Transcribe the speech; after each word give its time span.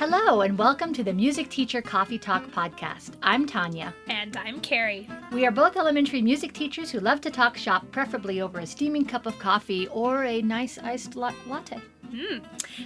Hello, 0.00 0.40
and 0.40 0.56
welcome 0.56 0.94
to 0.94 1.04
the 1.04 1.12
Music 1.12 1.50
Teacher 1.50 1.82
Coffee 1.82 2.18
Talk 2.18 2.50
podcast. 2.52 3.10
I'm 3.22 3.44
Tanya. 3.44 3.92
And 4.08 4.34
I'm 4.38 4.58
Carrie. 4.60 5.06
We 5.30 5.44
are 5.44 5.50
both 5.50 5.76
elementary 5.76 6.22
music 6.22 6.54
teachers 6.54 6.90
who 6.90 7.00
love 7.00 7.20
to 7.20 7.30
talk 7.30 7.58
shop, 7.58 7.84
preferably 7.92 8.40
over 8.40 8.60
a 8.60 8.66
steaming 8.66 9.04
cup 9.04 9.26
of 9.26 9.38
coffee 9.38 9.88
or 9.88 10.24
a 10.24 10.40
nice 10.40 10.78
iced 10.78 11.16
latte. 11.16 11.82
Mm. 12.10 12.42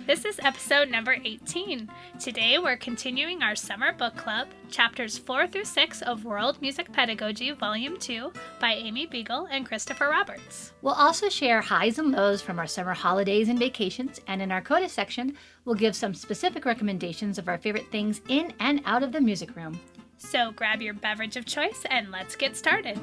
This 0.07 0.27
is 0.27 0.39
episode 0.43 0.91
number 0.91 1.17
18. 1.25 1.89
Today 2.21 2.59
we're 2.59 2.77
continuing 2.77 3.43
our 3.43 3.55
summer 3.55 3.91
book 3.95 4.17
club, 4.17 4.49
chapters 4.71 5.17
4 5.17 5.47
through 5.47 5.65
6 5.65 6.03
of 6.03 6.27
World 6.27 6.61
Music 6.61 6.93
Pedagogy, 6.93 7.51
Volume 7.53 7.97
2 7.99 8.31
by 8.61 8.75
Amy 8.75 9.07
Beegle 9.07 9.49
and 9.51 9.65
Christopher 9.65 10.11
Roberts. 10.11 10.75
We'll 10.83 10.93
also 10.93 11.31
share 11.31 11.63
highs 11.63 11.99
and 11.99 12.13
lows 12.13 12.43
from 12.43 12.59
our 12.59 12.67
summer 12.67 12.93
holidays 12.93 13.49
and 13.49 13.59
vacations, 13.59 14.21
and 14.27 14.43
in 14.43 14.53
our 14.53 14.61
CODA 14.61 14.91
section, 14.91 15.39
we'll 15.65 15.75
give 15.75 15.97
some 15.97 16.13
specific 16.13 16.67
recommendations 16.67 17.39
of 17.39 17.49
our 17.49 17.57
favorite 17.57 17.91
things 17.91 18.21
in 18.29 18.53
and 18.61 18.83
out 18.85 19.03
of 19.03 19.13
the 19.13 19.23
music 19.23 19.57
room. 19.57 19.81
So 20.19 20.53
grab 20.53 20.83
your 20.83 20.95
beverage 20.95 21.37
of 21.37 21.47
choice 21.47 21.87
and 21.89 22.11
let's 22.11 22.37
get 22.37 22.59
started. 22.59 23.01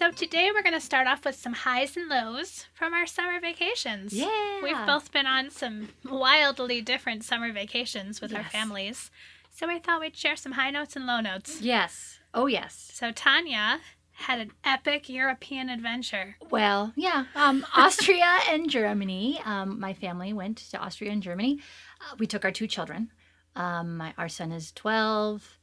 So 0.00 0.10
today 0.10 0.48
we're 0.50 0.62
going 0.62 0.72
to 0.72 0.80
start 0.80 1.06
off 1.06 1.26
with 1.26 1.34
some 1.34 1.52
highs 1.52 1.94
and 1.94 2.08
lows 2.08 2.64
from 2.72 2.94
our 2.94 3.04
summer 3.06 3.38
vacations. 3.38 4.14
Yeah. 4.14 4.62
We've 4.62 4.86
both 4.86 5.12
been 5.12 5.26
on 5.26 5.50
some 5.50 5.90
wildly 6.08 6.80
different 6.80 7.22
summer 7.22 7.52
vacations 7.52 8.18
with 8.22 8.32
our 8.34 8.40
Yes. 8.40 8.50
families. 8.50 9.10
So 9.50 9.68
I 9.68 9.78
thought 9.78 10.00
we'd 10.00 10.16
share 10.16 10.36
some 10.36 10.52
high 10.52 10.70
notes 10.70 10.96
and 10.96 11.06
low 11.06 11.20
notes. 11.20 11.60
Yes. 11.60 12.18
Oh, 12.32 12.46
yes. 12.46 12.88
So 12.94 13.12
Tanya 13.12 13.80
had 14.12 14.40
an 14.40 14.52
epic 14.64 15.10
European 15.10 15.68
adventure. 15.68 16.36
Well, 16.48 16.94
yeah. 16.96 17.26
Um, 17.34 17.66
Austria 17.76 18.38
and 18.48 18.70
Germany. 18.70 19.38
Um, 19.44 19.78
my 19.78 19.92
family 19.92 20.32
went 20.32 20.56
to 20.70 20.78
Austria 20.78 21.10
and 21.12 21.22
Germany. 21.22 21.60
Uh, 22.00 22.16
we 22.18 22.26
took 22.26 22.46
our 22.46 22.52
two 22.52 22.66
children. 22.66 23.10
Um, 23.54 23.98
my, 23.98 24.14
our 24.16 24.30
son 24.30 24.50
is 24.50 24.72
12, 24.72 25.58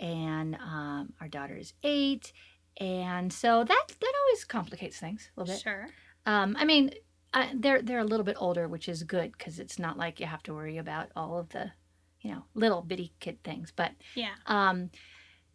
and 0.00 0.54
um, 0.54 1.12
our 1.20 1.28
daughter 1.28 1.54
is 1.54 1.74
8. 1.82 2.32
And 2.80 3.32
so 3.32 3.62
that 3.64 3.86
that 4.00 4.12
always 4.26 4.44
complicates 4.44 4.98
things 4.98 5.30
a 5.36 5.40
little 5.40 5.54
bit. 5.54 5.62
Sure. 5.62 5.88
Um, 6.26 6.56
I 6.58 6.64
mean, 6.64 6.90
I, 7.32 7.50
they're 7.54 7.82
they're 7.82 7.98
a 8.00 8.04
little 8.04 8.24
bit 8.24 8.36
older, 8.38 8.66
which 8.68 8.88
is 8.88 9.02
good 9.02 9.32
because 9.32 9.58
it's 9.58 9.78
not 9.78 9.96
like 9.98 10.20
you 10.20 10.26
have 10.26 10.42
to 10.44 10.54
worry 10.54 10.78
about 10.78 11.10
all 11.14 11.38
of 11.38 11.50
the, 11.50 11.72
you 12.20 12.32
know, 12.32 12.44
little 12.54 12.82
bitty 12.82 13.12
kid 13.20 13.42
things. 13.44 13.72
But 13.74 13.92
Yeah. 14.14 14.34
um, 14.46 14.90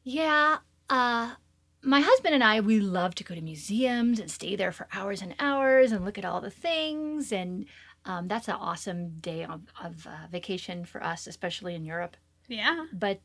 yeah, 0.04 0.58
uh, 0.90 1.36
my 1.82 2.02
husband 2.02 2.36
and 2.36 2.44
I 2.44 2.60
we 2.62 2.80
love 2.80 3.16
to 3.16 3.24
go 3.24 3.36
to 3.36 3.42
museums 3.42 4.20
and 4.20 4.30
stay 4.32 4.56
there 4.56 4.72
for 4.72 4.88
hours 4.94 5.22
and 5.22 5.36
hours 5.40 5.92
and 5.92 6.06
look 6.06 6.18
at 6.18 6.26
all 6.26 6.42
the 6.42 6.50
things, 6.50 7.32
and 7.32 7.66
um, 8.06 8.28
that's 8.28 8.48
an 8.48 8.56
awesome 8.56 9.20
day 9.20 9.44
of, 9.44 9.62
of 9.84 10.08
uh, 10.08 10.28
vacation 10.32 10.86
for 10.86 11.04
us, 11.04 11.28
especially 11.28 11.76
in 11.76 11.84
Europe. 11.86 12.16
Yeah. 12.48 12.86
But 12.94 13.22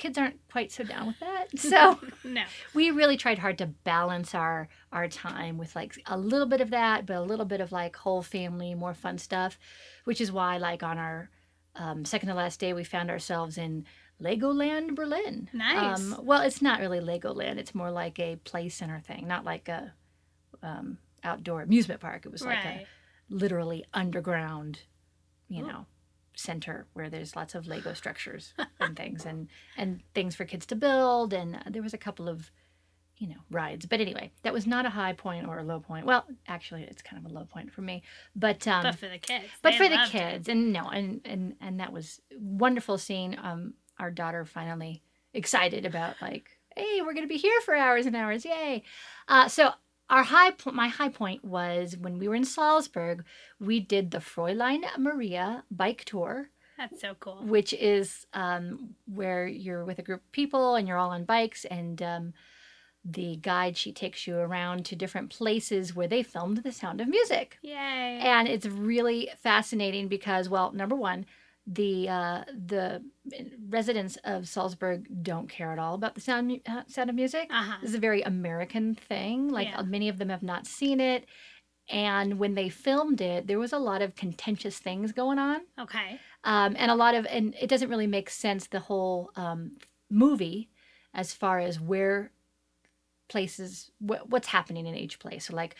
kids 0.00 0.16
aren't 0.16 0.40
quite 0.50 0.72
so 0.72 0.82
down 0.82 1.06
with 1.06 1.20
that, 1.20 1.46
so 1.58 2.00
No. 2.24 2.42
we 2.74 2.90
really 2.90 3.18
tried 3.18 3.38
hard 3.38 3.58
to 3.58 3.66
balance 3.66 4.34
our 4.34 4.66
our 4.92 5.06
time 5.08 5.58
with 5.58 5.76
like 5.76 5.92
a 6.06 6.16
little 6.16 6.46
bit 6.46 6.60
of 6.62 6.70
that 6.70 7.04
but 7.06 7.16
a 7.16 7.20
little 7.20 7.44
bit 7.44 7.60
of 7.60 7.70
like 7.70 7.94
whole 7.96 8.22
family 8.22 8.74
more 8.74 8.94
fun 8.94 9.18
stuff 9.18 9.58
which 10.04 10.20
is 10.20 10.32
why 10.32 10.56
like 10.56 10.82
on 10.82 10.96
our 10.98 11.28
um, 11.76 12.04
second 12.04 12.30
to 12.30 12.34
last 12.34 12.58
day 12.58 12.72
we 12.72 12.82
found 12.82 13.10
ourselves 13.10 13.58
in 13.58 13.84
legoland 14.20 14.94
berlin 14.94 15.48
Nice. 15.52 16.00
um, 16.00 16.20
well 16.24 16.40
it's 16.42 16.62
not 16.62 16.80
really 16.80 17.00
legoland 17.00 17.58
it's 17.58 17.74
more 17.74 17.90
like 17.90 18.18
a 18.18 18.36
play 18.36 18.68
center 18.70 19.00
thing 19.00 19.28
not 19.28 19.44
like 19.44 19.68
a 19.68 19.92
um, 20.62 20.96
outdoor 21.22 21.60
amusement 21.62 22.00
park 22.00 22.24
it 22.26 22.32
was 22.32 22.42
like 22.42 22.64
right. 22.64 22.86
a 23.30 23.34
literally 23.34 23.84
underground 23.94 24.80
you 25.48 25.62
Ooh. 25.64 25.68
know 25.68 25.86
center 26.34 26.86
where 26.94 27.10
there's 27.10 27.36
lots 27.36 27.54
of 27.54 27.66
lego 27.66 27.92
structures 27.92 28.54
and 28.80 28.96
things 28.96 29.26
and 29.26 29.48
and 29.76 30.00
things 30.14 30.34
for 30.34 30.44
kids 30.44 30.66
to 30.66 30.76
build. 30.76 31.32
And 31.32 31.56
uh, 31.56 31.60
there 31.68 31.82
was 31.82 31.94
a 31.94 31.98
couple 31.98 32.28
of 32.28 32.50
you 33.18 33.28
know 33.28 33.40
rides. 33.50 33.86
But 33.86 34.00
anyway 34.00 34.30
that 34.42 34.52
was 34.52 34.66
not 34.66 34.86
a 34.86 34.90
high 34.90 35.12
point 35.12 35.46
or 35.46 35.58
a 35.58 35.62
low 35.62 35.80
point. 35.80 36.06
Well 36.06 36.24
actually 36.48 36.84
it's 36.84 37.02
kind 37.02 37.24
of 37.24 37.30
a 37.30 37.34
low 37.34 37.44
point 37.44 37.72
for 37.72 37.82
me. 37.82 38.02
But 38.34 38.66
um 38.66 38.82
but 38.84 38.94
for 38.96 39.08
the 39.08 39.18
kids. 39.18 39.44
but 39.62 39.70
they 39.72 39.76
for 39.76 39.88
the 39.88 39.96
loved 39.96 40.14
it. 40.14 40.18
kids. 40.18 40.48
And 40.48 40.72
no 40.72 40.88
and 40.88 41.20
and 41.24 41.56
and 41.60 41.80
that 41.80 41.92
was 41.92 42.20
wonderful 42.38 42.96
seeing 42.98 43.36
um 43.38 43.74
our 43.98 44.10
daughter 44.10 44.44
finally 44.44 45.02
excited 45.34 45.84
about 45.84 46.16
like 46.22 46.50
hey 46.76 47.02
we're 47.02 47.12
gonna 47.14 47.26
be 47.26 47.36
here 47.36 47.60
for 47.62 47.74
hours 47.74 48.06
and 48.06 48.16
hours. 48.16 48.44
Yay. 48.44 48.82
Uh 49.28 49.48
so 49.48 49.72
our 50.10 50.24
high 50.24 50.52
my 50.72 50.88
high 50.88 51.08
point 51.08 51.44
was 51.44 51.96
when 51.96 52.18
we 52.18 52.28
were 52.28 52.34
in 52.34 52.44
salzburg 52.44 53.24
we 53.58 53.80
did 53.80 54.10
the 54.10 54.18
fräulein 54.18 54.82
maria 54.98 55.64
bike 55.70 56.04
tour 56.04 56.50
That's 56.76 57.00
so 57.00 57.14
cool. 57.20 57.38
which 57.44 57.72
is 57.72 58.26
um, 58.34 58.94
where 59.06 59.46
you're 59.46 59.84
with 59.84 59.98
a 59.98 60.02
group 60.02 60.20
of 60.20 60.32
people 60.32 60.74
and 60.74 60.86
you're 60.88 60.98
all 60.98 61.10
on 61.10 61.24
bikes 61.24 61.64
and 61.64 62.02
um, 62.02 62.32
the 63.04 63.36
guide 63.36 63.76
she 63.78 63.92
takes 63.92 64.26
you 64.26 64.36
around 64.36 64.84
to 64.86 64.94
different 64.96 65.30
places 65.30 65.94
where 65.96 66.08
they 66.08 66.22
filmed 66.22 66.58
the 66.58 66.72
sound 66.72 67.00
of 67.00 67.08
music 67.08 67.56
Yay. 67.62 68.18
and 68.22 68.46
it's 68.48 68.66
really 68.66 69.30
fascinating 69.42 70.06
because 70.08 70.48
well 70.50 70.72
number 70.72 70.94
one 70.96 71.24
the 71.72 72.08
uh, 72.08 72.42
the 72.66 73.00
residents 73.68 74.18
of 74.24 74.48
salzburg 74.48 75.06
don't 75.22 75.48
care 75.48 75.70
at 75.72 75.78
all 75.78 75.94
about 75.94 76.14
the 76.16 76.20
sound, 76.20 76.60
uh, 76.68 76.82
sound 76.88 77.08
of 77.08 77.14
music 77.16 77.46
uh-huh. 77.50 77.76
this 77.80 77.90
is 77.90 77.94
a 77.96 78.00
very 78.00 78.22
american 78.22 78.94
thing 78.94 79.48
like 79.48 79.68
Yeah. 79.68 79.82
many 79.82 80.08
of 80.08 80.18
them 80.18 80.30
have 80.30 80.42
not 80.42 80.66
seen 80.66 80.98
it 81.00 81.26
and 81.88 82.38
when 82.40 82.54
they 82.54 82.68
filmed 82.68 83.20
it 83.20 83.46
there 83.46 83.58
was 83.60 83.72
a 83.72 83.78
lot 83.78 84.02
of 84.02 84.16
contentious 84.16 84.78
things 84.80 85.12
going 85.12 85.38
on 85.38 85.60
Okay. 85.78 86.18
um, 86.42 86.74
and 86.76 86.90
a 86.90 86.94
lot 86.96 87.14
of 87.14 87.24
and 87.26 87.54
it 87.60 87.68
doesn't 87.68 87.88
really 87.88 88.08
make 88.08 88.30
sense 88.30 88.66
the 88.66 88.80
whole 88.80 89.30
um, 89.36 89.76
movie 90.10 90.68
as 91.14 91.32
far 91.32 91.60
as 91.60 91.78
where 91.78 92.32
places 93.28 93.92
wh- 94.00 94.26
what's 94.28 94.48
happening 94.48 94.86
in 94.86 94.94
each 94.96 95.18
place 95.20 95.46
so 95.46 95.54
like 95.54 95.76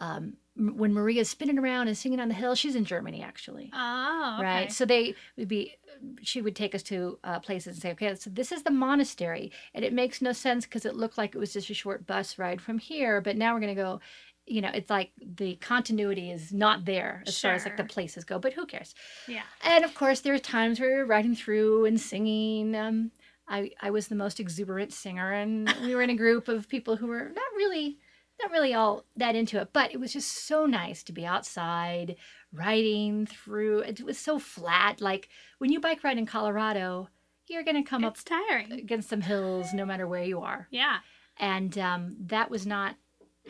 um, 0.00 0.34
when 0.56 0.92
maria's 0.92 1.30
spinning 1.30 1.58
around 1.58 1.86
and 1.88 1.96
singing 1.96 2.18
on 2.20 2.28
the 2.28 2.34
hill 2.34 2.54
she's 2.56 2.74
in 2.74 2.84
germany 2.84 3.22
actually 3.22 3.70
Oh, 3.72 4.34
okay. 4.38 4.44
right 4.44 4.72
so 4.72 4.84
they 4.84 5.14
would 5.36 5.46
be 5.48 5.76
she 6.22 6.42
would 6.42 6.56
take 6.56 6.74
us 6.74 6.82
to 6.84 7.18
uh, 7.24 7.38
places 7.40 7.74
and 7.74 7.82
say 7.82 7.90
okay 7.92 8.14
so 8.16 8.28
this 8.30 8.50
is 8.52 8.62
the 8.64 8.70
monastery 8.70 9.52
and 9.74 9.84
it 9.84 9.92
makes 9.92 10.20
no 10.20 10.32
sense 10.32 10.64
because 10.64 10.84
it 10.84 10.96
looked 10.96 11.16
like 11.18 11.34
it 11.34 11.38
was 11.38 11.52
just 11.52 11.70
a 11.70 11.74
short 11.74 12.06
bus 12.06 12.38
ride 12.38 12.60
from 12.60 12.78
here 12.78 13.20
but 13.20 13.36
now 13.36 13.54
we're 13.54 13.60
going 13.60 13.74
to 13.74 13.80
go 13.80 14.00
you 14.46 14.60
know 14.60 14.70
it's 14.74 14.90
like 14.90 15.12
the 15.36 15.54
continuity 15.56 16.30
is 16.30 16.52
not 16.52 16.84
there 16.84 17.22
as 17.26 17.38
far 17.40 17.52
as 17.52 17.64
like 17.64 17.76
the 17.76 17.84
places 17.84 18.24
go 18.24 18.38
but 18.38 18.52
who 18.54 18.66
cares 18.66 18.94
Yeah. 19.28 19.42
and 19.62 19.84
of 19.84 19.94
course, 19.94 20.20
there 20.20 20.34
are 20.34 20.38
times 20.38 20.80
where 20.80 20.88
we 20.90 20.96
were 20.96 21.06
riding 21.06 21.36
through 21.36 21.84
and 21.84 22.00
singing. 22.00 22.74
Um, 22.74 23.12
I 23.46 23.70
I 23.80 23.90
was 23.90 24.08
the 24.08 24.14
most 24.24 24.40
exuberant 24.40 24.92
singer, 24.92 25.32
and 25.32 25.72
we 25.82 25.94
were 25.94 26.02
in 26.02 26.10
a 26.10 26.16
group 26.16 26.48
of 26.48 26.68
people 26.68 26.96
who 26.96 27.06
were 27.08 27.24
not 27.40 27.50
really 27.56 27.98
not 28.42 28.50
really 28.52 28.74
all 28.74 29.04
that 29.16 29.34
into 29.36 29.60
it. 29.60 29.70
But 29.72 29.92
it 29.92 30.00
was 30.00 30.12
just 30.12 30.46
so 30.46 30.66
nice 30.66 31.02
to 31.04 31.12
be 31.12 31.26
outside 31.26 32.16
riding 32.52 33.26
through. 33.26 33.80
It 33.80 34.02
was 34.02 34.18
so 34.18 34.38
flat. 34.38 35.00
Like 35.00 35.28
when 35.58 35.70
you 35.72 35.80
bike 35.80 36.02
ride 36.04 36.18
in 36.18 36.26
Colorado, 36.26 37.08
you're 37.48 37.64
gonna 37.64 37.84
come 37.84 38.04
it's 38.04 38.24
tiring. 38.24 38.72
up 38.72 38.78
against 38.78 39.08
some 39.08 39.20
hills 39.22 39.72
no 39.74 39.84
matter 39.84 40.06
where 40.06 40.22
you 40.24 40.40
are, 40.40 40.68
Yeah. 40.70 40.98
and 41.36 41.76
um, 41.78 42.16
that 42.26 42.48
was 42.50 42.64
not 42.66 42.94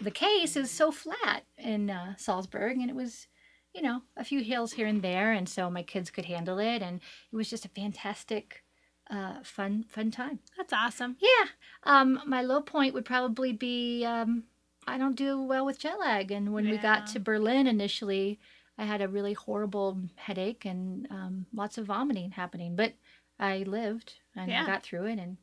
the 0.00 0.10
case. 0.10 0.56
It 0.56 0.60
was 0.60 0.70
so 0.70 0.90
flat 0.90 1.44
in 1.58 1.90
uh, 1.90 2.14
Salzburg, 2.16 2.78
and 2.78 2.88
it 2.88 2.96
was 2.96 3.26
you 3.74 3.82
know, 3.82 4.02
a 4.16 4.24
few 4.24 4.42
hills 4.42 4.72
here 4.72 4.88
and 4.88 5.00
there, 5.00 5.30
and 5.32 5.48
so 5.48 5.70
my 5.70 5.82
kids 5.84 6.10
could 6.10 6.24
handle 6.24 6.58
it, 6.58 6.82
and 6.82 7.00
it 7.32 7.36
was 7.36 7.48
just 7.48 7.64
a 7.64 7.68
fantastic, 7.68 8.64
uh, 9.08 9.34
fun, 9.44 9.84
fun 9.88 10.10
time. 10.10 10.40
That's 10.56 10.72
awesome. 10.72 11.16
Yeah. 11.20 11.50
Um, 11.84 12.20
my 12.26 12.42
low 12.42 12.62
point 12.62 12.94
would 12.94 13.04
probably 13.04 13.52
be 13.52 14.04
um, 14.04 14.42
I 14.86 14.98
don't 14.98 15.16
do 15.16 15.40
well 15.42 15.64
with 15.66 15.78
jet 15.78 15.98
lag, 15.98 16.30
and 16.30 16.52
when 16.52 16.68
we 16.68 16.78
got 16.78 17.00
Yeah. 17.00 17.12
to 17.12 17.20
Berlin 17.20 17.66
initially, 17.66 18.38
I 18.78 18.84
had 18.84 19.02
a 19.02 19.08
really 19.08 19.34
horrible 19.34 20.00
headache 20.16 20.64
and 20.64 21.06
um, 21.10 21.46
lots 21.52 21.78
of 21.78 21.86
vomiting 21.86 22.30
happening, 22.32 22.76
but 22.76 22.94
I 23.38 23.58
lived 23.58 24.14
and 24.34 24.50
I 24.50 24.54
Yeah. 24.54 24.66
got 24.66 24.82
through 24.82 25.06
it, 25.06 25.18
and 25.18 25.36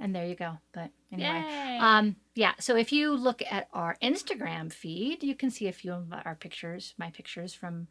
and 0.00 0.14
there 0.14 0.26
you 0.26 0.36
go. 0.36 0.58
But 0.72 0.92
anyway. 1.10 1.44
Yay. 1.48 1.78
Um, 1.80 2.16
yeah, 2.36 2.54
so 2.60 2.76
if 2.76 2.92
you 2.92 3.16
look 3.16 3.42
at 3.50 3.68
our 3.72 3.96
Instagram 4.00 4.72
feed, 4.72 5.24
you 5.24 5.34
can 5.34 5.50
see 5.50 5.66
a 5.66 5.72
few 5.72 5.92
of 5.92 6.12
our 6.12 6.36
pictures, 6.36 6.94
my 6.98 7.10
pictures 7.10 7.52
from 7.52 7.88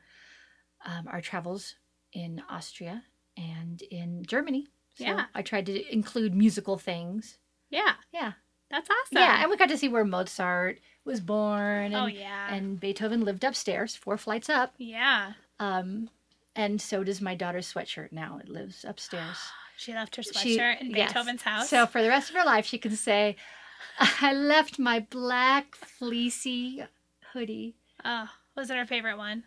um, 0.85 1.07
our 1.09 1.19
travels 1.19 1.75
in 2.13 2.41
Austria 2.49 3.03
and 3.35 3.81
in 3.81 4.23
Germany. 4.25 4.67
So 4.95 5.03
Yeah. 5.03 5.25
I 5.35 5.41
tried 5.41 5.65
to 5.65 5.93
include 5.93 6.33
musical 6.33 6.77
things. 6.77 7.37
yeah. 7.69 7.95
Yeah. 8.13 8.33
That's 8.69 8.89
awesome. 8.89 9.17
Yeah, 9.17 9.41
and 9.41 9.49
we 9.49 9.57
got 9.57 9.69
to 9.69 9.77
see 9.77 9.87
where 9.87 10.03
Mozart 10.05 10.79
was 11.05 11.21
born 11.21 11.85
and, 11.85 11.95
oh 11.95 12.05
yeah. 12.07 12.53
and 12.53 12.79
Beethoven 12.79 13.23
lived 13.23 13.43
upstairs, 13.43 13.95
four 13.95 14.17
flights 14.17 14.49
up. 14.49 14.73
yeah. 14.77 15.33
Um, 15.59 16.09
and 16.55 16.79
so 16.81 17.03
does 17.03 17.21
my 17.21 17.33
daughter's 17.35 17.71
sweatshirt 17.71 18.11
now. 18.11 18.39
It 18.41 18.49
lives 18.49 18.85
upstairs. 18.87 19.37
She 19.79 19.93
left 19.93 20.15
her 20.15 20.23
She- 20.23 20.57
sweatshirt 20.57 20.81
in 20.81 20.89
yes. 20.89 21.09
Beethoven's 21.13 21.43
house. 21.43 21.69
So 21.69 21.85
for 21.85 22.01
the 22.01 22.09
rest 22.09 22.31
of 22.31 22.35
her 22.35 22.43
life, 22.43 22.65
she 22.65 22.79
can 22.79 22.95
say, 22.95 23.35
I 23.99 24.33
left 24.33 24.79
my 24.79 24.99
black 25.01 25.75
fleecy 25.75 26.83
hoodie. 27.31 27.75
Oh, 28.03 28.27
was 28.55 28.71
it 28.71 28.75
her 28.77 28.87
favorite 28.87 29.17
one? 29.19 29.43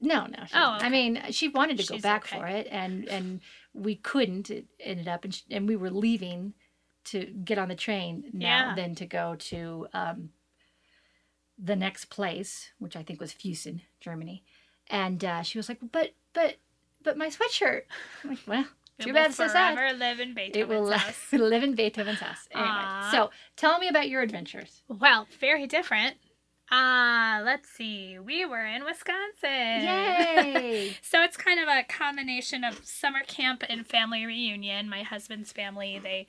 No, 0.00 0.26
no. 0.26 0.44
She, 0.46 0.52
Oh, 0.54 0.76
okay. 0.76 0.86
I 0.86 0.88
mean, 0.88 1.20
she 1.30 1.48
wanted 1.48 1.78
to 1.80 1.86
go 1.86 1.98
back 1.98 2.26
okay. 2.26 2.38
for 2.38 2.46
it, 2.46 2.68
and 2.70 3.08
and 3.08 3.40
we 3.74 3.96
couldn't. 3.96 4.50
It 4.50 4.66
ended 4.78 5.08
up, 5.08 5.24
and, 5.24 5.34
sh 5.34 5.42
and 5.50 5.66
we 5.66 5.74
were 5.74 5.90
leaving 5.90 6.54
to 7.04 7.26
get 7.44 7.58
on 7.58 7.68
the 7.68 7.74
train 7.74 8.24
now, 8.32 8.46
Yeah. 8.68 8.74
then 8.74 8.94
to 8.96 9.06
go 9.06 9.34
to 9.36 9.86
um, 9.92 10.30
the 11.58 11.76
next 11.76 12.06
place, 12.06 12.70
which 12.78 12.96
I 12.96 13.02
think 13.02 13.20
was 13.20 13.32
Fussen, 13.32 13.82
Germany. 14.00 14.44
And 14.88 15.24
uh, 15.24 15.42
she 15.42 15.58
was 15.58 15.68
like, 15.68 15.78
"But, 15.92 16.14
but, 16.32 16.56
but 17.02 17.16
my 17.16 17.28
sweatshirt." 17.28 17.82
I'm 18.24 18.30
like, 18.30 18.38
"Well, 18.46 18.66
It 18.98 19.04
too 19.04 19.12
will 19.12 19.14
bad 19.22 19.34
sad. 19.34 19.74
forever 19.76 19.96
live 19.96 20.20
in 20.20 20.30
It 20.30 20.34
Beethoven's 20.34 20.68
will 20.68 20.90
house. 20.98 21.32
live 21.32 21.62
in 21.62 21.74
Beethoven's 21.74 22.20
house." 22.20 22.48
Anyway, 22.52 23.10
so 23.10 23.30
tell 23.56 23.78
me 23.78 23.88
about 23.88 24.08
your 24.08 24.22
adventures. 24.22 24.82
Well, 24.88 25.26
very 25.40 25.66
different. 25.66 26.16
Uh, 26.70 27.42
let's 27.44 27.68
see. 27.68 28.18
We 28.18 28.46
were 28.46 28.64
in 28.64 28.84
Wisconsin. 28.84 29.84
Yay! 29.84 30.96
So 31.02 31.22
it's 31.22 31.36
kind 31.36 31.60
of 31.60 31.68
a 31.68 31.84
combination 31.84 32.64
of 32.64 32.80
summer 32.86 33.20
camp 33.26 33.62
and 33.68 33.86
family 33.86 34.24
reunion. 34.24 34.88
My 34.88 35.02
husband's 35.02 35.52
family, 35.52 36.00
they 36.02 36.26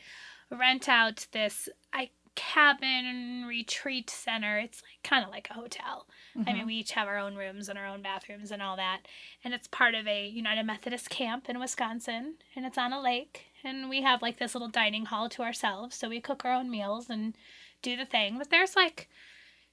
rent 0.57 0.89
out 0.89 1.27
this 1.31 1.69
I 1.93 2.09
cabin 2.35 3.45
retreat 3.47 4.09
center. 4.09 4.57
It's 4.57 4.81
like 4.81 5.03
kind 5.03 5.23
of 5.23 5.29
like 5.29 5.49
a 5.49 5.53
hotel. 5.53 6.07
I 6.35 6.39
mean, 6.39 6.55
mm-hmm. 6.57 6.67
we 6.67 6.75
each 6.75 6.91
have 6.93 7.07
our 7.07 7.19
own 7.19 7.35
rooms 7.35 7.69
and 7.69 7.77
our 7.77 7.85
own 7.85 8.01
bathrooms 8.01 8.51
and 8.51 8.61
all 8.61 8.75
that. 8.77 9.01
And 9.43 9.53
it's 9.53 9.67
part 9.67 9.93
of 9.93 10.07
a 10.07 10.27
United 10.27 10.63
Methodist 10.63 11.09
camp 11.09 11.47
in 11.47 11.59
Wisconsin, 11.59 12.35
and 12.55 12.65
it's 12.65 12.77
on 12.77 12.91
a 12.91 13.01
lake. 13.01 13.45
And 13.63 13.89
we 13.89 14.01
have 14.01 14.21
like 14.21 14.39
this 14.39 14.55
little 14.55 14.67
dining 14.67 15.05
hall 15.05 15.29
to 15.29 15.43
ourselves, 15.43 15.95
so 15.95 16.09
we 16.09 16.19
cook 16.19 16.43
our 16.43 16.53
own 16.53 16.71
meals 16.71 17.09
and 17.09 17.35
do 17.81 17.95
the 17.95 18.05
thing. 18.05 18.37
But 18.39 18.49
there's 18.49 18.75
like 18.75 19.09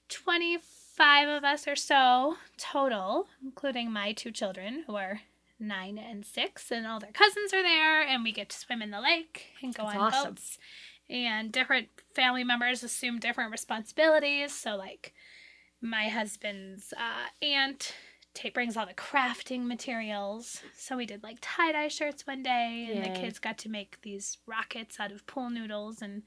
25 0.09 1.27
of 1.27 1.43
us 1.43 1.67
or 1.67 1.75
so 1.75 2.35
total, 2.57 3.27
including 3.43 3.91
my 3.91 4.13
two 4.13 4.31
children 4.31 4.83
who 4.85 4.95
are 4.95 5.21
nine 5.61 5.97
and 5.97 6.25
six, 6.25 6.71
and 6.71 6.85
all 6.85 6.99
their 6.99 7.11
cousins 7.11 7.53
are 7.53 7.63
there, 7.63 8.01
and 8.01 8.23
we 8.23 8.31
get 8.31 8.49
to 8.49 8.57
swim 8.57 8.81
in 8.81 8.91
the 8.91 9.01
lake 9.01 9.45
and 9.61 9.73
go 9.73 9.83
That's 9.83 9.95
on 9.95 10.01
awesome. 10.01 10.31
boats. 10.31 10.57
And 11.09 11.51
different 11.51 11.89
family 12.15 12.43
members 12.43 12.83
assume 12.83 13.19
different 13.19 13.51
responsibilities. 13.51 14.53
So, 14.53 14.75
like, 14.75 15.13
my 15.81 16.07
husband's 16.07 16.93
uh, 16.93 17.27
aunt 17.45 17.93
ta 18.33 18.49
brings 18.53 18.77
all 18.77 18.85
the 18.85 18.93
crafting 18.93 19.65
materials. 19.65 20.61
So 20.77 20.97
we 20.97 21.05
did 21.05 21.23
like 21.23 21.37
tie 21.41 21.73
dye 21.73 21.89
shirts 21.89 22.25
one 22.25 22.43
day, 22.43 22.87
and 22.91 23.03
the 23.03 23.19
kids 23.19 23.39
got 23.39 23.57
to 23.59 23.69
make 23.69 24.01
these 24.01 24.37
rockets 24.47 24.99
out 24.99 25.11
of 25.11 25.27
pool 25.27 25.49
noodles, 25.49 26.01
and 26.01 26.23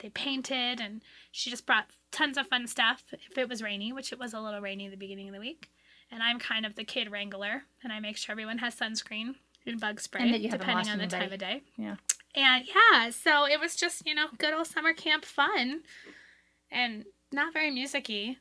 they 0.00 0.08
painted. 0.08 0.80
And 0.80 1.02
she 1.30 1.50
just 1.50 1.66
brought 1.66 1.86
tons 2.10 2.36
of 2.36 2.48
fun 2.48 2.66
stuff. 2.66 3.04
If 3.12 3.38
it 3.38 3.48
was 3.48 3.62
rainy, 3.62 3.92
which 3.92 4.12
it 4.12 4.18
was 4.18 4.34
a 4.34 4.40
little 4.40 4.60
rainy 4.60 4.86
at 4.86 4.90
the 4.90 4.96
beginning 4.96 5.28
of 5.28 5.34
the 5.34 5.40
week, 5.40 5.70
and 6.14 6.22
I'm 6.22 6.38
kind 6.38 6.64
of 6.64 6.76
the 6.76 6.84
kid 6.84 7.10
wrangler, 7.10 7.64
and 7.82 7.92
I 7.92 7.98
make 8.00 8.16
sure 8.16 8.32
everyone 8.32 8.58
has 8.58 8.74
sunscreen 8.76 9.34
and 9.66 9.80
bug 9.80 10.00
spray, 10.00 10.22
And 10.22 10.50
depending 10.50 10.76
on 10.76 10.84
the 10.98 11.04
anybody. 11.04 11.08
time 11.08 11.32
of 11.32 11.38
day. 11.38 11.62
Yeah. 11.76 11.96
And 12.36 12.64
yeah, 12.66 13.10
so 13.10 13.46
it 13.46 13.60
was 13.60 13.74
just, 13.76 14.06
you 14.06 14.14
know, 14.14 14.26
good 14.38 14.54
old 14.54 14.66
summer 14.66 14.92
camp 14.92 15.24
fun 15.24 15.82
and 16.70 17.04
not 17.32 17.52
very 17.52 17.70
musicy. 17.70 18.38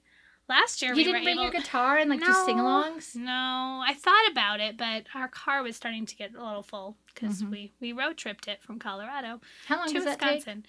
Last 0.49 0.81
year 0.81 0.91
You 0.91 0.97
we 0.97 1.03
didn't 1.05 1.23
bring 1.23 1.35
able 1.35 1.43
your 1.43 1.51
guitar 1.51 1.97
and 1.97 2.09
like 2.09 2.19
do 2.23 2.33
sing-alongs. 2.33 3.15
No, 3.15 3.81
I 3.85 3.93
thought 3.97 4.29
about 4.29 4.59
it, 4.59 4.77
but 4.77 5.05
our 5.15 5.27
car 5.29 5.63
was 5.63 5.75
starting 5.77 6.05
to 6.05 6.15
get 6.15 6.35
a 6.35 6.43
little 6.43 6.63
full 6.63 6.97
because 7.07 7.41
Mhm. 7.41 7.49
we 7.51 7.73
we 7.79 7.93
road 7.93 8.17
tripped 8.17 8.47
it 8.47 8.61
from 8.61 8.77
Colorado 8.77 9.39
How 9.67 9.77
long 9.77 9.87
to 9.87 9.93
does 9.93 10.03
that 10.03 10.19
take? 10.19 10.45
Wisconsin. 10.45 10.65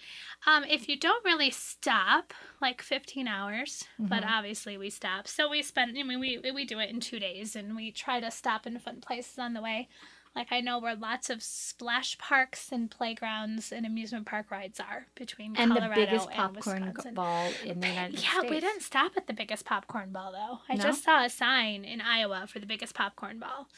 Um, 0.46 0.64
if 0.64 0.88
you 0.88 0.96
don't 0.98 1.24
really 1.24 1.50
stop, 1.50 2.32
like 2.60 2.82
15 2.82 3.26
hours, 3.26 3.84
but 4.08 4.22
Mhm. 4.22 4.28
obviously 4.28 4.78
we 4.78 4.90
stop. 4.90 5.26
So 5.26 5.48
we 5.50 5.62
spend, 5.62 5.98
I 5.98 6.02
mean, 6.04 6.20
we 6.20 6.38
we 6.38 6.64
do 6.64 6.78
it 6.78 6.90
in 6.90 7.00
two 7.00 7.18
days, 7.18 7.56
and 7.56 7.74
we 7.74 7.90
try 7.90 8.20
to 8.20 8.30
stop 8.30 8.66
in 8.66 8.78
fun 8.78 9.00
places 9.00 9.38
on 9.38 9.54
the 9.54 9.60
way. 9.62 9.88
Like 10.34 10.48
I 10.50 10.60
know 10.60 10.78
where 10.80 10.96
lots 10.96 11.30
of 11.30 11.42
splash 11.42 12.18
parks 12.18 12.72
and 12.72 12.90
playgrounds 12.90 13.70
and 13.70 13.86
amusement 13.86 14.26
park 14.26 14.50
rides 14.50 14.80
are 14.80 15.06
between 15.14 15.54
And 15.56 15.70
the 15.70 15.90
biggest 15.94 16.26
and 16.28 16.36
popcorn 16.54 16.86
Wisconsin. 16.86 17.14
ball 17.14 17.52
in 17.64 17.78
the 17.80 17.86
United 17.88 18.14
Yeah, 18.14 18.30
States. 18.30 18.44
Yeah, 18.44 18.50
we 18.50 18.60
didn't 18.60 18.82
stop 18.82 19.12
at 19.16 19.26
the 19.28 19.32
biggest 19.32 19.64
popcorn 19.64 20.10
ball 20.10 20.32
though. 20.32 20.58
I 20.68 20.76
No? 20.76 20.82
just 20.82 21.04
saw 21.04 21.24
a 21.24 21.30
sign 21.30 21.84
in 21.84 22.00
Iowa 22.00 22.46
for 22.48 22.58
the 22.58 22.66
biggest 22.66 22.94
popcorn 22.94 23.38
ball, 23.38 23.68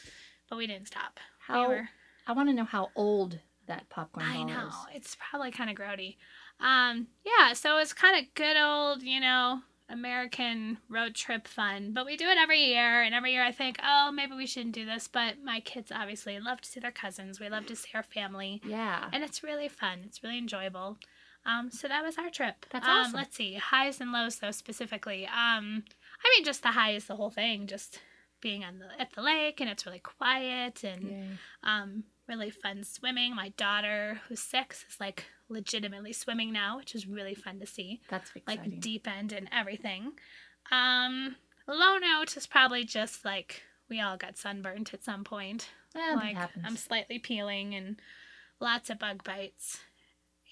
but 0.49 0.57
we 0.57 0.65
didn't 0.65 0.87
stop. 0.87 1.19
How 1.39 1.61
we 1.69 1.75
were 1.75 1.89
I 2.25 2.31
want 2.31 2.49
to 2.49 2.53
know 2.53 2.65
how 2.65 2.89
old 2.95 3.39
that 3.67 3.87
popcorn 3.89 4.25
I 4.25 4.43
know. 4.43 4.67
is. 4.67 4.73
It's 4.95 5.17
probably 5.19 5.51
kind 5.51 5.69
of 5.69 5.75
grody. 5.75 6.15
Um, 6.59 7.07
yeah, 7.23 7.53
so 7.53 7.77
it's 7.77 7.93
kind 7.93 8.17
of 8.19 8.33
good 8.33 8.57
old, 8.57 9.03
you 9.03 9.19
know, 9.19 9.61
American 9.89 10.77
road 10.89 11.15
trip 11.15 11.47
fun. 11.47 11.91
But 11.93 12.05
we 12.05 12.17
do 12.17 12.25
it 12.27 12.37
every 12.37 12.63
year, 12.65 13.01
and 13.01 13.15
every 13.15 13.31
year 13.33 13.43
I 13.43 13.51
think, 13.51 13.79
oh, 13.83 14.11
maybe 14.11 14.33
we 14.35 14.45
shouldn't 14.45 14.75
do 14.75 14.85
this. 14.85 15.07
But 15.07 15.35
my 15.43 15.59
kids 15.59 15.91
obviously 15.93 16.39
love 16.39 16.61
to 16.61 16.69
see 16.69 16.79
their 16.79 16.91
cousins. 16.91 17.39
We 17.39 17.49
love 17.49 17.65
to 17.67 17.75
see 17.75 17.89
our 17.95 18.03
family, 18.03 18.61
Yeah. 18.65 19.09
and 19.13 19.23
it's 19.23 19.43
really 19.43 19.67
fun. 19.67 19.99
It's 20.05 20.23
really 20.23 20.37
enjoyable. 20.37 20.97
Um, 21.45 21.71
so 21.71 21.87
that 21.87 22.03
was 22.03 22.17
our 22.17 22.29
trip. 22.29 22.65
That's 22.71 22.85
um, 22.85 22.91
awesome. 22.93 23.13
Let's 23.13 23.35
see, 23.37 23.53
highs 23.53 24.01
and 24.01 24.11
lows 24.11 24.37
though 24.39 24.51
specifically. 24.51 25.25
Um, 25.25 25.83
I 26.23 26.35
mean, 26.35 26.43
just 26.43 26.61
the 26.63 26.71
high 26.71 26.91
is 26.91 27.05
the 27.05 27.15
whole 27.15 27.29
thing. 27.29 27.67
Just 27.67 28.01
being 28.41 28.63
on 28.65 28.79
the 28.79 28.87
at 29.01 29.13
the 29.13 29.21
lake, 29.21 29.61
and 29.61 29.69
it's 29.69 29.85
really 29.85 29.99
quiet 29.99 30.83
and 30.83 31.09
Yay. 31.09 31.27
um, 31.63 32.03
really 32.27 32.49
fun 32.49 32.83
swimming. 32.83 33.35
My 33.35 33.49
daughter, 33.49 34.21
who's 34.27 34.41
six, 34.41 34.85
is 34.89 34.99
like 34.99 35.25
legitimately 35.49 36.13
swimming 36.13 36.51
now, 36.51 36.77
which 36.77 36.93
is 36.95 37.07
really 37.07 37.35
fun 37.35 37.59
to 37.59 37.65
see. 37.65 38.01
That's 38.09 38.31
exciting. 38.35 38.71
Like 38.71 38.79
deep 38.81 39.07
end 39.07 39.31
and 39.31 39.47
everything. 39.51 40.13
Um, 40.71 41.35
low 41.67 41.97
note 41.97 42.35
is 42.37 42.47
probably 42.47 42.83
just 42.83 43.23
like 43.25 43.61
we 43.89 44.01
all 44.01 44.17
got 44.17 44.37
sunburnt 44.37 44.93
at 44.93 45.03
some 45.03 45.23
point. 45.23 45.69
Yeah, 45.95 46.13
that 46.15 46.23
like 46.23 46.35
happens. 46.35 46.65
I'm 46.67 46.77
slightly 46.77 47.19
peeling 47.19 47.73
and 47.75 47.97
lots 48.59 48.89
of 48.89 48.99
bug 48.99 49.23
bites, 49.23 49.79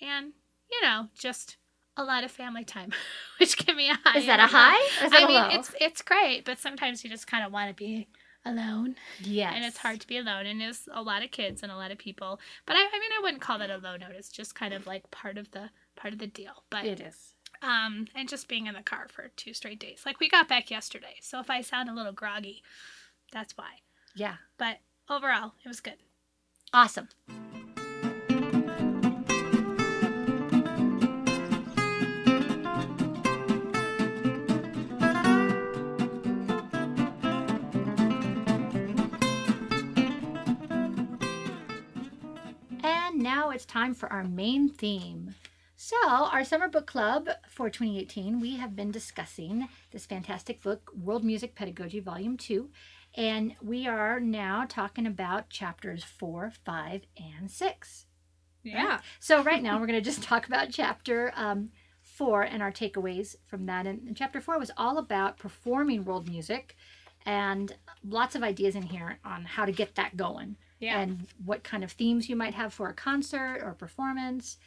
and 0.01 0.33
you 0.71 0.81
know 0.81 1.09
just 1.17 1.57
a 1.97 2.03
lot 2.03 2.23
of 2.23 2.31
family 2.31 2.63
time, 2.63 2.91
which 3.39 3.57
can 3.57 3.77
be 3.77 3.89
a 3.89 3.97
high. 4.03 4.19
is 4.19 4.25
that 4.25 4.39
a 4.39 4.47
high 4.47 4.75
or 5.01 5.05
is 5.05 5.11
that 5.11 5.21
I 5.21 5.23
a 5.23 5.27
mean, 5.27 5.41
low? 5.41 5.49
it's 5.51 5.71
it's 5.79 6.01
great, 6.01 6.45
but 6.45 6.59
sometimes 6.59 7.03
you 7.03 7.09
just 7.09 7.27
kind 7.27 7.45
of 7.45 7.51
want 7.51 7.69
to 7.69 7.73
be 7.75 8.07
alone 8.45 8.95
yes. 9.19 9.53
and 9.55 9.65
it's 9.65 9.77
hard 9.77 9.99
to 9.99 10.07
be 10.07 10.17
alone 10.17 10.45
and 10.45 10.61
there's 10.61 10.87
a 10.93 11.01
lot 11.01 11.23
of 11.23 11.31
kids 11.31 11.63
and 11.63 11.71
a 11.71 11.75
lot 11.75 11.91
of 11.91 11.97
people 11.97 12.39
but 12.65 12.75
I, 12.75 12.79
I 12.79 12.99
mean 12.99 13.11
i 13.17 13.21
wouldn't 13.23 13.41
call 13.41 13.57
that 13.59 13.69
a 13.71 13.77
low 13.77 13.97
note 13.97 14.11
it's 14.11 14.29
just 14.29 14.53
kind 14.55 14.73
of 14.73 14.85
like 14.85 15.09
part 15.11 15.37
of 15.37 15.49
the 15.51 15.69
part 15.95 16.13
of 16.13 16.19
the 16.19 16.27
deal 16.27 16.63
but 16.69 16.85
It 16.85 16.99
is. 17.01 17.33
um 17.61 18.07
and 18.13 18.29
just 18.29 18.47
being 18.47 18.67
in 18.67 18.75
the 18.75 18.83
car 18.83 19.07
for 19.09 19.29
two 19.35 19.53
straight 19.53 19.79
days 19.79 20.03
like 20.05 20.19
we 20.19 20.29
got 20.29 20.47
back 20.47 20.69
yesterday 20.69 21.15
so 21.21 21.39
if 21.39 21.49
i 21.49 21.61
sound 21.61 21.89
a 21.89 21.93
little 21.93 22.13
groggy 22.13 22.61
that's 23.31 23.57
why 23.57 23.81
Yeah. 24.15 24.35
but 24.57 24.77
overall 25.09 25.53
it 25.63 25.67
was 25.67 25.79
good 25.81 25.97
Awesome. 26.73 27.07
It's 43.55 43.65
time 43.65 43.93
for 43.93 44.11
our 44.11 44.25
main 44.25 44.67
theme. 44.67 45.33
So, 45.77 45.95
our 46.05 46.43
summer 46.43 46.67
book 46.67 46.87
club 46.87 47.29
for 47.47 47.69
2018, 47.69 48.41
we 48.41 48.57
have 48.57 48.75
been 48.75 48.91
discussing 48.91 49.69
this 49.91 50.05
fantastic 50.05 50.61
book, 50.61 50.91
World 50.93 51.23
Music 51.23 51.55
Pedagogy, 51.55 52.01
Volume 52.01 52.35
2. 52.35 52.69
And 53.15 53.55
we 53.61 53.87
are 53.87 54.19
now 54.19 54.65
talking 54.67 55.07
about 55.07 55.49
chapters 55.49 56.03
4, 56.03 56.51
5, 56.65 57.01
and 57.17 57.49
6. 57.49 58.05
yeah 58.63 58.99
So, 59.21 59.41
right 59.41 59.63
now, 59.63 59.79
we're 59.79 59.87
going 59.87 60.03
to 60.03 60.09
just 60.09 60.21
talk 60.21 60.47
about 60.47 60.69
chapter 60.69 61.31
um, 61.35 61.69
4 62.01 62.41
and 62.41 62.61
our 62.61 62.73
takeaways 62.73 63.37
from 63.45 63.67
that. 63.67 63.87
And, 63.87 64.05
and 64.05 64.17
chapter 64.17 64.41
4 64.41 64.59
was 64.59 64.71
all 64.75 64.97
about 64.97 65.37
performing 65.37 66.03
world 66.03 66.27
music 66.27 66.75
and 67.25 67.73
lots 68.03 68.35
of 68.35 68.43
ideas 68.43 68.75
in 68.75 68.83
here 68.83 69.17
on 69.23 69.45
how 69.45 69.63
to 69.63 69.71
get 69.71 69.95
that 69.95 70.17
going 70.17 70.57
yeah 70.79 70.99
and 70.99 71.27
what 71.43 71.63
kind 71.63 71.83
of 71.83 71.91
themes 71.91 72.29
you 72.29 72.35
might 72.35 72.53
have 72.53 72.73
for 72.73 72.89
a 72.89 72.93
concert 72.93 73.61
or 73.63 73.73
performance 73.73 74.57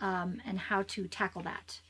um, 0.00 0.40
and 0.46 0.58
how 0.58 0.82
to 0.82 1.08
tackle 1.08 1.42
that. 1.42 1.80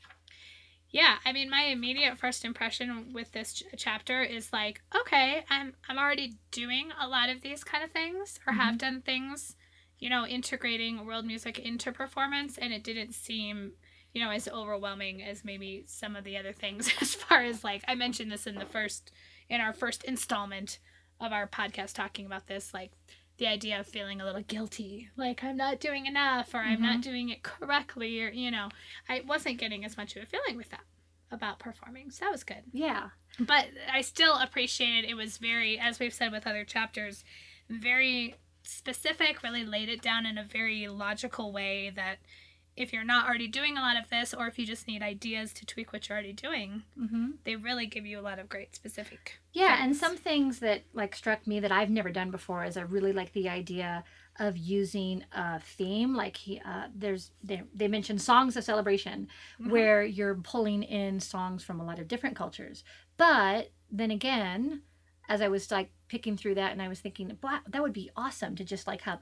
yeah 0.89 1.15
i 1.25 1.31
mean 1.33 1.49
my 1.49 1.63
immediate 1.63 2.17
first 2.17 2.45
impression 2.45 3.11
with 3.13 3.31
this 3.33 3.53
ch- 3.53 3.63
chapter 3.77 4.23
is 4.23 4.53
like 4.53 4.81
okay 4.95 5.43
i'm 5.49 5.73
i'm 5.89 5.97
already 5.97 6.35
doing 6.51 6.89
a 7.01 7.07
lot 7.07 7.29
of 7.29 7.41
these 7.41 7.63
kind 7.63 7.83
of 7.83 7.91
things 7.91 8.39
or 8.47 8.53
have 8.53 8.77
done 8.77 9.01
things 9.01 9.55
you 9.99 10.09
know 10.09 10.25
integrating 10.25 11.05
world 11.05 11.25
music 11.25 11.59
into 11.59 11.91
performance 11.91 12.57
and 12.57 12.71
it 12.73 12.83
didn't 12.83 13.13
seem 13.13 13.73
you 14.13 14.23
know 14.23 14.31
as 14.31 14.47
overwhelming 14.47 15.21
as 15.21 15.43
maybe 15.43 15.83
some 15.85 16.15
of 16.15 16.23
the 16.23 16.37
other 16.37 16.53
things 16.53 16.89
as 17.01 17.13
far 17.13 17.41
as 17.43 17.63
like 17.63 17.83
i 17.87 17.95
mentioned 17.95 18.31
this 18.31 18.47
in 18.47 18.55
the 18.55 18.65
first 18.65 19.11
in 19.49 19.61
our 19.61 19.73
first 19.73 20.03
installment 20.05 20.79
of 21.19 21.31
our 21.31 21.47
podcast 21.47 21.93
talking 21.93 22.25
about 22.25 22.47
this 22.47 22.73
like 22.73 22.91
the 23.37 23.47
idea 23.47 23.79
of 23.79 23.87
feeling 23.87 24.19
a 24.19 24.25
little 24.25 24.41
guilty, 24.41 25.09
like 25.15 25.43
I'm 25.43 25.57
not 25.57 25.79
doing 25.79 26.05
enough 26.05 26.53
or 26.53 26.59
I'm 26.59 26.81
not 26.81 26.93
mm-hmm. 26.93 27.01
doing 27.01 27.29
it 27.29 27.43
correctly, 27.43 28.21
or, 28.21 28.29
you 28.29 28.49
know, 28.49 28.69
I 29.07 29.21
wasn't 29.27 29.59
getting 29.59 29.85
as 29.85 29.95
much 29.95 30.15
of 30.15 30.23
a 30.23 30.25
feeling 30.25 30.57
with 30.57 30.69
that 30.71 30.81
about 31.31 31.59
performing. 31.59 32.09
So 32.09 32.25
that 32.25 32.31
was 32.31 32.43
good. 32.43 32.63
Yeah. 32.71 33.09
But 33.39 33.67
I 33.93 34.01
still 34.01 34.35
appreciated 34.35 35.09
it 35.09 35.15
was 35.15 35.37
very, 35.37 35.77
as 35.77 35.99
we've 35.99 36.13
said 36.13 36.31
with 36.31 36.47
other 36.47 36.63
chapters, 36.63 37.23
very 37.69 38.35
specific, 38.63 39.43
really 39.43 39.65
laid 39.65 39.89
it 39.89 40.01
down 40.01 40.25
in 40.25 40.37
a 40.37 40.43
very 40.43 40.87
logical 40.87 41.51
way 41.51 41.91
that 41.95 42.17
if 42.77 42.93
you're 42.93 43.03
not 43.03 43.27
already 43.27 43.47
doing 43.47 43.75
a 43.77 43.81
lot 43.81 43.97
of 43.97 44.09
this 44.09 44.33
or 44.33 44.47
if 44.47 44.57
you 44.59 44.65
just 44.65 44.87
need 44.87 45.01
ideas 45.01 45.51
to 45.53 45.65
tweak 45.65 45.91
what 45.91 46.07
you're 46.07 46.15
already 46.17 46.31
doing, 46.33 46.83
Mm-hmm. 46.97 47.31
they 47.43 47.55
really 47.55 47.87
give 47.87 48.05
you 48.05 48.19
a 48.19 48.21
lot 48.21 48.39
of 48.39 48.47
great 48.47 48.75
specific. 48.75 49.39
Yeah, 49.51 49.83
and 49.83 49.95
some 49.95 50.15
things 50.15 50.59
that 50.59 50.83
like 50.93 51.15
struck 51.15 51.45
me 51.47 51.59
that 51.59 51.71
I've 51.71 51.89
never 51.89 52.11
done 52.11 52.31
before 52.31 52.63
is 52.63 52.77
I 52.77 52.81
really 52.81 53.13
like 53.13 53.33
the 53.33 53.49
idea 53.49 54.03
of 54.39 54.55
using 54.55 55.23
a 55.31 55.59
theme. 55.59 56.15
Like 56.15 56.37
he, 56.37 56.61
uh, 56.63 56.87
there's 56.95 57.31
they, 57.43 57.63
they 57.73 57.87
mentioned 57.87 58.21
songs 58.21 58.55
of 58.55 58.63
celebration, 58.63 59.27
Mhm. 59.59 59.71
where 59.71 60.03
you're 60.03 60.35
pulling 60.35 60.83
in 60.83 61.19
songs 61.19 61.63
from 61.63 61.79
a 61.79 61.83
lot 61.85 61.97
of 61.99 62.07
different 62.07 62.35
cultures. 62.35 62.83
But 63.17 63.71
then 63.91 64.11
again, 64.11 64.83
as 65.27 65.41
I 65.41 65.47
was 65.47 65.71
like 65.71 65.89
picking 66.07 66.37
through 66.37 66.55
that, 66.55 66.71
and 66.71 66.81
I 66.81 66.87
was 66.87 66.99
thinking, 66.99 67.35
wow, 67.41 67.59
that 67.67 67.81
would 67.81 67.93
be 67.93 68.11
awesome 68.15 68.55
to 68.57 68.63
just 68.63 68.85
like 68.85 69.01
have 69.01 69.19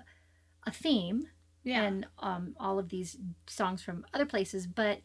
a 0.68 0.72
theme 0.72 1.28
Yeah. 1.66 1.82
and 1.84 2.08
um, 2.20 2.56
all 2.60 2.80
of 2.80 2.88
these 2.90 3.18
songs 3.48 3.82
from 3.82 4.06
other 4.14 4.26
places. 4.26 4.66
But 4.68 5.02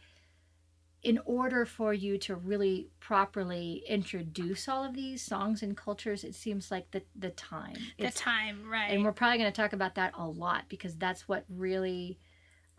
in 1.03 1.19
order 1.25 1.65
for 1.65 1.95
you 1.95 2.19
to 2.19 2.37
really 2.37 2.91
properly 3.01 3.83
introduce 3.89 4.69
all 4.69 4.85
of 4.85 4.95
these 4.95 5.23
songs 5.23 5.63
and 5.63 5.75
cultures, 5.77 6.23
it 6.25 6.35
seems 6.35 6.71
like 6.71 6.91
the 6.91 7.03
the 7.17 7.31
time. 7.31 7.75
the 7.99 8.05
It's- 8.07 8.15
time, 8.15 8.69
right. 8.69 8.91
and 8.93 9.03
we're 9.03 9.13
probably 9.13 9.39
going 9.39 9.51
to 9.51 9.57
talk 9.63 9.73
about 9.73 9.95
that 9.95 10.13
a 10.17 10.27
lot 10.29 10.65
because 10.69 10.97
that's 10.97 11.27
what 11.27 11.45
really 11.49 12.19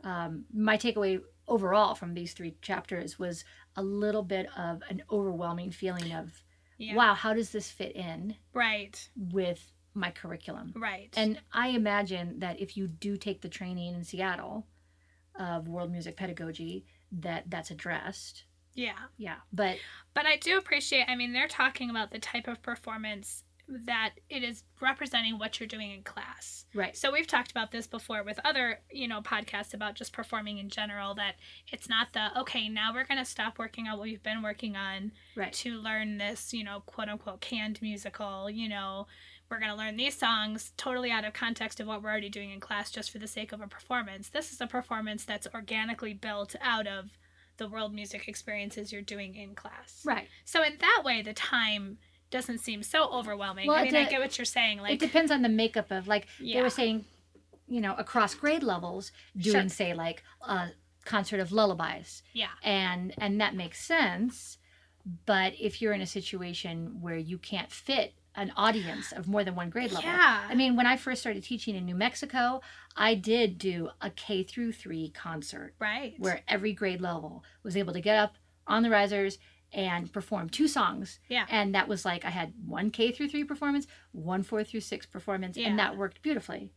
um, 0.03 0.45
my 0.53 0.77
takeaway 0.77 1.19
overall 1.47 1.95
from 1.95 2.13
these 2.13 2.33
three 2.33 2.55
chapters 2.61 3.17
was 3.19 3.43
a 3.75 3.81
little 3.83 4.23
bit 4.23 4.47
of 4.57 4.81
an 4.89 5.01
overwhelming 5.11 5.71
feeling 5.71 6.11
of 6.13 6.43
yeah. 6.77 6.95
wow 6.95 7.13
how 7.13 7.33
does 7.33 7.51
this 7.51 7.69
fit 7.69 7.95
in 7.95 8.35
Right. 8.53 9.09
with 9.15 9.71
my 9.93 10.11
curriculum 10.11 10.73
Right. 10.75 11.09
and 11.17 11.39
I 11.51 11.69
imagine 11.69 12.39
that 12.39 12.59
if 12.59 12.77
you 12.77 12.87
do 12.87 13.17
take 13.17 13.41
the 13.41 13.49
training 13.49 13.93
in 13.93 14.03
Seattle 14.03 14.67
of 15.35 15.67
world 15.67 15.91
music 15.91 16.15
pedagogy, 16.17 16.85
that 17.11 17.49
that's 17.49 17.71
addressed. 17.71 18.45
yeah. 18.73 18.97
Yeah, 19.17 19.37
but 19.51 19.77
But 20.13 20.25
I 20.25 20.37
do 20.37 20.57
appreciate, 20.57 21.05
I 21.09 21.15
mean, 21.15 21.33
they're 21.33 21.47
talking 21.47 21.89
about 21.89 22.11
the 22.11 22.19
type 22.19 22.47
of 22.47 22.61
performance 22.61 23.43
that 23.85 24.15
it 24.29 24.43
is 24.43 24.63
representing 24.81 25.37
what 25.39 25.59
you're 25.59 25.67
doing 25.67 25.91
in 25.91 26.03
class. 26.03 26.65
right, 26.73 26.95
So 26.97 27.09
we've 27.11 27.27
talked 27.27 27.51
about 27.51 27.71
this 27.71 27.87
before 27.87 28.21
with 28.23 28.37
other, 28.43 28.81
you 28.91 29.07
know, 29.07 29.21
podcasts 29.21 29.73
about 29.73 29.95
just 29.95 30.11
performing 30.11 30.57
in 30.57 30.69
general 30.69 31.15
that 31.15 31.35
it's 31.71 31.87
not 31.87 32.11
the 32.11 32.37
okay, 32.41 32.67
now 32.67 32.93
we're 32.93 33.05
going 33.05 33.19
to 33.19 33.25
stop 33.25 33.57
working 33.57 33.87
on 33.87 33.97
what 33.97 34.03
we've 34.03 34.23
been 34.23 34.41
working 34.41 34.75
on 34.75 35.13
right, 35.35 35.53
to 35.53 35.75
learn 35.77 36.17
this, 36.17 36.53
you 36.53 36.63
know, 36.65 36.81
quote 36.85 37.07
unquote 37.07 37.39
canned 37.39 37.81
musical, 37.81 38.49
you 38.49 38.67
know, 38.67 39.07
we're 39.51 39.59
going 39.59 39.71
to 39.71 39.77
learn 39.77 39.97
these 39.97 40.17
songs 40.17 40.71
totally 40.77 41.11
out 41.11 41.25
of 41.25 41.33
context 41.33 41.79
of 41.79 41.87
what 41.87 42.01
we're 42.01 42.09
already 42.09 42.29
doing 42.29 42.51
in 42.51 42.59
class 42.59 42.89
just 42.89 43.11
for 43.11 43.19
the 43.19 43.27
sake 43.27 43.51
of 43.51 43.61
a 43.61 43.67
performance. 43.67 44.29
This 44.29 44.51
is 44.53 44.61
a 44.61 44.67
performance 44.67 45.25
that's 45.25 45.47
organically 45.53 46.13
built 46.13 46.55
out 46.61 46.87
of 46.87 47.09
the 47.57 47.67
world 47.67 47.93
music 47.93 48.27
experiences 48.27 48.91
you're 48.91 49.01
doing 49.01 49.35
in 49.35 49.53
class. 49.53 50.01
right. 50.05 50.27
So 50.45 50.63
in 50.63 50.77
that 50.79 51.01
way 51.03 51.21
the 51.21 51.33
time 51.33 51.97
doesn't 52.31 52.59
seem 52.59 52.81
so 52.81 53.11
overwhelming. 53.11 53.67
Well, 53.67 53.75
I 53.77 53.83
mean, 53.83 53.95
I 53.95 54.05
get 54.05 54.21
what 54.21 54.37
you're 54.37 54.45
saying 54.45 54.79
like 54.79 54.93
it 54.93 54.99
depends 54.99 55.31
on 55.31 55.41
the 55.41 55.49
makeup 55.49 55.91
of 55.91 56.07
like 56.07 56.27
they 56.39 56.61
were 56.61 56.69
saying, 56.69 57.05
you 57.67 57.81
know, 57.81 57.93
across 57.95 58.33
grade 58.33 58.63
levels, 58.63 59.11
doing 59.37 59.67
Sure. 59.67 59.69
say 59.69 59.93
like 59.93 60.23
a 60.41 60.69
concert 61.05 61.39
of 61.39 61.51
lullabies, 61.51 62.23
yeah. 62.33 62.47
and 62.63 63.13
and 63.17 63.39
that 63.41 63.53
makes 63.53 63.85
sense. 63.85 64.57
But 65.25 65.53
if 65.59 65.81
you're 65.81 65.93
in 65.93 66.01
a 66.01 66.07
situation 66.07 67.01
where 67.01 67.17
you 67.17 67.37
can't 67.37 67.71
fit 67.71 68.13
an 68.35 68.51
audience 68.55 69.11
of 69.11 69.27
more 69.27 69.43
than 69.43 69.55
one 69.55 69.69
grade 69.69 69.91
level, 69.91 70.09
Yeah. 70.09 70.47
I 70.49 70.55
mean, 70.55 70.75
when 70.75 70.85
I 70.87 70.95
first 70.95 71.21
started 71.21 71.43
teaching 71.43 71.75
in 71.75 71.85
New 71.85 71.95
Mexico, 71.95 72.61
I 72.95 73.15
did 73.15 73.57
do 73.57 73.89
a 74.01 74.09
K 74.09 74.43
through 74.43 74.71
three 74.73 75.09
concert 75.09 75.73
right. 75.79 76.13
where 76.17 76.41
every 76.47 76.73
grade 76.73 77.01
level 77.01 77.43
was 77.63 77.75
able 77.75 77.93
to 77.93 78.01
get 78.01 78.17
up 78.17 78.35
on 78.67 78.83
the 78.83 78.89
risers 78.89 79.37
and 79.73 80.11
perform 80.11 80.49
two 80.49 80.67
songs. 80.67 81.19
Yeah. 81.29 81.45
And 81.49 81.73
that 81.75 81.87
was 81.87 82.05
like 82.05 82.25
I 82.25 82.29
had 82.29 82.53
one 82.65 82.89
K 82.91 83.11
through 83.11 83.29
three 83.29 83.43
performance, 83.43 83.87
one 84.11 84.43
four 84.43 84.63
through 84.63 84.81
six 84.81 85.05
performance, 85.05 85.57
Yeah. 85.57 85.67
and 85.67 85.79
that 85.79 85.97
worked 85.97 86.21
beautifully 86.21 86.71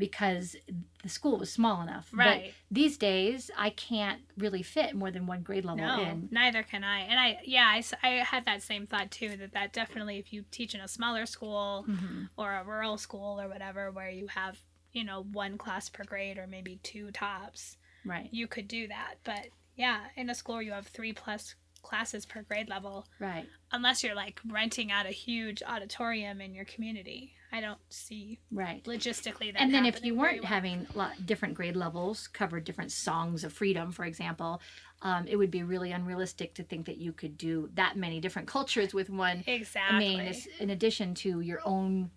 because 0.00 0.56
the 1.04 1.08
school 1.08 1.38
was 1.38 1.52
small 1.52 1.80
enough. 1.82 2.10
Right. 2.12 2.46
But 2.46 2.74
these 2.74 2.96
days, 2.98 3.50
I 3.56 3.70
can't 3.70 4.22
really 4.36 4.62
fit 4.62 4.96
more 4.96 5.12
than 5.12 5.26
one 5.26 5.42
grade 5.42 5.64
level 5.64 5.86
No, 5.86 6.00
in. 6.02 6.28
neither 6.32 6.64
can 6.64 6.82
I. 6.82 7.00
And 7.02 7.20
I, 7.20 7.38
yeah, 7.44 7.66
I, 7.68 7.82
I 8.02 8.08
had 8.24 8.44
that 8.46 8.62
same 8.62 8.88
thought 8.88 9.12
too. 9.12 9.36
That 9.36 9.52
that 9.52 9.72
definitely, 9.72 10.18
if 10.18 10.32
you 10.32 10.44
teach 10.50 10.74
in 10.74 10.80
a 10.80 10.88
smaller 10.88 11.26
school 11.26 11.84
Mhm. 11.88 12.30
or 12.36 12.52
a 12.52 12.64
rural 12.64 12.98
school 12.98 13.40
or 13.40 13.48
whatever, 13.48 13.92
where 13.92 14.10
you 14.10 14.26
have 14.26 14.58
you 14.92 15.04
know 15.04 15.22
one 15.22 15.56
class 15.56 15.88
per 15.88 16.02
grade 16.02 16.36
or 16.38 16.48
maybe 16.48 16.80
two 16.82 17.12
tops, 17.12 17.76
Right. 18.04 18.28
you 18.32 18.48
could 18.48 18.66
do 18.66 18.88
that. 18.88 19.14
But 19.22 19.46
yeah, 19.76 20.06
in 20.16 20.28
a 20.28 20.34
school 20.34 20.56
where 20.56 20.64
you 20.64 20.72
have 20.72 20.88
three 20.88 21.12
plus 21.12 21.54
classes 21.82 22.26
per 22.26 22.42
grade 22.42 22.68
level, 22.68 23.06
Right. 23.18 23.48
unless 23.72 24.02
you're 24.04 24.14
like 24.14 24.40
renting 24.46 24.90
out 24.92 25.06
a 25.06 25.10
huge 25.10 25.62
auditorium 25.62 26.40
in 26.40 26.54
your 26.54 26.64
community, 26.64 27.34
I 27.52 27.60
don't 27.60 27.80
see 27.88 28.38
Right. 28.52 28.82
logistically 28.84 29.52
that. 29.52 29.60
and 29.60 29.74
then 29.74 29.84
if 29.84 30.04
you 30.04 30.14
weren't 30.14 30.42
well. 30.42 30.48
having 30.48 30.86
lot, 30.94 31.26
different 31.26 31.54
grade 31.54 31.74
levels 31.76 32.28
cover 32.28 32.60
different 32.60 32.92
songs 32.92 33.42
of 33.42 33.52
freedom 33.52 33.90
for 33.90 34.04
example 34.04 34.60
um, 35.02 35.26
it 35.26 35.34
would 35.36 35.50
be 35.50 35.62
really 35.64 35.90
unrealistic 35.92 36.54
to 36.54 36.62
think 36.62 36.86
that 36.86 36.98
you 36.98 37.12
could 37.12 37.36
do 37.36 37.68
that 37.74 37.96
many 37.96 38.20
different 38.20 38.46
cultures 38.46 38.94
with 38.94 39.10
one 39.10 39.42
exactly, 39.48 39.96
i 39.96 39.98
mean 39.98 40.34
in 40.60 40.70
addition 40.70 41.12
to 41.14 41.40
your 41.40 41.60
own 41.64 42.10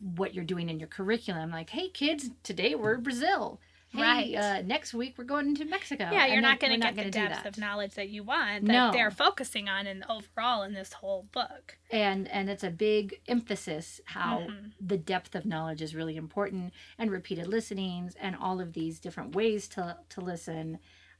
what 0.00 0.34
you're 0.34 0.44
doing 0.44 0.68
in 0.68 0.78
your 0.78 0.88
curriculum 0.88 1.50
like 1.50 1.70
hey 1.70 1.88
kids 1.88 2.30
today 2.42 2.74
we're 2.74 2.98
brazil 2.98 3.60
hey, 3.92 4.00
Right. 4.02 4.34
uh, 4.34 4.62
next 4.62 4.92
week 4.94 5.14
we're 5.16 5.24
going 5.24 5.54
to 5.56 5.64
mexico 5.64 6.04
yeah, 6.12 6.26
you're 6.26 6.36
And 6.36 6.42
not 6.42 6.60
going 6.60 6.72
to 6.72 6.92
get 6.92 6.96
the 6.96 7.10
depth 7.10 7.46
of 7.46 7.58
knowledge 7.58 7.94
that 7.94 8.08
you 8.10 8.22
want 8.22 8.66
that 8.66 8.72
No. 8.72 8.92
they're 8.92 9.10
focusing 9.10 9.68
on 9.68 9.86
in 9.86 10.04
overall 10.08 10.62
in 10.62 10.74
this 10.74 10.92
whole 10.92 11.24
book. 11.32 11.78
and 11.90 12.28
and 12.28 12.50
it's 12.50 12.64
a 12.64 12.70
big 12.70 13.20
emphasis 13.26 14.00
how 14.04 14.40
Mhm. 14.40 14.72
the 14.80 14.96
depth 14.98 15.34
of 15.34 15.44
knowledge 15.46 15.80
is 15.82 15.94
really 15.94 16.16
important 16.16 16.72
and 16.98 17.10
repeated 17.10 17.46
listenings 17.46 18.14
and 18.16 18.36
all 18.36 18.60
of 18.60 18.74
these 18.74 19.00
different 19.00 19.34
ways 19.34 19.68
to 19.68 19.96
to 20.10 20.20
listen 20.20 20.78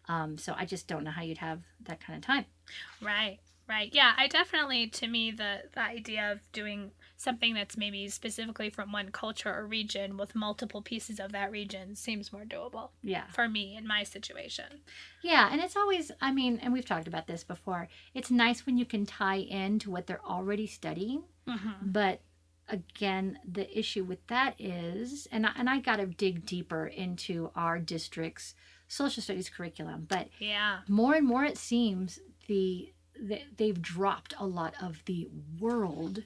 um, 0.08 0.38
so 0.38 0.54
i 0.56 0.64
just 0.64 0.87
don't 0.87 1.04
know 1.04 1.10
how 1.10 1.22
you'd 1.22 1.38
have 1.38 1.60
that 1.80 2.00
kind 2.00 2.16
of 2.16 2.22
time 2.25 2.44
Right, 3.00 3.38
right. 3.68 3.90
Yeah, 3.92 4.12
I 4.16 4.28
definitely, 4.28 4.88
to 4.88 5.06
me, 5.06 5.30
the, 5.30 5.62
the 5.72 5.80
idea 5.80 6.32
of 6.32 6.40
doing 6.52 6.90
something 7.18 7.52
that's 7.52 7.76
maybe 7.76 8.08
specifically 8.08 8.70
from 8.70 8.92
one 8.92 9.10
culture 9.10 9.52
or 9.52 9.66
region 9.66 10.16
with 10.16 10.34
multiple 10.34 10.80
pieces 10.80 11.18
of 11.20 11.32
that 11.32 11.50
region 11.50 11.94
seems 11.94 12.32
more 12.32 12.44
doable 12.44 12.90
yeah 13.02 13.25
for 13.32 13.48
me 13.48 13.76
in 13.76 13.87
my 13.87 14.02
situation. 14.04 14.64
yeah 15.22 15.50
and 15.52 15.60
it's 15.60 15.76
always 15.76 16.10
i 16.22 16.32
mean 16.32 16.58
and 16.62 16.72
we've 16.72 16.87
talked 16.87 17.08
about 17.08 17.26
this 17.26 17.44
before 17.44 17.88
it's 18.14 18.30
nice 18.30 18.64
when 18.64 18.78
you 18.78 18.87
can 18.87 19.04
tie 19.04 19.37
in 19.40 19.78
to 19.80 19.90
what 19.90 20.06
they're 20.06 20.25
already 20.25 20.66
studying 20.66 21.22
Mm-hmm. 21.46 21.90
but 21.90 22.20
again 22.68 23.38
the 23.50 23.66
issue 23.78 24.04
with 24.04 24.25
that 24.28 24.54
is 24.60 25.26
and 25.32 25.46
I, 25.46 25.52
and 25.56 25.68
I 25.68 25.80
got 25.80 25.96
to 25.96 26.06
dig 26.06 26.44
deeper 26.46 26.87
into 26.87 27.50
our 27.56 27.78
district's 27.78 28.54
social 28.87 29.22
studies 29.22 29.48
curriculum 29.48 30.06
but 30.08 30.28
Yeah, 30.38 30.80
more 30.88 31.14
and 31.14 31.26
more 31.26 31.44
it 31.44 31.58
seems 31.58 32.18
the, 32.46 32.92
the 33.20 33.40
they've 33.56 33.80
dropped 33.80 34.34
a 34.38 34.46
lot 34.46 34.75
of 34.80 35.02
the 35.06 35.28
world 35.58 36.25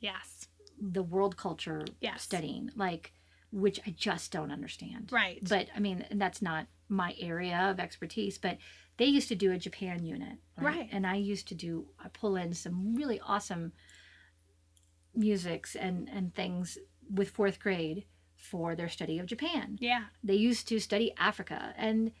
yes, 0.00 0.48
the 0.80 1.02
world 1.02 1.36
culture 1.36 1.84
Yes. 2.00 2.22
studying 2.22 2.70
like 2.76 3.12
which 3.50 3.80
i 3.86 3.90
just 3.96 4.30
don't 4.30 4.52
understand 4.52 5.08
right. 5.10 5.38
but 5.48 5.66
i 5.74 5.80
mean 5.80 6.04
that's 6.12 6.40
not 6.42 6.66
my 6.88 7.14
area 7.18 7.56
of 7.70 7.80
expertise 7.80 8.36
but 8.38 8.58
they 8.98 9.06
used 9.06 9.28
to 9.28 9.34
do 9.34 9.50
a 9.52 9.58
japan 9.58 10.04
unit 10.04 10.38
Right. 10.60 10.88
and 10.92 11.06
i 11.06 11.16
used 11.16 11.48
to 11.48 11.54
do 11.54 11.88
i 11.98 12.08
pull 12.08 12.36
in 12.36 12.52
some 12.52 12.94
really 12.94 13.18
awesome 13.20 13.72
musics 15.14 15.74
and 15.74 16.08
and 16.08 16.34
things 16.34 16.78
with 17.10 17.30
fourth 17.30 17.58
grade 17.58 18.04
for 18.36 18.76
their 18.76 18.88
study 18.88 19.18
of 19.18 19.26
japan 19.26 19.76
yeah, 19.80 20.04
they 20.22 20.34
used 20.34 20.68
to 20.68 20.78
study 20.78 21.12
Africa 21.18 21.74
and 21.76 22.12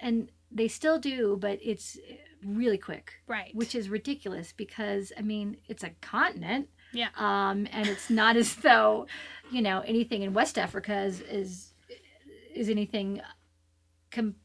and 0.00 0.30
they 0.50 0.68
still 0.68 0.98
do, 0.98 1.36
but 1.40 1.58
it's 1.62 1.98
really 2.44 2.78
quick, 2.78 3.14
right. 3.26 3.54
which 3.54 3.74
is 3.74 3.90
ridiculous 3.90 4.52
because 4.52 5.12
I 5.18 5.22
mean 5.22 5.56
it's 5.68 5.82
a 5.82 5.90
continent, 6.00 6.68
Yeah. 6.92 7.08
um, 7.16 7.66
and 7.72 7.86
it's 7.88 8.08
not 8.10 8.36
as 8.36 8.54
though 8.66 9.06
you 9.50 9.62
know 9.62 9.80
anything 9.86 10.22
in 10.22 10.32
West 10.34 10.58
Africa 10.58 11.02
is 11.02 11.20
is, 11.20 11.72
is 12.54 12.68
anything 12.68 13.20
com- 14.10 14.36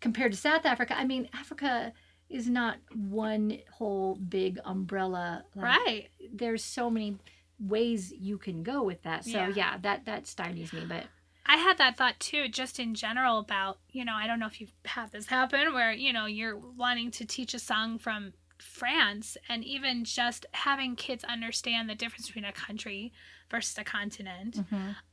compared 0.00 0.32
to 0.32 0.38
South 0.38 0.64
Africa. 0.66 0.94
I 0.96 1.04
mean 1.04 1.28
Africa 1.32 1.92
is 2.28 2.48
not 2.48 2.76
one 2.94 3.58
whole 3.72 4.14
big 4.16 4.58
umbrella. 4.64 5.44
like, 5.54 5.64
right. 5.64 6.08
There's 6.32 6.64
so 6.64 6.88
many 6.90 7.18
ways 7.60 8.12
you 8.18 8.38
can 8.38 8.62
go 8.62 8.82
with 8.82 9.02
that. 9.02 9.24
So 9.24 9.30
Yeah. 9.30 9.52
yeah, 9.54 9.78
that 9.82 10.04
that 10.06 10.24
stymies 10.24 10.72
me, 10.72 10.84
but 10.88 11.04
I 11.44 11.56
had 11.56 11.76
that 11.78 11.96
thought 11.96 12.18
too, 12.20 12.48
just 12.48 12.78
in 12.78 12.94
general 12.94 13.38
about, 13.38 13.78
you 13.90 14.04
know, 14.04 14.14
I 14.14 14.26
don't 14.28 14.38
know 14.38 14.46
if 14.46 14.60
you've 14.60 14.72
had 14.84 15.10
this 15.10 15.26
happen 15.26 15.74
where, 15.74 15.92
you 15.92 16.12
know, 16.12 16.26
you're 16.26 16.56
wanting 16.56 17.10
to 17.12 17.24
teach 17.26 17.52
a 17.52 17.58
song 17.58 17.98
from 17.98 18.32
France 18.62 19.36
and 19.48 19.64
even 19.64 20.04
just 20.04 20.46
having 20.52 20.96
kids 20.96 21.24
understand 21.24 21.88
the 21.88 21.94
difference 21.94 22.26
between 22.26 22.44
a 22.44 22.52
country 22.52 23.12
versus 23.50 23.76
a 23.78 23.84
continent, 23.84 24.58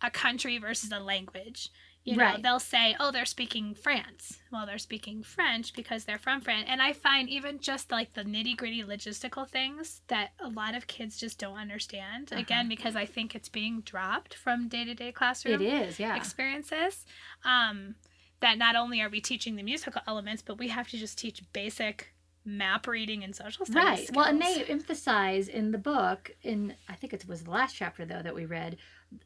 a 0.02 0.10
country 0.12 0.58
versus 0.58 0.92
a 0.92 1.00
language. 1.00 1.70
You 2.06 2.16
know, 2.16 2.24
Right. 2.24 2.42
they'll 2.42 2.60
say, 2.62 2.96
oh, 2.98 3.12
they're 3.12 3.26
speaking 3.26 3.76
France. 3.76 4.40
Well, 4.52 4.66
they're 4.66 4.78
speaking 4.78 5.22
French 5.22 5.74
because 5.74 6.06
they're 6.06 6.18
from 6.18 6.40
France. 6.40 6.66
And 6.70 6.82
I 6.82 6.94
find 6.94 7.30
even 7.30 7.60
just 7.60 7.92
like 7.92 8.14
the 8.14 8.24
nitty 8.24 8.56
gritty 8.56 8.82
logistical 8.84 9.48
things 9.48 10.02
that 10.08 10.32
a 10.40 10.48
lot 10.48 10.76
of 10.76 10.88
kids 10.88 11.20
just 11.20 11.38
don't 11.38 11.58
understand. 11.58 12.30
Uh-huh. 12.32 12.40
Again, 12.42 12.70
because 12.70 12.96
I 12.96 13.06
think 13.06 13.36
it's 13.36 13.50
being 13.50 13.82
dropped 13.82 14.34
from 14.34 14.70
day 14.70 14.86
to 14.86 14.96
day 14.96 15.12
classroom 15.12 15.62
it 15.62 15.66
is, 15.66 16.00
yeah. 16.00 16.16
experiences 16.16 17.06
um, 17.44 17.96
that 18.40 18.58
not 18.58 18.78
only 18.78 19.02
are 19.02 19.10
we 19.10 19.20
teaching 19.20 19.58
the 19.58 19.64
musical 19.64 20.02
elements 20.08 20.42
but 20.42 20.58
we 20.58 20.70
have 20.70 20.88
to 20.90 20.98
just 20.98 21.20
teach 21.20 21.44
basic 21.52 22.14
map 22.50 22.88
reading 22.88 23.24
and 23.24 23.36
social 23.36 23.66
studies 23.66 23.84
Right. 24.10 24.10
Well, 24.16 24.26
and 24.26 24.42
they 24.42 24.64
emphasize 24.68 25.48
in 25.48 25.72
the 25.72 25.78
book, 25.78 26.32
in 26.42 26.76
I 26.88 26.96
think 26.96 27.14
it 27.14 27.26
was 27.28 27.44
the 27.44 27.52
last 27.52 27.76
chapter 27.76 28.06
though 28.06 28.22
that 28.22 28.34
we 28.34 28.46
read, 28.46 28.78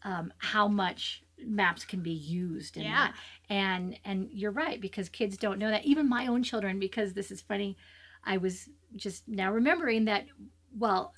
um, 0.04 0.34
how 0.38 0.68
much 0.68 1.24
maps 1.46 1.86
can 1.86 2.02
be 2.02 2.12
used 2.12 2.78
in 2.78 2.84
Yeah. 2.84 2.96
that. 2.96 3.14
And 3.50 4.00
and 4.06 4.30
you're 4.32 4.52
right 4.52 4.80
because 4.80 5.10
kids 5.10 5.38
don't 5.38 5.60
know 5.60 5.70
that. 5.70 5.86
Even 5.86 6.08
my 6.08 6.28
own 6.28 6.44
children, 6.44 6.80
because 6.80 7.14
this 7.14 7.32
is 7.32 7.42
funny, 7.42 7.78
I 8.24 8.38
was 8.38 8.70
just 8.96 9.28
now 9.28 9.52
remembering 9.52 10.06
that. 10.06 10.26
Well, 10.78 11.14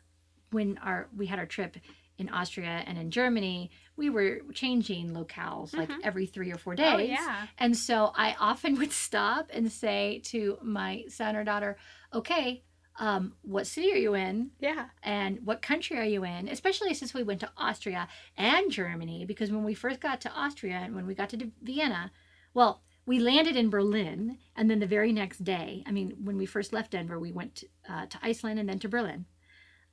when 0.51 0.77
our 0.79 1.09
we 1.15 1.25
had 1.27 1.39
our 1.39 1.45
trip 1.45 1.77
in 2.17 2.29
Austria 2.29 2.83
and 2.85 2.97
in 2.97 3.11
Germany, 3.11 3.71
we 3.97 4.09
were 4.09 4.41
changing 4.53 5.11
locales 5.13 5.75
like 5.75 5.89
Mhm. 5.89 5.99
every 6.03 6.25
three 6.25 6.51
or 6.51 6.57
four 6.57 6.75
days. 6.75 6.93
oh 6.93 6.97
yeah 6.97 7.47
And 7.57 7.75
so 7.77 8.11
I 8.15 8.35
often 8.39 8.75
would 8.79 8.91
stop 8.91 9.49
and 9.53 9.71
say 9.71 10.19
to 10.25 10.57
my 10.61 11.05
son 11.07 11.35
or 11.35 11.43
daughter, 11.43 11.77
okay, 12.13 12.63
um, 12.97 13.35
what 13.41 13.67
city 13.67 13.91
are 13.91 13.97
you 13.97 14.13
in? 14.13 14.51
yeah 14.59 14.87
And 15.03 15.45
what 15.45 15.61
country 15.61 15.97
are 15.97 16.05
you 16.05 16.23
in? 16.23 16.47
Especially 16.47 16.93
since 16.93 17.13
we 17.13 17.23
went 17.23 17.39
to 17.41 17.51
Austria 17.57 18.07
and 18.37 18.71
Germany, 18.71 19.25
because 19.25 19.51
when 19.51 19.63
we 19.65 19.73
first 19.73 19.99
got 19.99 20.21
to 20.21 20.31
Austria 20.31 20.75
and 20.77 20.95
when 20.95 21.05
we 21.07 21.13
got 21.15 21.29
to 21.29 21.51
Vienna, 21.61 22.11
well, 22.53 22.81
we 23.05 23.19
landed 23.19 23.55
in 23.55 23.69
Berlin, 23.69 24.39
and 24.55 24.69
then 24.71 24.79
the 24.79 24.87
very 24.87 25.11
next 25.11 25.43
day, 25.43 25.83
I 25.85 25.91
mean, 25.91 26.15
when 26.23 26.37
we 26.37 26.45
first 26.47 26.73
left 26.73 26.91
Denver, 26.91 27.19
we 27.19 27.31
went 27.31 27.63
uh, 27.87 28.07
to 28.07 28.17
Iceland 28.23 28.59
and 28.59 28.67
then 28.67 28.79
to 28.79 28.89
Berlin. 28.89 29.25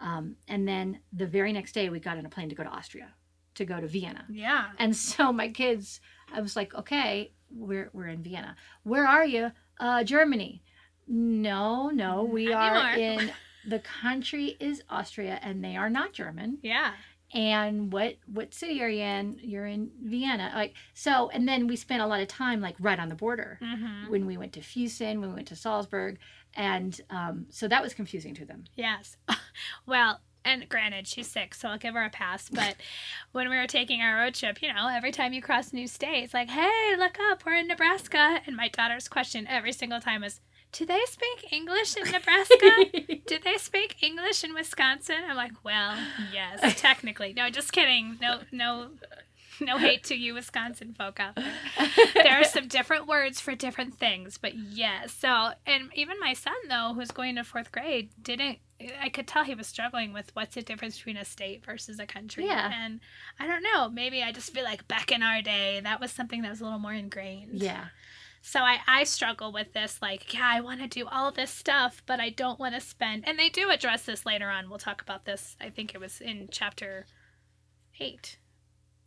Um, 0.00 0.36
and 0.48 0.66
then 0.66 1.00
the 1.12 1.26
very 1.26 1.52
next 1.52 1.72
day, 1.72 1.88
we 1.90 2.00
got 2.00 2.16
on 2.16 2.24
a 2.24 2.30
plane 2.30 2.48
to 2.48 2.54
go 2.54 2.62
to 2.64 2.70
Austria, 2.70 3.12
to 3.54 3.64
go 3.64 3.80
to 3.80 3.86
Vienna. 3.86 4.24
yeah 4.30 4.66
And 4.78 4.94
so 4.96 5.32
my 5.32 5.48
kids, 5.48 6.00
I 6.32 6.40
was 6.40 6.56
like, 6.56 6.74
okay, 6.74 7.32
we're 7.50 7.90
we're 7.92 8.08
in 8.08 8.22
Vienna. 8.22 8.56
Where 8.82 9.06
are 9.06 9.24
you? 9.26 9.52
Uh, 9.78 10.04
Germany. 10.04 10.62
No, 11.06 11.90
no, 11.90 12.22
we 12.24 12.52
are 12.52 12.96
in 12.98 13.32
the 13.66 13.78
country 13.80 14.56
is 14.60 14.82
Austria, 14.88 15.38
and 15.42 15.62
they 15.64 15.76
are 15.76 15.90
not 15.90 16.12
German. 16.12 16.58
yeah 16.62 16.92
And 17.34 17.92
what 17.92 18.16
what 18.26 18.54
city 18.54 18.82
are 18.82 18.88
you 18.88 19.02
in? 19.02 19.38
You're 19.42 19.66
in 19.66 19.90
Vienna. 20.02 20.50
Like 20.54 20.74
so, 20.94 21.28
and 21.30 21.46
then 21.48 21.66
we 21.66 21.76
spent 21.76 22.02
a 22.02 22.06
lot 22.06 22.20
of 22.20 22.28
time 22.28 22.60
like 22.60 22.76
right 22.80 22.98
on 22.98 23.08
the 23.08 23.14
border 23.14 23.58
hmm 23.62 24.10
when 24.10 24.26
we 24.26 24.36
went 24.36 24.52
to 24.54 24.60
Fussen, 24.60 25.20
when 25.20 25.28
we 25.30 25.34
went 25.34 25.48
to 25.48 25.56
Salzburg, 25.56 26.18
and 26.54 27.00
um, 27.10 27.46
so 27.50 27.68
that 27.68 27.82
was 27.82 27.94
confusing 27.94 28.34
to 28.34 28.44
them. 28.44 28.64
yes 28.76 29.16
well 29.86 30.20
and 30.44 30.68
granted 30.68 31.06
she's 31.06 31.28
sick 31.28 31.54
so 31.54 31.68
i'll 31.68 31.78
give 31.78 31.94
her 31.94 32.04
a 32.04 32.10
pass 32.10 32.48
but 32.48 32.76
when 33.32 33.48
we 33.48 33.56
were 33.56 33.66
taking 33.66 34.00
our 34.00 34.16
road 34.16 34.34
trip 34.34 34.60
you 34.62 34.72
know 34.72 34.88
every 34.88 35.12
time 35.12 35.32
you 35.32 35.42
cross 35.42 35.72
a 35.72 35.74
new 35.76 35.86
state 35.86 36.24
it's 36.24 36.34
like 36.34 36.50
hey 36.50 36.94
look 36.96 37.18
up 37.30 37.44
we're 37.44 37.54
in 37.54 37.66
nebraska 37.68 38.40
and 38.46 38.56
my 38.56 38.68
daughter's 38.68 39.08
question 39.08 39.46
every 39.48 39.72
single 39.72 40.00
time 40.00 40.22
was 40.22 40.40
do 40.72 40.86
they 40.86 41.00
speak 41.06 41.52
english 41.52 41.96
in 41.96 42.10
nebraska 42.10 42.70
Do 43.26 43.38
they 43.38 43.56
speak 43.56 44.02
English 44.02 44.44
in 44.44 44.52
Wisconsin? 44.52 45.16
I'm 45.28 45.36
like, 45.36 45.52
well, 45.64 45.96
yes, 46.32 46.60
technically. 46.80 47.32
No, 47.32 47.48
just 47.50 47.72
kidding. 47.72 48.18
No, 48.20 48.40
no, 48.50 48.90
no 49.60 49.78
hate 49.78 50.04
to 50.04 50.14
you, 50.14 50.34
Wisconsin 50.34 50.94
folk 50.98 51.20
out 51.20 51.36
there. 51.36 51.54
There 52.14 52.40
are 52.40 52.44
some 52.44 52.68
different 52.68 53.06
words 53.06 53.40
for 53.40 53.54
different 53.54 53.98
things, 53.98 54.38
but 54.38 54.54
yes. 54.54 55.12
So, 55.12 55.52
and 55.66 55.90
even 55.94 56.18
my 56.20 56.34
son 56.34 56.54
though, 56.68 56.92
who's 56.94 57.10
going 57.10 57.36
to 57.36 57.44
fourth 57.44 57.72
grade, 57.72 58.10
didn't. 58.20 58.58
I 59.00 59.08
could 59.08 59.26
tell 59.26 59.44
he 59.44 59.54
was 59.54 59.66
struggling 59.66 60.12
with 60.12 60.30
what's 60.34 60.54
the 60.54 60.62
difference 60.62 60.96
between 60.96 61.16
a 61.16 61.24
state 61.24 61.64
versus 61.64 61.98
a 61.98 62.06
country. 62.06 62.46
Yeah. 62.46 62.70
And 62.74 63.00
I 63.38 63.46
don't 63.46 63.62
know. 63.62 63.88
Maybe 63.88 64.22
I 64.22 64.32
just 64.32 64.52
feel 64.52 64.64
like 64.64 64.88
back 64.88 65.12
in 65.12 65.22
our 65.22 65.42
day, 65.42 65.80
that 65.82 66.00
was 66.00 66.10
something 66.10 66.42
that 66.42 66.50
was 66.50 66.60
a 66.60 66.64
little 66.64 66.78
more 66.78 66.92
ingrained. 66.92 67.60
yeah. 67.62 67.86
So 68.44 68.60
I, 68.60 68.80
I 68.88 69.04
struggle 69.04 69.52
with 69.52 69.72
this, 69.72 70.00
like, 70.02 70.34
yeah, 70.34 70.50
I 70.52 70.60
want 70.60 70.80
to 70.80 70.88
do 70.88 71.06
all 71.06 71.30
this 71.30 71.50
stuff, 71.52 72.02
but 72.06 72.18
I 72.18 72.30
don't 72.30 72.58
want 72.58 72.74
to 72.74 72.80
spend. 72.80 73.22
And 73.26 73.38
they 73.38 73.48
do 73.48 73.70
address 73.70 74.02
this 74.04 74.26
later 74.26 74.48
on. 74.50 74.68
We'll 74.68 74.80
talk 74.80 75.00
about 75.00 75.24
this. 75.24 75.56
I 75.60 75.70
think 75.70 75.94
it 75.94 76.00
was 76.00 76.20
in 76.20 76.48
chapter 76.50 77.06
eight, 78.00 78.38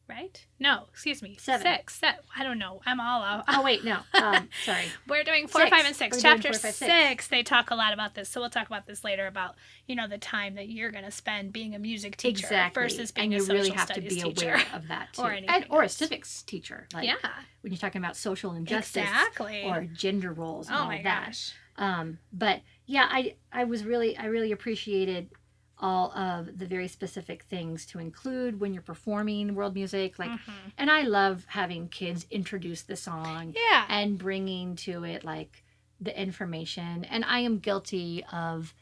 right? 0.07 0.45
No, 0.59 0.83
excuse 0.89 1.21
me, 1.21 1.35
Seven. 1.39 1.61
six. 1.65 1.95
Se- 1.99 2.15
I 2.37 2.43
don't 2.43 2.59
know. 2.59 2.81
I'm 2.85 2.99
all 2.99 3.21
out. 3.23 3.43
Oh 3.47 3.61
wait, 3.63 3.83
no. 3.83 3.99
Um, 4.13 4.49
sorry. 4.63 4.85
We're 5.07 5.23
doing 5.23 5.47
four, 5.47 5.61
Six. 5.61 5.69
five, 5.75 5.85
and 5.85 5.95
6 5.95 6.17
We're 6.17 6.21
Chapter 6.21 6.53
six. 6.53 7.27
they 7.27 7.43
talk 7.43 7.69
a 7.71 7.75
lot 7.75 7.93
about 7.93 8.15
this. 8.15 8.29
So 8.29 8.41
we'll 8.41 8.49
talk 8.49 8.67
about 8.67 8.87
this 8.87 9.03
later 9.03 9.27
about 9.27 9.55
you 9.87 9.95
know 9.95 10.07
the 10.07 10.17
time 10.17 10.55
that 10.55 10.69
you're 10.69 10.91
going 10.91 11.03
to 11.05 11.11
spend 11.11 11.53
being 11.53 11.75
a 11.75 11.79
music 11.79 12.17
teacher 12.17 12.45
exactly. 12.45 12.83
versus 12.83 13.11
being 13.11 13.33
and 13.33 13.33
a 13.33 13.37
you 13.37 13.41
social 13.41 13.55
really 13.55 13.69
have 13.71 13.89
to 13.93 14.01
be 14.01 14.09
teacher. 14.21 14.53
aware 14.53 14.63
of 14.73 14.87
that 14.87 15.09
too, 15.13 15.21
Or 15.21 15.31
and, 15.31 15.65
or 15.69 15.83
a 15.83 15.89
civics 15.89 16.41
teacher. 16.43 16.87
Like 16.93 17.05
yeah, 17.05 17.15
when 17.61 17.71
you're 17.73 17.77
talking 17.79 18.01
about 18.01 18.15
social 18.15 18.53
injustice 18.53 19.03
exactly. 19.03 19.63
or 19.65 19.85
gender 19.85 20.31
roles 20.33 20.67
and 20.67 20.75
oh 20.77 20.79
all 20.81 20.87
my 20.87 21.01
that. 21.03 21.25
gosh. 21.27 21.53
Um, 21.77 22.19
but 22.31 22.61
yeah, 22.85 23.07
I 23.09 23.35
I 23.51 23.65
was 23.65 23.83
really 23.83 24.17
I 24.17 24.25
really 24.25 24.51
appreciated 24.51 25.29
all 25.77 26.11
of 26.13 26.57
the 26.57 26.65
very 26.65 26.88
specific 26.88 27.43
things 27.43 27.85
to 27.88 27.99
include 27.99 28.59
when 28.59 28.73
you're 28.73 28.81
performing 28.81 29.55
world 29.55 29.73
music. 29.73 30.17
Like, 30.17 30.31
Mhm. 30.31 30.71
and 30.77 30.89
I 30.89 31.01
love 31.01 31.45
having 31.49 31.89
kids 31.89 32.25
introduce 32.31 32.81
the 32.83 32.95
song 32.95 33.53
Yeah. 33.55 33.85
and 33.89 34.17
bringing 34.17 34.75
to 34.77 35.03
it 35.03 35.23
like 35.25 35.63
the 35.99 36.17
information. 36.19 37.03
And 37.05 37.25
I 37.25 37.39
am 37.39 37.59
guilty 37.59 38.23
of 38.31 38.73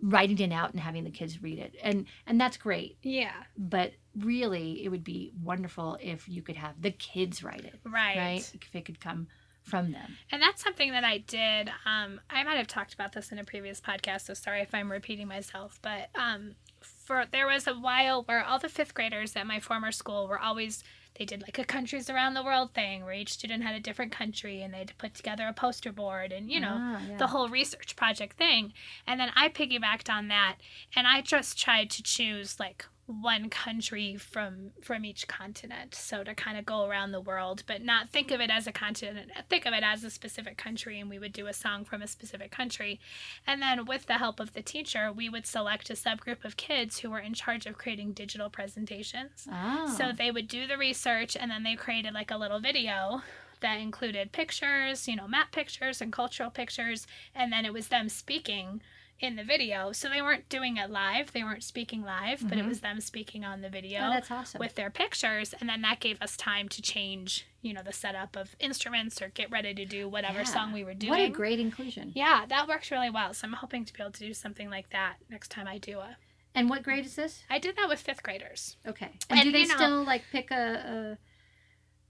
writing 0.00 0.38
it 0.40 0.52
out 0.52 0.72
and 0.72 0.80
having 0.80 1.04
the 1.04 1.10
kids 1.10 1.40
read 1.42 1.58
it, 1.60 1.76
and 1.80 2.06
and 2.26 2.40
that's 2.40 2.56
great. 2.56 2.98
yeah. 3.02 3.44
But 3.56 3.92
really, 4.16 4.84
it 4.84 4.88
would 4.88 5.04
be 5.04 5.32
wonderful 5.40 5.96
if 6.02 6.28
you 6.28 6.42
could 6.42 6.56
have 6.56 6.82
the 6.82 6.90
kids 6.90 7.44
write 7.44 7.64
it, 7.64 7.78
Right. 7.84 8.16
right? 8.16 8.50
If 8.54 8.74
it 8.74 8.84
could 8.84 8.98
come 9.00 9.28
from 9.62 9.92
them. 9.92 10.16
And 10.30 10.42
that's 10.42 10.62
something 10.62 10.90
that 10.92 11.04
I 11.04 11.18
did. 11.18 11.70
Um, 11.86 12.20
I 12.30 12.42
might 12.42 12.56
have 12.56 12.66
talked 12.66 12.94
about 12.94 13.12
this 13.12 13.30
in 13.32 13.38
a 13.38 13.44
previous 13.44 13.80
podcast, 13.80 14.22
so 14.22 14.34
sorry 14.34 14.60
if 14.60 14.74
I'm 14.74 14.90
repeating 14.90 15.28
myself. 15.28 15.78
But 15.82 16.08
um, 16.14 16.56
for 16.80 17.24
there 17.30 17.46
was 17.46 17.66
a 17.66 17.74
while 17.74 18.22
where 18.24 18.44
all 18.44 18.58
the 18.58 18.68
fifth 18.68 18.94
graders 18.94 19.36
at 19.36 19.46
my 19.46 19.60
former 19.60 19.92
school 19.92 20.26
were 20.28 20.38
always 20.38 20.82
they 21.18 21.26
did 21.26 21.42
like 21.42 21.58
a 21.58 21.64
countries 21.66 22.08
around 22.08 22.32
the 22.32 22.42
world 22.42 22.72
thing 22.72 23.04
where 23.04 23.12
each 23.12 23.34
student 23.34 23.62
had 23.62 23.74
a 23.74 23.80
different 23.80 24.10
country 24.12 24.62
and 24.62 24.72
they'd 24.72 24.94
put 24.96 25.12
together 25.14 25.46
a 25.46 25.52
poster 25.52 25.92
board 25.92 26.32
and 26.32 26.50
you 26.50 26.58
know 26.58 26.74
Ah, 26.80 27.00
yeah. 27.06 27.18
the 27.18 27.26
whole 27.26 27.50
research 27.50 27.96
project 27.96 28.38
thing. 28.38 28.72
And 29.06 29.20
then 29.20 29.30
I 29.36 29.50
piggybacked 29.50 30.08
on 30.10 30.28
that 30.28 30.56
and 30.96 31.06
I 31.06 31.20
just 31.20 31.58
tried 31.60 31.90
to 31.90 32.02
choose 32.02 32.58
like 32.58 32.86
one 33.06 33.50
country 33.50 34.16
from 34.16 34.70
from 34.80 35.04
each 35.04 35.26
continent. 35.26 35.94
So 35.94 36.22
to 36.22 36.34
kind 36.34 36.56
of 36.56 36.64
go 36.64 36.86
around 36.86 37.12
the 37.12 37.20
world 37.20 37.64
but 37.66 37.82
not 37.82 38.10
think 38.10 38.30
of 38.30 38.40
it 38.40 38.50
as 38.50 38.66
a 38.66 38.72
continent 38.72 39.32
think 39.48 39.66
of 39.66 39.74
it 39.74 39.82
as 39.82 40.04
a 40.04 40.10
specific 40.10 40.56
country 40.56 41.00
and 41.00 41.10
we 41.10 41.18
would 41.18 41.32
do 41.32 41.46
a 41.48 41.52
song 41.52 41.84
from 41.84 42.00
a 42.00 42.06
specific 42.06 42.50
country. 42.50 43.00
And 43.46 43.60
then 43.60 43.86
with 43.86 44.06
the 44.06 44.18
help 44.18 44.38
of 44.38 44.52
the 44.52 44.62
teacher 44.62 45.12
we 45.12 45.28
would 45.28 45.46
select 45.46 45.90
a 45.90 45.94
subgroup 45.94 46.44
of 46.44 46.56
kids 46.56 47.00
who 47.00 47.10
were 47.10 47.18
in 47.18 47.34
charge 47.34 47.66
of 47.66 47.76
creating 47.76 48.12
digital 48.12 48.48
presentations. 48.48 49.48
Ah. 49.50 49.92
so 49.98 50.12
they 50.12 50.30
would 50.30 50.48
do 50.48 50.66
the 50.66 50.78
research 50.78 51.36
and 51.36 51.50
then 51.50 51.64
they 51.64 51.74
created 51.74 52.14
like 52.14 52.30
a 52.30 52.36
little 52.36 52.60
video 52.60 53.22
that 53.62 53.80
included 53.80 54.32
pictures, 54.32 55.08
you 55.08 55.16
know, 55.16 55.26
map 55.26 55.52
pictures 55.52 56.00
and 56.00 56.12
cultural 56.12 56.50
pictures, 56.50 57.06
and 57.34 57.52
then 57.52 57.64
it 57.64 57.72
was 57.72 57.88
them 57.88 58.08
speaking 58.08 58.82
in 59.20 59.36
the 59.36 59.44
video. 59.44 59.92
So 59.92 60.08
they 60.08 60.20
weren't 60.20 60.48
doing 60.48 60.76
it 60.78 60.90
live, 60.90 61.32
they 61.32 61.44
weren't 61.44 61.62
speaking 61.62 62.02
live, 62.02 62.40
but 62.48 62.58
it 62.58 62.64
Mhm. 62.64 62.68
was 62.68 62.80
them 62.80 63.00
speaking 63.00 63.44
on 63.44 63.60
the 63.60 63.68
video 63.68 64.00
oh, 64.06 64.10
that's 64.10 64.30
awesome. 64.30 64.58
with 64.58 64.74
their 64.74 64.90
pictures, 64.90 65.52
and 65.54 65.68
then 65.68 65.80
that 65.82 66.00
gave 66.00 66.20
us 66.20 66.36
time 66.36 66.68
to 66.70 66.82
change, 66.82 67.46
you 67.60 67.72
know, 67.72 67.82
the 67.82 67.92
setup 67.92 68.34
of 68.34 68.56
instruments 68.58 69.22
or 69.22 69.28
get 69.28 69.48
ready 69.50 69.72
to 69.74 69.84
do 69.84 70.08
whatever 70.08 70.38
Yeah. 70.40 70.44
song 70.44 70.72
we 70.72 70.82
were 70.82 70.94
doing. 70.94 71.10
What 71.10 71.20
a 71.20 71.28
great 71.28 71.60
inclusion. 71.60 72.12
yeah, 72.16 72.46
that 72.46 72.66
works 72.66 72.90
really 72.90 73.10
well. 73.10 73.32
So 73.32 73.46
I'm 73.46 73.52
hoping 73.54 73.84
to 73.84 73.92
be 73.92 74.02
able 74.02 74.10
to 74.12 74.20
do 74.26 74.34
something 74.34 74.68
like 74.68 74.90
that 74.90 75.18
next 75.28 75.52
time 75.52 75.68
I 75.68 75.78
do 75.78 76.00
a. 76.00 76.16
And 76.54 76.68
what 76.68 76.82
grade 76.82 77.06
is 77.06 77.14
this? 77.16 77.44
I 77.48 77.58
did 77.58 77.76
that 77.76 77.88
with 77.88 78.00
fifth 78.00 78.22
graders. 78.22 78.76
Okay. 78.84 79.10
And, 79.30 79.38
And, 79.38 79.42
do 79.44 79.52
they 79.52 79.64
know- 79.66 79.76
still 79.76 80.02
like 80.04 80.24
pick 80.32 80.50
a 80.50 81.16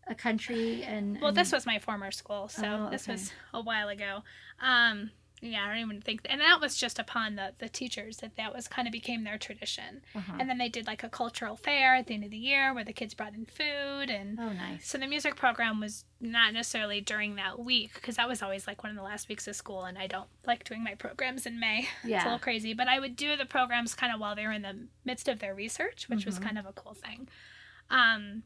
a, 0.08 0.10
a 0.12 0.14
country 0.16 0.82
and 0.82 1.20
Well, 1.20 1.30
this 1.32 1.52
was 1.52 1.64
my 1.66 1.78
former 1.78 2.10
school, 2.10 2.48
so 2.48 2.86
Oh, 2.86 2.90
this 2.90 3.06
was 3.06 3.32
a 3.52 3.60
while 3.60 3.88
ago. 3.88 4.24
Um, 4.60 5.10
yeah, 5.44 5.64
I 5.64 5.68
don't 5.70 5.78
even 5.78 6.00
think, 6.00 6.20
and 6.30 6.40
that 6.40 6.60
was 6.60 6.76
just 6.76 7.00
upon 7.00 7.34
the 7.34 7.52
the 7.58 7.68
teachers 7.68 8.18
that 8.18 8.36
that 8.36 8.54
was 8.54 8.68
kind 8.68 8.86
of 8.86 8.92
became 8.92 9.24
their 9.24 9.38
tradition. 9.38 10.02
Uh-huh. 10.14 10.34
And 10.38 10.48
then 10.48 10.56
they 10.58 10.68
did 10.68 10.86
like 10.86 11.02
a 11.02 11.08
cultural 11.08 11.56
fair 11.56 11.96
at 11.96 12.06
the 12.06 12.14
end 12.14 12.22
of 12.22 12.30
the 12.30 12.36
year 12.38 12.72
where 12.72 12.84
the 12.84 12.92
kids 12.92 13.12
brought 13.12 13.34
in 13.34 13.46
food 13.46 14.08
and. 14.08 14.38
oh, 14.40 14.52
nice. 14.52 14.86
So 14.88 14.98
the 14.98 15.08
music 15.08 15.34
program 15.34 15.80
was 15.80 16.04
not 16.20 16.52
necessarily 16.54 17.00
during 17.00 17.34
that 17.34 17.58
week 17.58 17.94
because 17.94 18.14
that 18.16 18.28
was 18.28 18.40
always 18.40 18.68
like 18.68 18.84
one 18.84 18.90
of 18.90 18.96
the 18.96 19.02
last 19.02 19.28
weeks 19.28 19.48
of 19.48 19.56
school, 19.56 19.82
and 19.82 19.98
I 19.98 20.06
don't 20.06 20.28
like 20.46 20.62
doing 20.62 20.84
my 20.84 20.94
programs 20.94 21.44
in 21.44 21.58
May. 21.58 21.88
It's 22.04 22.22
a 22.22 22.26
little 22.26 22.38
crazy, 22.38 22.72
but 22.72 22.86
I 22.86 23.00
would 23.00 23.16
do 23.16 23.36
the 23.36 23.44
programs 23.46 23.94
kind 23.96 24.14
of 24.14 24.20
while 24.20 24.36
they 24.36 24.46
were 24.46 24.52
in 24.52 24.62
the 24.62 24.86
midst 25.04 25.26
of 25.26 25.40
their 25.40 25.54
research, 25.56 26.08
which 26.08 26.24
was 26.24 26.38
Mhm. 26.38 26.42
kind 26.44 26.58
of 26.58 26.66
a 26.66 26.72
cool 26.72 26.94
thing. 26.94 27.28
Um, 27.90 28.44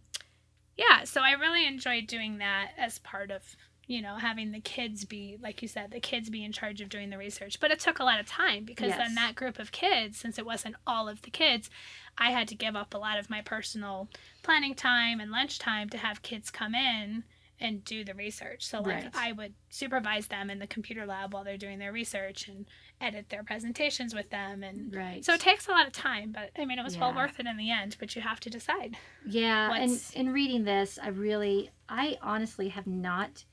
yeah, 0.76 1.04
so 1.04 1.20
I 1.20 1.32
really 1.32 1.66
enjoyed 1.66 2.06
doing 2.06 2.38
that 2.38 2.70
as 2.78 2.98
part 2.98 3.30
of 3.30 3.56
you 3.87 4.03
know 4.03 4.16
having 4.16 4.51
the 4.53 4.61
kids 4.61 5.05
be 5.05 5.37
like 5.40 5.62
you 5.62 5.68
said 5.68 5.90
the 5.90 6.01
kids 6.01 6.29
be 6.29 6.44
in 6.44 6.51
charge 6.53 6.81
of 6.81 6.88
doing 6.88 7.11
the 7.11 7.18
research 7.18 7.61
but 7.61 7.70
it 7.70 7.79
took 7.79 7.99
a 8.01 8.05
lot 8.05 8.18
of 8.18 8.27
time 8.27 8.64
because 8.64 8.88
Yes. 8.88 8.99
then 8.99 9.14
that 9.14 9.35
group 9.37 9.59
of 9.59 9.70
kids 9.72 10.18
since 10.18 10.38
it 10.38 10.46
wasn't 10.46 10.75
all 10.87 11.09
of 11.09 11.22
the 11.22 11.31
kids 11.31 11.70
i 12.18 12.31
had 12.31 12.49
to 12.49 12.55
give 12.55 12.75
up 12.75 12.94
a 12.94 12.99
lot 12.99 13.18
of 13.18 13.31
my 13.31 13.40
personal 13.42 14.09
planning 14.42 14.75
time 14.75 15.20
and 15.20 15.31
lunch 15.31 15.59
time 15.59 15.88
to 15.90 15.99
have 15.99 16.22
kids 16.22 16.51
come 16.51 16.75
in 16.75 17.22
and 17.61 17.85
do 17.85 18.05
the 18.05 18.12
research 18.14 18.66
so 18.66 18.81
like 18.81 19.05
Right. 19.05 19.11
i 19.14 19.33
would 19.33 19.55
supervise 19.70 20.27
them 20.27 20.51
in 20.51 20.59
the 20.59 20.66
computer 20.66 21.07
lab 21.07 21.33
while 21.33 21.44
they're 21.44 21.57
doing 21.57 21.79
their 21.79 21.92
research 21.92 22.49
and 22.49 22.66
edit 23.01 23.29
their 23.29 23.44
presentations 23.44 24.14
with 24.14 24.29
them 24.31 24.62
and 24.64 24.94
Right. 24.94 25.25
so 25.25 25.33
it 25.35 25.40
takes 25.40 25.68
a 25.68 25.70
lot 25.70 25.87
of 25.87 25.92
time 25.92 26.33
but 26.33 26.51
i 26.59 26.64
mean 26.64 26.79
it 26.79 26.85
was 26.85 26.99
well 26.99 27.14
worth 27.14 27.38
it 27.38 27.46
in 27.46 27.57
the 27.57 27.70
end 27.70 27.96
but 28.01 28.16
you 28.16 28.22
have 28.22 28.40
to 28.40 28.51
decide 28.51 28.96
Yeah, 29.25 29.68
What's- 29.68 30.12
and 30.14 30.27
in 30.29 30.33
reading 30.35 30.64
this, 30.64 30.99
I 31.03 31.09
really, 31.09 31.70
I 31.88 32.16
honestly 32.22 32.68
have 32.70 32.87
not, 32.87 33.44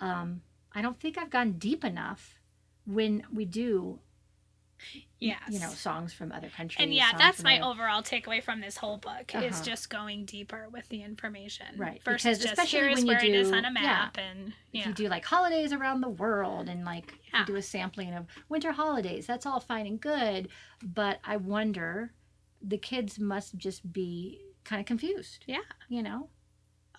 um, 0.00 0.42
I 0.72 0.82
don't 0.82 0.98
think 1.00 1.18
I've 1.18 1.30
gone 1.30 1.52
deep 1.52 1.84
enough 1.84 2.38
when 2.86 3.24
we 3.32 3.44
do, 3.44 3.98
yes 5.18 5.40
you 5.50 5.58
know, 5.58 5.68
songs 5.70 6.12
from 6.12 6.30
other 6.30 6.48
countries. 6.48 6.82
And 6.82 6.94
yeah, 6.94 7.10
that's 7.18 7.42
my 7.42 7.58
other- 7.60 7.72
overall 7.72 8.02
takeaway 8.02 8.42
from 8.42 8.60
this 8.60 8.76
whole 8.76 8.96
book 8.96 9.34
is 9.34 9.54
Uh-huh. 9.56 9.64
just 9.64 9.90
going 9.90 10.24
deeper 10.24 10.68
with 10.70 10.88
the 10.88 11.02
information. 11.02 11.66
Right, 11.76 12.02
Versus 12.04 12.22
because 12.22 12.38
just 12.38 12.52
especially 12.52 12.78
here 12.78 12.88
is 12.90 12.96
when 12.98 13.06
you 13.06 13.12
where 13.12 13.24
it 13.24 13.34
is 13.34 13.50
do- 13.50 13.56
on 13.56 13.64
a 13.64 13.68
yeah. 13.74 13.82
map 13.82 14.18
and 14.18 14.52
If 14.72 14.86
you 14.86 14.92
do 14.94 15.08
like 15.08 15.24
holidays 15.24 15.72
around 15.72 16.00
the 16.00 16.08
world 16.08 16.68
and 16.68 16.84
like 16.84 17.12
Yeah. 17.32 17.40
you 17.40 17.46
do 17.46 17.56
a 17.56 17.62
sampling 17.62 18.14
of 18.14 18.26
winter 18.48 18.72
holidays, 18.72 19.26
that's 19.26 19.46
all 19.46 19.58
fine 19.60 19.86
and 19.86 20.00
good. 20.00 20.48
But 20.82 21.18
I 21.24 21.36
wonder, 21.38 22.12
the 22.62 22.78
kids 22.78 23.18
must 23.18 23.56
just 23.56 23.92
be 23.92 24.40
kind 24.64 24.78
of 24.80 24.86
confused. 24.86 25.44
Yeah. 25.46 25.62
You 25.88 26.02
know? 26.04 26.30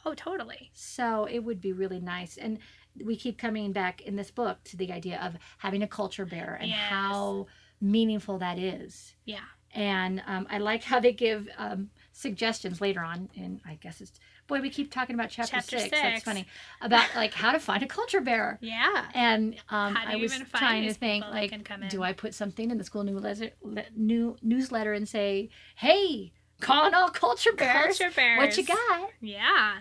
Oh, 0.05 0.13
totally. 0.13 0.71
So 0.73 1.25
it 1.25 1.39
would 1.39 1.61
be 1.61 1.71
really 1.73 1.99
nice. 1.99 2.37
And 2.37 2.59
we 3.03 3.15
keep 3.15 3.37
coming 3.37 3.71
back 3.71 4.01
in 4.01 4.15
this 4.15 4.31
book 4.31 4.63
to 4.65 4.77
the 4.77 4.91
idea 4.91 5.19
of 5.21 5.35
having 5.59 5.83
a 5.83 5.87
culture 5.87 6.25
bearer 6.25 6.55
and 6.55 6.69
Yes. 6.69 6.77
how 6.79 7.47
meaningful 7.81 8.37
that 8.39 8.59
is. 8.59 9.15
Yeah. 9.25 9.39
And 9.73 10.23
um, 10.25 10.47
I 10.49 10.57
like 10.57 10.83
how 10.83 10.99
they 10.99 11.13
give 11.13 11.47
um, 11.57 11.91
suggestions 12.11 12.81
later 12.81 13.01
on. 13.01 13.29
And 13.37 13.61
I 13.65 13.75
guess 13.75 14.01
it's, 14.01 14.19
boy, 14.47 14.61
we 14.61 14.69
keep 14.71 14.91
talking 14.91 15.13
about 15.13 15.29
chapter, 15.29 15.51
Chapter 15.57 15.77
six. 15.77 15.91
That's 15.91 16.23
funny. 16.23 16.47
About 16.81 17.05
like 17.15 17.35
how 17.35 17.51
to 17.51 17.59
find 17.59 17.83
a 17.83 17.87
culture 17.87 18.19
bearer. 18.19 18.57
Yeah. 18.61 19.05
And 19.13 19.53
um, 19.69 19.95
I 19.95 20.15
was 20.15 20.33
trying 20.55 20.87
to 20.87 20.93
think, 20.95 21.23
like, 21.25 21.53
do? 21.89 22.01
I 22.01 22.13
put 22.13 22.33
something 22.33 22.71
in 22.71 22.79
the 22.79 22.83
school 22.83 23.03
newsletter, 23.03 23.51
le- 23.61 23.83
new 23.95 24.35
newsletter 24.41 24.93
and 24.93 25.07
say, 25.07 25.49
"Hey, 25.75 26.31
calling 26.61 26.95
all 26.95 27.09
culture 27.09 27.53
bearers, 27.53 27.99
Culture 27.99 28.11
bearers. 28.15 28.39
what 28.39 28.57
you 28.57 28.63
got?" 28.65 29.09
Yeah. 29.21 29.77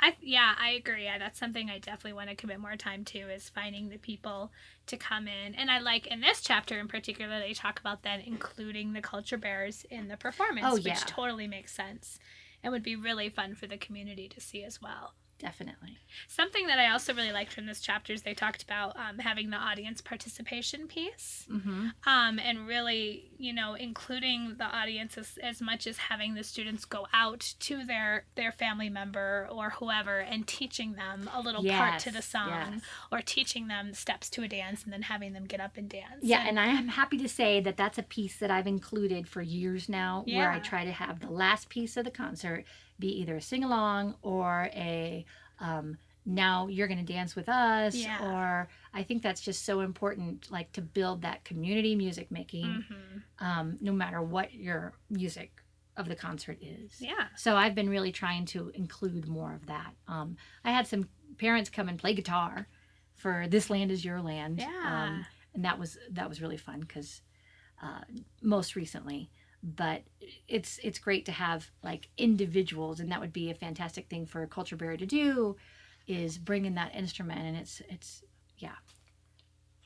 I 0.00 0.14
yeah, 0.20 0.54
I 0.58 0.70
agree. 0.70 1.04
Yeah, 1.04 1.18
that's 1.18 1.38
something 1.38 1.70
I 1.70 1.78
definitely 1.78 2.12
want 2.12 2.28
to 2.30 2.36
commit 2.36 2.60
more 2.60 2.76
time 2.76 3.04
to 3.06 3.18
is 3.18 3.48
finding 3.48 3.88
the 3.88 3.96
people 3.98 4.52
to 4.86 4.96
come 4.96 5.26
in. 5.26 5.54
And 5.54 5.70
I 5.70 5.78
like 5.78 6.06
in 6.06 6.20
this 6.20 6.40
chapter 6.42 6.78
in 6.78 6.86
particular 6.88 7.38
they 7.38 7.54
talk 7.54 7.80
about 7.80 8.02
then 8.02 8.20
including 8.20 8.92
the 8.92 9.00
culture 9.00 9.38
bearers 9.38 9.86
in 9.90 10.08
the 10.08 10.16
performance, 10.16 10.66
Oh, 10.68 10.76
yeah. 10.76 10.92
which 10.94 11.06
totally 11.06 11.46
makes 11.46 11.72
sense 11.72 12.18
and 12.62 12.72
would 12.72 12.82
be 12.82 12.96
really 12.96 13.28
fun 13.28 13.54
for 13.54 13.66
the 13.66 13.78
community 13.78 14.28
to 14.28 14.40
see 14.40 14.62
as 14.64 14.82
well. 14.82 15.14
Definitely. 15.38 15.98
Something 16.28 16.66
that 16.66 16.78
I 16.78 16.90
also 16.90 17.12
really 17.12 17.32
liked 17.32 17.52
from 17.52 17.66
this 17.66 17.80
chapter 17.80 18.12
is 18.12 18.22
they 18.22 18.32
talked 18.32 18.62
about 18.62 18.96
um, 18.96 19.18
having 19.18 19.50
the 19.50 19.58
audience 19.58 20.00
participation 20.00 20.86
piece 20.86 21.46
Mm-hmm. 21.50 21.88
um, 22.06 22.38
and 22.38 22.66
really, 22.66 23.30
you 23.38 23.52
know, 23.52 23.74
including 23.74 24.54
the 24.58 24.64
audience 24.64 25.16
as, 25.18 25.38
as 25.42 25.60
much 25.60 25.86
as 25.86 25.98
having 25.98 26.34
the 26.34 26.42
students 26.42 26.84
go 26.84 27.06
out 27.12 27.54
to 27.60 27.84
their 27.84 28.24
their 28.34 28.50
family 28.50 28.88
member 28.88 29.48
or 29.50 29.70
whoever 29.70 30.18
and 30.18 30.46
teaching 30.46 30.94
them 30.94 31.30
a 31.34 31.40
little 31.40 31.64
part 31.64 32.00
to 32.00 32.10
the 32.10 32.22
song 32.22 32.72
yes. 32.72 32.80
or 33.12 33.20
teaching 33.20 33.68
them 33.68 33.94
steps 33.94 34.28
to 34.30 34.42
a 34.42 34.48
dance 34.48 34.84
and 34.84 34.92
then 34.92 35.02
having 35.02 35.32
them 35.32 35.44
get 35.44 35.60
up 35.60 35.76
and 35.76 35.88
dance. 35.88 36.22
Yeah, 36.22 36.44
and 36.46 36.58
I 36.58 36.66
am 36.66 36.88
happy 36.88 37.18
to 37.18 37.28
say 37.28 37.60
that 37.60 37.76
that's 37.76 37.98
a 37.98 38.02
piece 38.02 38.36
that 38.38 38.50
I've 38.50 38.66
included 38.66 39.28
for 39.28 39.42
years 39.42 39.88
now, 39.88 40.24
where 40.26 40.50
I 40.50 40.58
try 40.58 40.84
to 40.84 40.92
have 40.92 41.20
the 41.20 41.30
last 41.30 41.68
piece 41.68 41.96
of 41.96 42.04
the 42.04 42.10
concert 42.10 42.64
be 42.98 43.08
either 43.20 43.36
a 43.36 43.40
sing 43.40 43.64
along 43.64 44.14
or 44.22 44.68
a 44.74 45.24
um, 45.58 45.96
now 46.24 46.66
you're 46.66 46.88
going 46.88 47.04
to 47.04 47.12
dance 47.12 47.36
with 47.36 47.48
us, 47.48 47.94
Yeah. 47.94 48.18
or 48.20 48.68
I 48.92 49.02
think 49.04 49.22
that's 49.22 49.40
just 49.40 49.64
so 49.64 49.80
important, 49.80 50.50
like 50.50 50.72
to 50.72 50.82
build 50.82 51.22
that 51.22 51.44
community 51.44 51.94
music 51.94 52.30
making, 52.30 52.66
Mhm. 52.66 53.22
um, 53.38 53.78
no 53.80 53.92
matter 53.92 54.20
what 54.20 54.52
your 54.52 54.92
music 55.08 55.62
of 55.96 56.08
the 56.08 56.16
concert 56.16 56.58
is. 56.60 57.00
Yeah. 57.00 57.28
So 57.36 57.56
I've 57.56 57.74
been 57.74 57.88
really 57.88 58.12
trying 58.12 58.44
to 58.46 58.70
include 58.70 59.28
more 59.28 59.54
of 59.54 59.66
that. 59.66 59.94
Um, 60.08 60.36
I 60.64 60.72
had 60.72 60.86
some 60.86 61.08
parents 61.38 61.70
come 61.70 61.88
and 61.88 61.98
play 61.98 62.12
guitar 62.12 62.66
for 63.14 63.46
"This 63.48 63.70
Land 63.70 63.90
Is 63.90 64.04
Your 64.04 64.20
Land," 64.20 64.58
Yeah. 64.58 65.04
um, 65.06 65.26
and 65.54 65.64
that 65.64 65.78
was 65.78 65.96
that 66.10 66.28
was 66.28 66.42
really 66.42 66.58
fun 66.58 66.80
because 66.80 67.22
uh, 67.82 68.00
most 68.42 68.74
recently. 68.74 69.30
But 69.74 70.02
it's 70.46 70.78
it's 70.84 71.00
great 71.00 71.26
to 71.26 71.32
have 71.32 71.70
like 71.82 72.08
individuals, 72.16 73.00
and 73.00 73.10
that 73.10 73.20
would 73.20 73.32
be 73.32 73.50
a 73.50 73.54
fantastic 73.54 74.08
thing 74.08 74.24
for 74.24 74.42
a 74.42 74.46
culture 74.46 74.76
bearer 74.76 74.96
to 74.96 75.06
do, 75.06 75.56
is 76.06 76.38
bring 76.38 76.66
in 76.66 76.76
that 76.76 76.94
instrument, 76.94 77.40
and 77.40 77.56
it's 77.56 77.82
it's 77.88 78.22
yeah. 78.58 78.76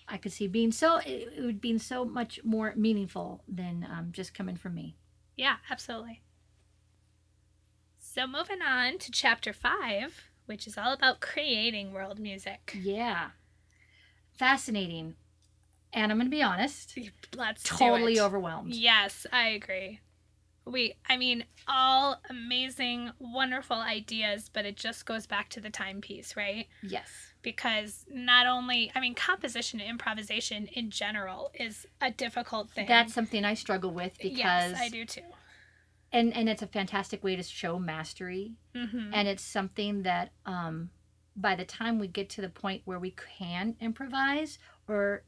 I 0.07 0.17
could 0.19 0.33
see 0.33 0.49
being 0.49 0.73
so 0.73 0.99
it 0.99 1.33
it 1.37 1.43
would 1.43 1.61
be 1.63 1.79
so 1.79 2.05
much 2.05 2.41
more 2.45 2.75
meaningful 2.77 3.43
than 3.49 3.87
um, 3.91 4.11
just 4.13 4.35
coming 4.35 4.57
from 4.57 4.75
me. 4.75 4.97
Yeah, 5.37 5.57
absolutely. 5.71 6.21
So 7.99 8.27
moving 8.27 8.61
on 8.61 8.99
to 8.99 9.11
chapter 9.11 9.53
five, 9.55 10.31
which 10.45 10.67
is 10.67 10.77
all 10.77 10.93
about 10.93 11.21
creating 11.21 11.93
world 11.93 12.19
music. 12.19 12.77
Yeah. 12.79 13.31
Fascinating. 14.33 15.15
And 15.93 16.13
I'm 16.13 16.19
going 16.19 16.27
to 16.27 16.31
be 16.31 16.43
honest, 16.43 16.97
Let's 17.37 17.63
totally 17.65 18.21
overwhelmed. 18.21 18.75
Yes, 18.75 19.27
I 19.33 19.49
agree. 19.49 20.01
We, 20.67 20.95
I 21.09 21.17
mean, 21.17 21.45
all 21.67 22.21
amazing, 22.29 23.11
wonderful 23.19 23.77
ideas, 23.79 24.49
but 24.53 24.65
it 24.67 24.77
just 24.77 25.05
goes 25.07 25.27
back 25.27 25.49
to 25.51 25.61
the 25.61 25.71
timepiece, 25.71 26.37
right? 26.37 26.67
Yes. 26.83 27.09
Because 27.43 28.05
not 28.11 28.47
only, 28.47 28.93
I 28.95 29.01
mean, 29.01 29.15
composition 29.15 29.81
and 29.81 29.89
improvisation 29.89 30.67
in 30.69 30.91
general 30.91 31.51
is 31.55 31.87
a 32.01 32.11
difficult 32.11 32.71
thing. 32.71 32.87
That's 32.87 33.15
something 33.15 33.45
I 33.45 33.55
struggle 33.55 33.91
with 33.91 34.13
because 34.21 34.37
yes, 34.37 34.79
I 34.79 34.89
do 34.91 35.05
too. 35.07 35.23
and 36.13 36.35
and 36.37 36.49
it's 36.49 36.63
a 36.63 36.67
fantastic 36.67 37.23
way 37.25 37.37
to 37.37 37.43
show 37.43 37.79
mastery 37.79 38.53
hmm 38.75 39.11
and 39.13 39.27
it's 39.27 39.43
something 39.43 40.03
that 40.03 40.31
um 40.47 40.91
by 41.37 41.55
the 41.55 41.65
time 41.65 41.99
we 41.99 42.07
get 42.07 42.29
to 42.29 42.41
the 42.41 42.49
point 42.49 42.83
where 42.85 42.99
we 42.99 43.15
can 43.39 43.75
improvise 43.81 44.59
or 44.89 45.23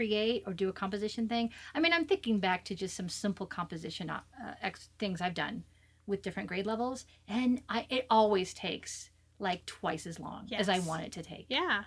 create 0.00 0.42
or 0.46 0.52
do 0.52 0.68
a 0.68 0.72
composition 0.72 1.26
thing. 1.28 1.50
I 1.74 1.80
mean, 1.80 1.92
I'm 1.92 2.04
thinking 2.04 2.38
back 2.38 2.64
to 2.66 2.74
just 2.74 2.94
some 2.96 3.08
simple 3.08 3.46
composition 3.46 4.10
uh, 4.10 4.20
ex- 4.62 4.90
things 4.98 5.20
I've 5.20 5.34
done 5.34 5.64
with 6.06 6.22
different 6.22 6.48
grade 6.48 6.66
levels 6.66 7.04
and 7.26 7.62
I 7.68 7.86
it 7.90 8.06
always 8.10 8.54
takes 8.54 9.10
like 9.38 9.64
twice 9.66 10.06
as 10.06 10.20
long 10.20 10.48
as 10.52 10.68
I 10.68 10.78
want 10.80 11.02
it 11.04 11.12
to 11.12 11.22
take. 11.22 11.46
Yeah, 11.48 11.84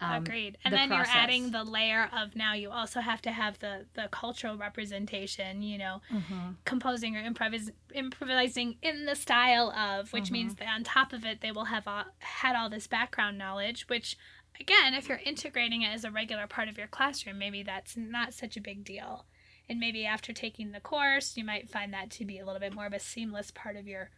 Um, 0.00 0.22
agreed. 0.22 0.56
And 0.64 0.72
the 0.72 0.76
then 0.78 0.88
you're 0.90 1.04
adding 1.22 1.50
the 1.50 1.64
layer 1.64 2.08
of 2.16 2.34
now 2.36 2.52
you 2.54 2.70
also 2.70 3.00
have 3.00 3.20
to 3.22 3.32
have 3.32 3.58
the 3.58 3.86
the 3.94 4.08
cultural 4.10 4.56
representation. 4.56 5.62
You 5.62 5.78
know, 5.78 6.00
mhm. 6.10 6.56
composing 6.64 7.16
or 7.16 7.22
improvis- 7.30 7.72
improvising 7.94 8.76
in 8.82 9.06
the 9.06 9.14
style 9.16 9.70
of, 9.72 10.12
which 10.12 10.28
Mhm. 10.28 10.30
means 10.38 10.54
that 10.56 10.68
on 10.68 10.84
top 10.84 11.12
of 11.12 11.24
it, 11.24 11.40
they 11.40 11.52
will 11.52 11.66
have 11.66 11.86
all, 11.86 12.04
had 12.20 12.54
all 12.56 12.70
this 12.70 12.86
background 12.86 13.36
knowledge, 13.38 13.88
which, 13.88 14.16
again, 14.60 14.94
if 14.94 15.08
you're 15.08 15.20
integrating 15.24 15.82
it 15.82 15.88
as 15.94 16.04
a 16.04 16.10
regular 16.10 16.46
part 16.46 16.68
of 16.68 16.78
your 16.78 16.86
classroom, 16.86 17.38
maybe 17.38 17.62
that's 17.62 17.96
not 17.96 18.34
such 18.34 18.56
a 18.56 18.60
big 18.60 18.84
deal. 18.84 19.24
And 19.68 19.78
maybe 19.78 20.06
after 20.06 20.32
taking 20.32 20.72
the 20.72 20.80
course, 20.80 21.36
you 21.36 21.44
might 21.44 21.68
find 21.68 21.92
that 21.92 22.10
to 22.12 22.24
be 22.24 22.38
a 22.38 22.44
little 22.46 22.60
bit 22.60 22.74
more 22.74 22.86
of 22.86 22.92
a 22.92 23.00
seamless 23.00 23.50
part 23.50 23.76
of 23.76 23.86
your 23.86 24.10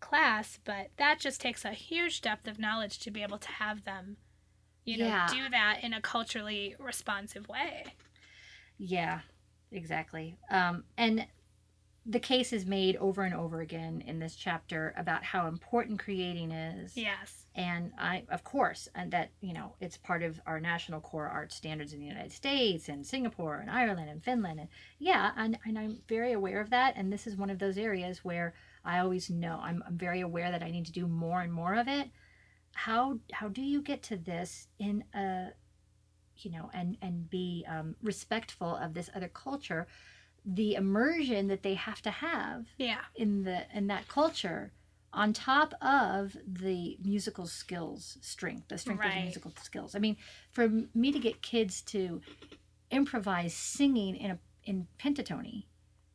class, 0.00 0.58
but 0.64 0.90
that 0.98 1.18
just 1.20 1.40
takes 1.40 1.64
a 1.64 1.70
huge 1.72 2.20
depth 2.20 2.46
of 2.46 2.58
knowledge 2.58 2.98
to 3.00 3.10
be 3.10 3.22
able 3.22 3.38
to 3.38 3.48
have 3.52 3.84
them, 3.84 4.16
you 4.84 4.98
know, 4.98 5.06
Yeah. 5.06 5.28
do 5.30 5.48
that 5.48 5.82
in 5.82 5.92
a 5.94 6.00
culturally 6.00 6.74
responsive 6.78 7.48
way. 7.48 7.84
Yeah, 8.78 9.20
exactly. 9.70 10.36
Um, 10.50 10.84
and 10.96 11.26
the 12.06 12.20
case 12.20 12.52
is 12.52 12.64
made 12.64 12.96
over 12.96 13.24
and 13.24 13.34
over 13.34 13.60
again 13.60 14.02
in 14.06 14.18
this 14.18 14.34
chapter 14.34 14.94
about 14.96 15.22
how 15.22 15.46
important 15.46 15.98
creating 15.98 16.50
is. 16.50 16.96
Yes. 16.96 17.46
And 17.54 17.92
I, 17.98 18.24
of 18.30 18.42
course, 18.42 18.88
and 18.94 19.10
that, 19.10 19.32
you 19.40 19.52
know, 19.52 19.74
it's 19.80 19.98
part 19.98 20.22
of 20.22 20.40
our 20.46 20.60
national 20.60 21.00
core 21.00 21.28
art 21.28 21.52
standards 21.52 21.92
in 21.92 22.00
the 22.00 22.06
United 22.06 22.32
States 22.32 22.88
and 22.88 23.06
Singapore 23.06 23.56
and 23.56 23.70
Ireland 23.70 24.08
and 24.08 24.24
Finland. 24.24 24.60
And 24.60 24.68
yeah, 24.98 25.32
and, 25.36 25.58
and 25.66 25.78
I'm 25.78 25.98
very 26.08 26.32
aware 26.32 26.60
of 26.60 26.70
that. 26.70 26.94
And 26.96 27.12
this 27.12 27.26
is 27.26 27.36
one 27.36 27.50
of 27.50 27.58
those 27.58 27.76
areas 27.76 28.24
where 28.24 28.54
I 28.82 29.00
always 29.00 29.28
know 29.28 29.60
I'm, 29.62 29.82
I'm 29.86 29.98
very 29.98 30.22
aware 30.22 30.50
that 30.50 30.62
I 30.62 30.70
need 30.70 30.86
to 30.86 30.92
do 30.92 31.06
more 31.06 31.42
and 31.42 31.52
more 31.52 31.74
of 31.74 31.86
it. 31.86 32.08
How, 32.72 33.18
how 33.32 33.48
do 33.48 33.60
you 33.60 33.82
get 33.82 34.02
to 34.04 34.16
this 34.16 34.68
in 34.78 35.04
a, 35.12 35.48
you 36.36 36.50
know, 36.50 36.70
and, 36.72 36.96
and 37.02 37.28
be 37.28 37.66
um, 37.68 37.94
respectful 38.02 38.74
of 38.76 38.94
this 38.94 39.10
other 39.14 39.28
culture? 39.28 39.86
The 40.52 40.74
immersion 40.74 41.46
that 41.48 41.62
they 41.62 41.74
have 41.74 42.00
to 42.02 42.10
have 42.10 42.66
Yeah. 42.78 43.02
in 43.14 43.44
the 43.44 43.66
in 43.76 43.86
that 43.88 44.08
culture 44.08 44.72
on 45.12 45.32
top 45.32 45.74
of 45.82 46.36
the 46.46 46.96
musical 47.02 47.46
skills 47.46 48.16
strength 48.20 48.68
the 48.68 48.78
strength 48.78 49.04
of 49.04 49.10
the 49.12 49.20
musical 49.22 49.52
skills 49.60 49.96
i 49.96 49.98
mean 49.98 50.16
for 50.52 50.68
me 50.94 51.10
to 51.10 51.18
get 51.18 51.42
kids 51.42 51.82
to 51.82 52.20
improvise 52.90 53.54
singing 53.54 54.14
in 54.16 54.30
a 54.32 54.38
in 54.64 54.86
pentatony 54.98 55.64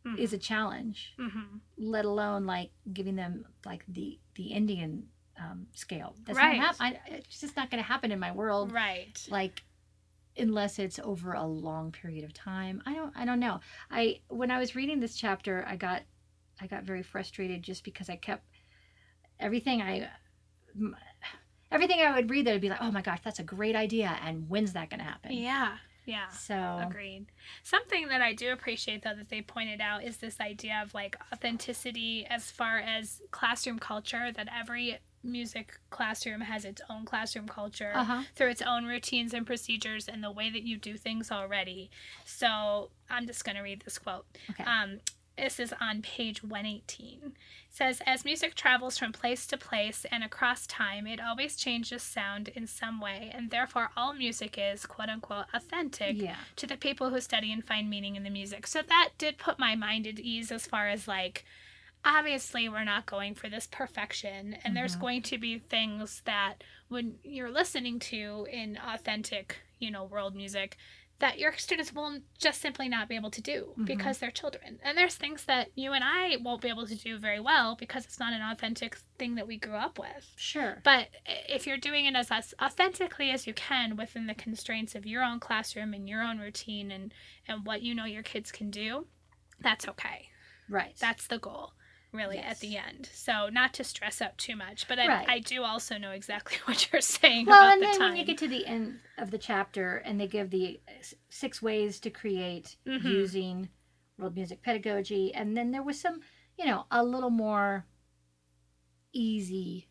Mhm. 0.06 0.18
is 0.18 0.32
a 0.34 0.38
challenge 0.38 1.14
Mhm. 1.18 1.60
let 1.78 2.06
alone 2.06 2.46
like 2.46 2.72
giving 2.94 3.16
them 3.16 3.46
like 3.66 3.84
the 3.88 4.20
the 4.36 4.48
indian 4.60 5.10
um, 5.38 5.68
scale 5.74 6.16
that's 6.24 6.38
Right. 6.38 6.58
not 6.58 6.78
hap- 6.78 6.96
I, 6.96 7.00
it's 7.16 7.42
just 7.42 7.58
not 7.58 7.70
going 7.70 7.84
to 7.84 7.88
happen 7.88 8.10
in 8.14 8.20
my 8.20 8.32
world 8.32 8.72
Right. 8.72 9.28
like 9.30 9.64
unless 10.38 10.80
it's 10.80 11.00
over 11.00 11.34
a 11.34 11.46
long 11.46 11.92
period 11.92 12.24
of 12.24 12.34
time 12.34 12.82
i 12.86 12.94
don't 12.94 13.14
i 13.16 13.26
don't 13.26 13.40
know 13.40 13.60
i 13.92 14.20
when 14.28 14.52
i 14.52 14.60
was 14.60 14.76
reading 14.76 15.00
this 15.00 15.16
chapter 15.16 15.66
i 15.68 15.76
got 15.76 16.02
i 16.62 16.68
got 16.68 16.84
very 16.84 17.04
frustrated 17.04 17.64
just 17.64 17.84
because 17.84 18.10
i 18.10 18.16
kept 18.16 18.44
everything 19.40 19.82
I 19.82 20.10
everything 21.72 22.00
i 22.02 22.16
would 22.16 22.30
read 22.30 22.46
that 22.46 22.54
would 22.54 22.62
be 22.62 22.70
like 22.70 22.82
oh 22.82 22.92
my 22.92 23.02
gosh 23.02 23.20
that's 23.24 23.40
a 23.40 23.44
great 23.44 23.76
idea 23.76 24.18
and 24.24 24.50
when's 24.50 24.74
that 24.74 24.90
going 24.90 25.00
to 25.00 25.06
happen 25.06 25.32
Yeah. 25.32 25.78
Yeah. 26.06 26.30
so 26.30 26.80
Agreed. 26.88 27.26
Something 27.64 28.10
that 28.10 28.22
I 28.22 28.34
do 28.34 28.52
appreciate 28.52 29.04
though 29.04 29.16
that 29.16 29.30
they 29.30 29.42
pointed 29.42 29.82
out 29.82 30.04
is 30.04 30.18
this 30.18 30.40
idea 30.40 30.82
of 30.86 30.94
like 30.94 31.18
authenticity 31.34 32.28
as 32.30 32.52
far 32.52 32.78
as 32.78 33.22
classroom 33.32 33.80
culture 33.80 34.32
that 34.32 34.48
every 34.56 35.00
music 35.26 35.80
classroom 35.90 36.42
has 36.42 36.64
its 36.66 36.82
own 36.90 37.04
classroom 37.06 37.48
culture 37.48 37.92
uh-huh 37.96 38.22
through 38.36 38.50
its 38.50 38.62
own 38.62 38.86
routines 38.86 39.34
and 39.34 39.46
procedures 39.46 40.08
and 40.08 40.24
the 40.24 40.32
way 40.32 40.50
that 40.50 40.64
you 40.64 40.78
do 40.78 40.96
things 40.98 41.32
already. 41.32 41.90
So 42.26 42.90
I'm 43.10 43.26
just 43.28 43.44
going 43.44 43.56
to 43.56 43.62
read 43.62 43.82
this 43.84 43.98
quote. 43.98 44.26
okay 44.52 44.64
Um, 44.64 45.00
this 45.38 45.60
is 45.60 45.74
on 45.82 46.02
page 46.02 46.42
118. 46.44 47.20
It 47.26 47.32
says, 47.70 48.02
As 48.06 48.24
music 48.24 48.56
travels 48.56 48.98
from 48.98 49.12
place 49.12 49.46
to 49.48 49.58
place 49.58 50.06
and 50.10 50.24
across 50.24 50.66
time, 50.66 51.06
it 51.08 51.20
always 51.20 51.58
changes 51.58 52.02
sound 52.04 52.48
in 52.50 52.68
some 52.68 53.02
way, 53.02 53.32
and 53.34 53.52
therefore 53.52 53.92
all 53.98 54.14
music 54.14 54.58
is, 54.58 54.86
quote 54.86 55.10
unquote, 55.10 55.46
authentic 55.54 56.16
yeah 56.22 56.38
to 56.56 56.66
the 56.66 56.78
people 56.78 57.10
who 57.10 57.20
study 57.20 57.52
and 57.52 57.66
find 57.66 57.90
meaning 57.90 58.16
in 58.16 58.24
the 58.24 58.30
music. 58.30 58.66
So 58.66 58.82
that 58.88 59.10
did 59.18 59.38
put 59.38 59.60
my 59.60 59.76
mind 59.76 60.08
at 60.08 60.20
ease 60.20 60.54
as 60.54 60.66
far 60.68 60.88
as 60.88 61.06
like, 61.08 61.44
obviously, 62.06 62.70
we're 62.70 62.84
not 62.84 63.06
going 63.08 63.34
for 63.36 63.50
this 63.50 63.68
perfection, 63.68 64.54
and 64.64 64.78
there's 64.78 64.96
Mhm. 64.96 65.02
going 65.02 65.22
to 65.24 65.38
be 65.38 65.60
things 65.60 66.22
that 66.22 66.64
when 66.88 67.18
you're 67.24 67.52
listening 67.52 68.00
to 68.00 68.48
in 68.52 68.78
authentic, 68.78 69.62
you 69.80 69.90
know, 69.92 70.04
world 70.06 70.36
music, 70.36 70.78
that 71.20 71.40
your 71.40 71.56
students 71.58 71.94
will 71.94 72.20
just 72.38 72.60
simply 72.60 72.90
not 72.90 73.08
be 73.08 73.16
able 73.16 73.32
to 73.32 73.42
do 73.42 73.74
Mhm. 73.78 73.86
because 73.86 74.18
they're 74.20 74.30
children. 74.32 74.80
And 74.84 74.98
there's 74.98 75.16
things 75.16 75.46
that 75.46 75.72
you 75.74 75.94
and 75.94 76.04
I 76.04 76.36
won't 76.36 76.62
be 76.62 76.68
able 76.68 76.86
to 76.88 76.96
do 76.96 77.18
very 77.18 77.40
well 77.40 77.76
because 77.76 78.04
it's 78.04 78.20
not 78.20 78.34
an 78.34 78.42
authentic 78.42 78.96
thing 79.18 79.36
that 79.36 79.48
we 79.48 79.56
grew 79.56 79.76
up 79.78 79.98
with. 79.98 80.34
sure 80.36 80.82
But 80.84 81.10
if 81.48 81.66
you're 81.66 81.78
doing 81.78 82.06
it 82.06 82.16
as, 82.18 82.32
as 82.32 82.54
authentically 82.62 83.32
as 83.32 83.48
you 83.48 83.54
can 83.54 83.96
within 83.96 84.28
the 84.28 84.36
constraints 84.36 84.94
of 84.94 85.06
your 85.06 85.24
own 85.24 85.40
classroom 85.40 85.94
and 85.94 86.08
your 86.10 86.22
own 86.22 86.38
routine 86.38 86.92
and, 86.92 87.14
and 87.48 87.66
what 87.66 87.82
you 87.82 87.96
know 87.96 88.06
your 88.06 88.24
kids 88.24 88.52
can 88.52 88.70
do, 88.70 89.08
that's 89.60 89.88
okay. 89.88 90.30
right 90.68 90.98
That's 91.00 91.28
the 91.28 91.40
goal, 91.40 91.76
really, 92.16 92.38
at 92.38 92.60
the 92.60 92.78
end. 92.78 93.10
So, 93.14 93.50
not 93.50 93.74
to 93.76 93.84
stress 93.84 94.22
out 94.22 94.38
too 94.38 94.56
much. 94.56 94.88
But 94.88 95.00
I, 95.00 95.08
Right. 95.08 95.26
I 95.30 95.40
do 95.40 95.64
also 95.64 95.98
know 95.98 96.12
exactly 96.12 96.58
what 96.66 96.92
you're 96.92 97.02
saying 97.02 97.46
well 97.48 97.56
about 97.62 97.74
and 97.74 97.82
the 97.82 97.86
then 97.88 98.00
time. 98.00 98.10
when 98.10 98.18
you 98.18 98.26
get 98.26 98.38
to 98.40 98.48
the 98.48 98.66
end 98.66 99.00
of 99.18 99.32
the 99.32 99.38
chapter 99.38 99.98
and 99.98 100.20
they 100.20 100.28
give 100.28 100.50
the 100.50 100.80
six 101.30 101.62
ways 101.62 102.00
to 102.02 102.10
create 102.10 102.78
Mhm. 102.88 103.04
using 103.04 103.70
world 104.18 104.36
music 104.36 104.62
pedagogy 104.62 105.34
and 105.34 105.58
then 105.58 105.72
there 105.72 105.84
was 105.84 106.00
some 106.00 106.22
you 106.58 106.66
know 106.66 106.86
a 106.90 107.04
little 107.04 107.30
more 107.30 107.86
easy 109.14 109.88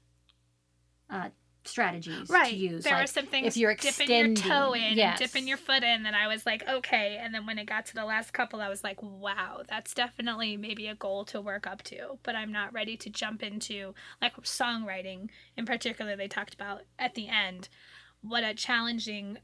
uh, 1.11 1.29
strategies 1.65 2.29
right. 2.29 2.51
to 2.51 2.57
use 2.57 2.85
there 2.85 2.95
like 2.95 3.03
were 3.03 3.07
some 3.07 3.27
things 3.27 3.49
if 3.49 3.57
you're 3.57 3.75
dipping 3.75 4.11
your 4.11 4.35
toe 4.35 4.73
in 4.75 4.97
yes. 4.97 5.21
and 5.21 5.27
dipping 5.27 5.49
your 5.49 5.57
foot 5.57 5.83
in 5.83 6.03
that 6.03 6.15
I 6.15 6.27
was 6.27 6.47
like, 6.47 6.67
okay. 6.69 7.19
And 7.21 7.35
then 7.35 7.47
when 7.47 7.59
it 7.59 7.67
got 7.67 7.87
to 7.87 7.95
the 7.95 8.05
last 8.05 8.33
couple, 8.33 8.61
I 8.61 8.69
was 8.69 8.85
like, 8.85 9.03
wow, 9.03 9.63
that's 9.69 9.95
definitely 9.95 10.57
maybe 10.57 10.87
a 10.89 10.95
goal 10.95 11.25
to 11.27 11.41
work 11.41 11.67
up 11.67 11.83
to. 11.85 12.19
But 12.23 12.37
I'm 12.37 12.53
not 12.53 12.73
ready 12.73 12.97
to 12.99 13.11
jump 13.11 13.43
into 13.43 13.95
like 14.21 14.37
songwriting 14.43 15.31
in 15.57 15.67
particular. 15.67 16.17
They 16.17 16.29
talked 16.29 16.55
about 16.55 16.83
at 16.99 17.15
the 17.15 17.29
end 17.29 17.69
what 18.23 18.45
a 18.45 18.55
challenging 18.55 19.39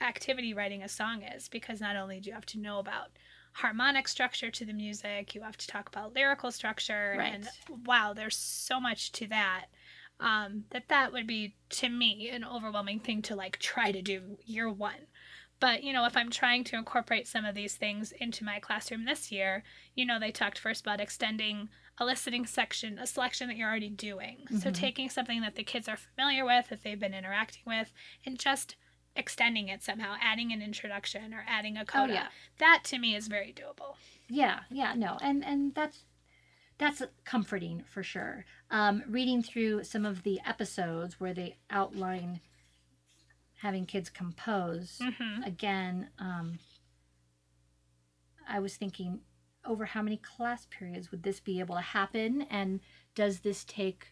activity 0.00 0.54
writing 0.54 0.82
a 0.82 0.88
song 0.88 1.22
is 1.22 1.48
because 1.48 1.80
not 1.80 1.96
only 1.96 2.20
do 2.20 2.28
you 2.28 2.34
have 2.34 2.46
to 2.46 2.58
know 2.58 2.78
about 2.78 3.08
harmonic 3.52 4.08
structure 4.08 4.50
to 4.50 4.64
the 4.64 4.72
music, 4.72 5.34
you 5.34 5.42
have 5.42 5.56
to 5.56 5.66
talk 5.66 5.88
about 5.88 6.14
lyrical 6.14 6.50
structure, 6.50 7.14
right. 7.16 7.32
and 7.32 7.48
wow, 7.86 8.12
there's 8.12 8.36
so 8.36 8.80
much 8.80 9.12
to 9.12 9.28
that 9.28 9.66
um, 10.20 10.64
that 10.70 10.88
that 10.88 11.12
would 11.12 11.26
be 11.26 11.54
to 11.70 11.88
me 11.88 12.28
an 12.30 12.44
overwhelming 12.44 13.00
thing 13.00 13.22
to 13.22 13.34
like 13.36 13.58
try 13.58 13.92
to 13.92 14.02
do 14.02 14.38
year 14.44 14.70
one. 14.70 15.06
But 15.60 15.82
you 15.84 15.92
know 15.92 16.04
if 16.04 16.16
i'm 16.16 16.30
trying 16.30 16.64
to 16.64 16.76
incorporate 16.76 17.26
some 17.28 17.44
of 17.44 17.54
these 17.54 17.74
things 17.76 18.12
into 18.12 18.44
my 18.44 18.58
classroom 18.58 19.04
this 19.04 19.30
year 19.32 19.62
you 19.94 20.04
know 20.04 20.18
they 20.18 20.30
talked 20.32 20.58
first 20.58 20.82
about 20.82 21.00
extending 21.00 21.68
a 21.96 22.04
listening 22.04 22.44
section 22.44 22.98
a 22.98 23.06
selection 23.06 23.48
that 23.48 23.56
you're 23.56 23.68
already 23.70 23.88
doing. 23.88 24.46
So 24.50 24.68
Mhm. 24.70 24.74
taking 24.74 25.08
something 25.08 25.40
that 25.42 25.54
the 25.54 25.62
kids 25.64 25.88
are 25.88 25.96
familiar 25.96 26.44
with 26.44 26.68
that 26.68 26.82
they've 26.82 26.98
been 26.98 27.14
interacting 27.14 27.62
with 27.66 27.92
and 28.26 28.38
just 28.38 28.76
extending 29.16 29.68
it 29.68 29.82
somehow 29.82 30.16
adding 30.20 30.52
an 30.52 30.60
introduction 30.60 31.32
or 31.32 31.44
adding 31.48 31.76
a 31.76 31.82
oh 31.82 31.84
coda. 31.84 32.12
yeah. 32.12 32.28
That 32.58 32.82
to 32.86 32.98
me 32.98 33.14
is 33.14 33.28
very 33.28 33.52
doable. 33.54 33.94
Yeah 34.28 34.60
yeah 34.70 34.94
no 34.94 35.18
and 35.22 35.44
and 35.44 35.74
that's 35.74 36.04
that's 36.84 37.02
comforting 37.24 37.82
for 37.88 38.02
sure 38.02 38.44
um, 38.70 39.02
reading 39.08 39.42
through 39.42 39.84
some 39.84 40.04
of 40.04 40.22
the 40.22 40.40
episodes 40.46 41.18
where 41.18 41.34
they 41.34 41.56
outline 41.70 42.40
having 43.62 43.86
kids 43.86 44.10
compose 44.10 45.00
hmm 45.00 45.42
again, 45.44 46.08
um, 46.18 46.58
I 48.48 48.58
was 48.60 48.76
thinking 48.76 49.20
over 49.64 49.84
how 49.86 50.02
many 50.02 50.16
class 50.16 50.66
periods 50.70 51.10
would 51.10 51.22
this 51.22 51.40
be 51.40 51.60
able 51.60 51.74
to 51.76 51.80
happen, 51.80 52.42
and 52.50 52.80
does 53.14 53.40
this 53.40 53.64
take 53.64 54.08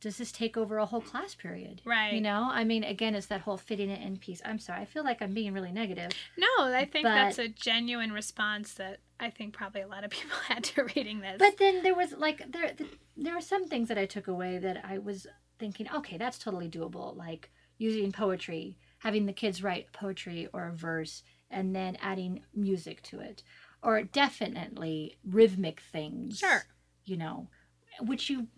does 0.00 0.18
this 0.18 0.30
take 0.30 0.56
over 0.56 0.78
a 0.78 0.86
whole 0.86 1.00
class 1.00 1.34
period? 1.34 1.82
right 1.84 2.14
You 2.14 2.20
know, 2.20 2.48
I 2.50 2.62
mean, 2.64 2.84
again, 2.84 3.14
it's 3.16 3.26
that 3.26 3.40
whole 3.40 3.56
fitting 3.56 3.90
it 3.90 4.00
in 4.00 4.16
piece. 4.16 4.40
I'm 4.44 4.58
sorry, 4.60 4.82
I 4.82 4.84
feel 4.84 5.02
like 5.02 5.20
I'm 5.20 5.34
being 5.34 5.52
really 5.52 5.72
negative. 5.72 6.12
No, 6.36 6.46
I 6.72 6.84
think 6.84 7.04
that's 7.04 7.38
a 7.38 7.48
genuine 7.48 8.12
response 8.12 8.74
that 8.74 9.00
I 9.20 9.30
think 9.30 9.52
probably 9.52 9.80
a 9.82 9.88
lot 9.88 10.04
of 10.04 10.10
people 10.18 10.36
had 10.46 10.64
to 10.64 10.84
reading 10.84 11.20
this. 11.20 11.36
But 11.38 11.58
then 11.58 11.82
there 11.82 11.94
was 11.94 12.12
like 12.12 12.50
there 12.50 12.72
there 13.16 13.34
were 13.34 13.40
some 13.40 13.66
things 13.66 13.88
that 13.88 13.98
I 13.98 14.06
took 14.06 14.28
away 14.28 14.58
that 14.58 14.84
I 14.84 14.98
was 14.98 15.26
thinking, 15.58 15.88
okay, 15.94 16.16
that's 16.16 16.38
totally 16.38 16.68
doable. 16.68 17.16
Like 17.16 17.50
using 17.78 18.12
poetry, 18.12 18.76
having 18.98 19.26
the 19.26 19.32
kids 19.32 19.62
write 19.62 19.92
poetry 19.92 20.48
or 20.52 20.68
a 20.68 20.72
verse, 20.72 21.22
and 21.50 21.74
then 21.74 21.96
adding 22.00 22.42
music 22.54 23.02
to 23.02 23.20
it, 23.20 23.42
or 23.82 24.02
definitely 24.02 25.18
rhythmic 25.28 25.80
things. 25.80 26.38
Sure. 26.38 26.64
You 27.04 27.16
know, 27.16 27.48
which 28.00 28.28
you, 28.30 28.48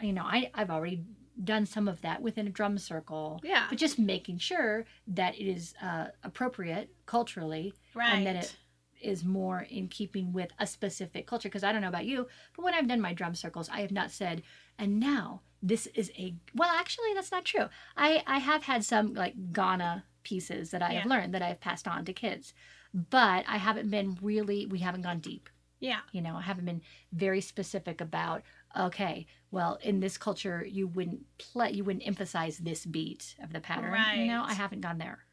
you 0.00 0.12
know, 0.12 0.24
I 0.24 0.50
I've 0.54 0.70
already 0.70 1.04
done 1.42 1.66
some 1.66 1.88
of 1.88 2.00
that 2.02 2.22
within 2.22 2.46
a 2.46 2.50
drum 2.50 2.78
circle. 2.78 3.40
yeah, 3.42 3.66
But 3.68 3.78
just 3.78 3.98
making 3.98 4.38
sure 4.38 4.84
that 5.08 5.34
it 5.34 5.48
is 5.48 5.74
uh, 5.82 6.06
appropriate 6.22 6.90
culturally 7.06 7.74
right. 7.92 8.14
and 8.14 8.26
that 8.26 8.36
it 8.36 8.56
is 9.04 9.24
more 9.24 9.66
in 9.70 9.88
keeping 9.88 10.32
with 10.32 10.50
a 10.58 10.66
specific 10.66 11.26
culture. 11.26 11.48
Because 11.48 11.64
I 11.64 11.72
don't 11.72 11.82
know 11.82 11.88
about 11.88 12.06
you, 12.06 12.26
but 12.56 12.64
when 12.64 12.74
I've 12.74 12.88
done 12.88 13.00
my 13.00 13.12
drum 13.12 13.34
circles, 13.34 13.68
I 13.68 13.80
have 13.80 13.92
not 13.92 14.10
said, 14.10 14.42
and 14.78 14.98
now 14.98 15.42
this 15.62 15.86
is 15.88 16.10
a. 16.16 16.34
Well, 16.54 16.70
actually, 16.70 17.14
that's 17.14 17.32
not 17.32 17.44
true. 17.44 17.68
I, 17.96 18.22
I 18.26 18.38
have 18.38 18.64
had 18.64 18.84
some 18.84 19.14
like 19.14 19.52
Ghana 19.52 20.04
pieces 20.24 20.70
that 20.70 20.82
I 20.82 20.94
have 20.94 21.06
learned 21.06 21.34
that 21.34 21.42
I 21.42 21.48
have 21.48 21.60
passed 21.60 21.86
on 21.86 22.04
to 22.06 22.12
kids, 22.12 22.54
but 22.92 23.44
I 23.46 23.58
haven't 23.58 23.90
been 23.90 24.18
really, 24.22 24.66
we 24.66 24.78
haven't 24.78 25.02
gone 25.02 25.20
deep. 25.20 25.48
yeah, 25.80 26.00
You 26.12 26.22
know, 26.22 26.36
I 26.36 26.42
haven't 26.42 26.64
been 26.64 26.80
very 27.12 27.42
specific 27.42 28.00
about, 28.00 28.42
okay, 28.78 29.26
well, 29.50 29.78
in 29.82 30.00
this 30.00 30.16
culture, 30.16 30.64
you 30.66 30.86
wouldn't 30.86 31.22
play, 31.38 31.72
you 31.72 31.84
wouldn't 31.84 32.06
emphasize 32.06 32.56
this 32.58 32.86
beat 32.86 33.34
of 33.42 33.52
the 33.52 33.60
pattern. 33.60 33.92
Right. 33.92 34.18
You 34.18 34.26
know, 34.26 34.44
I 34.46 34.54
haven't 34.54 34.80
gone 34.80 34.98
there. 34.98 35.26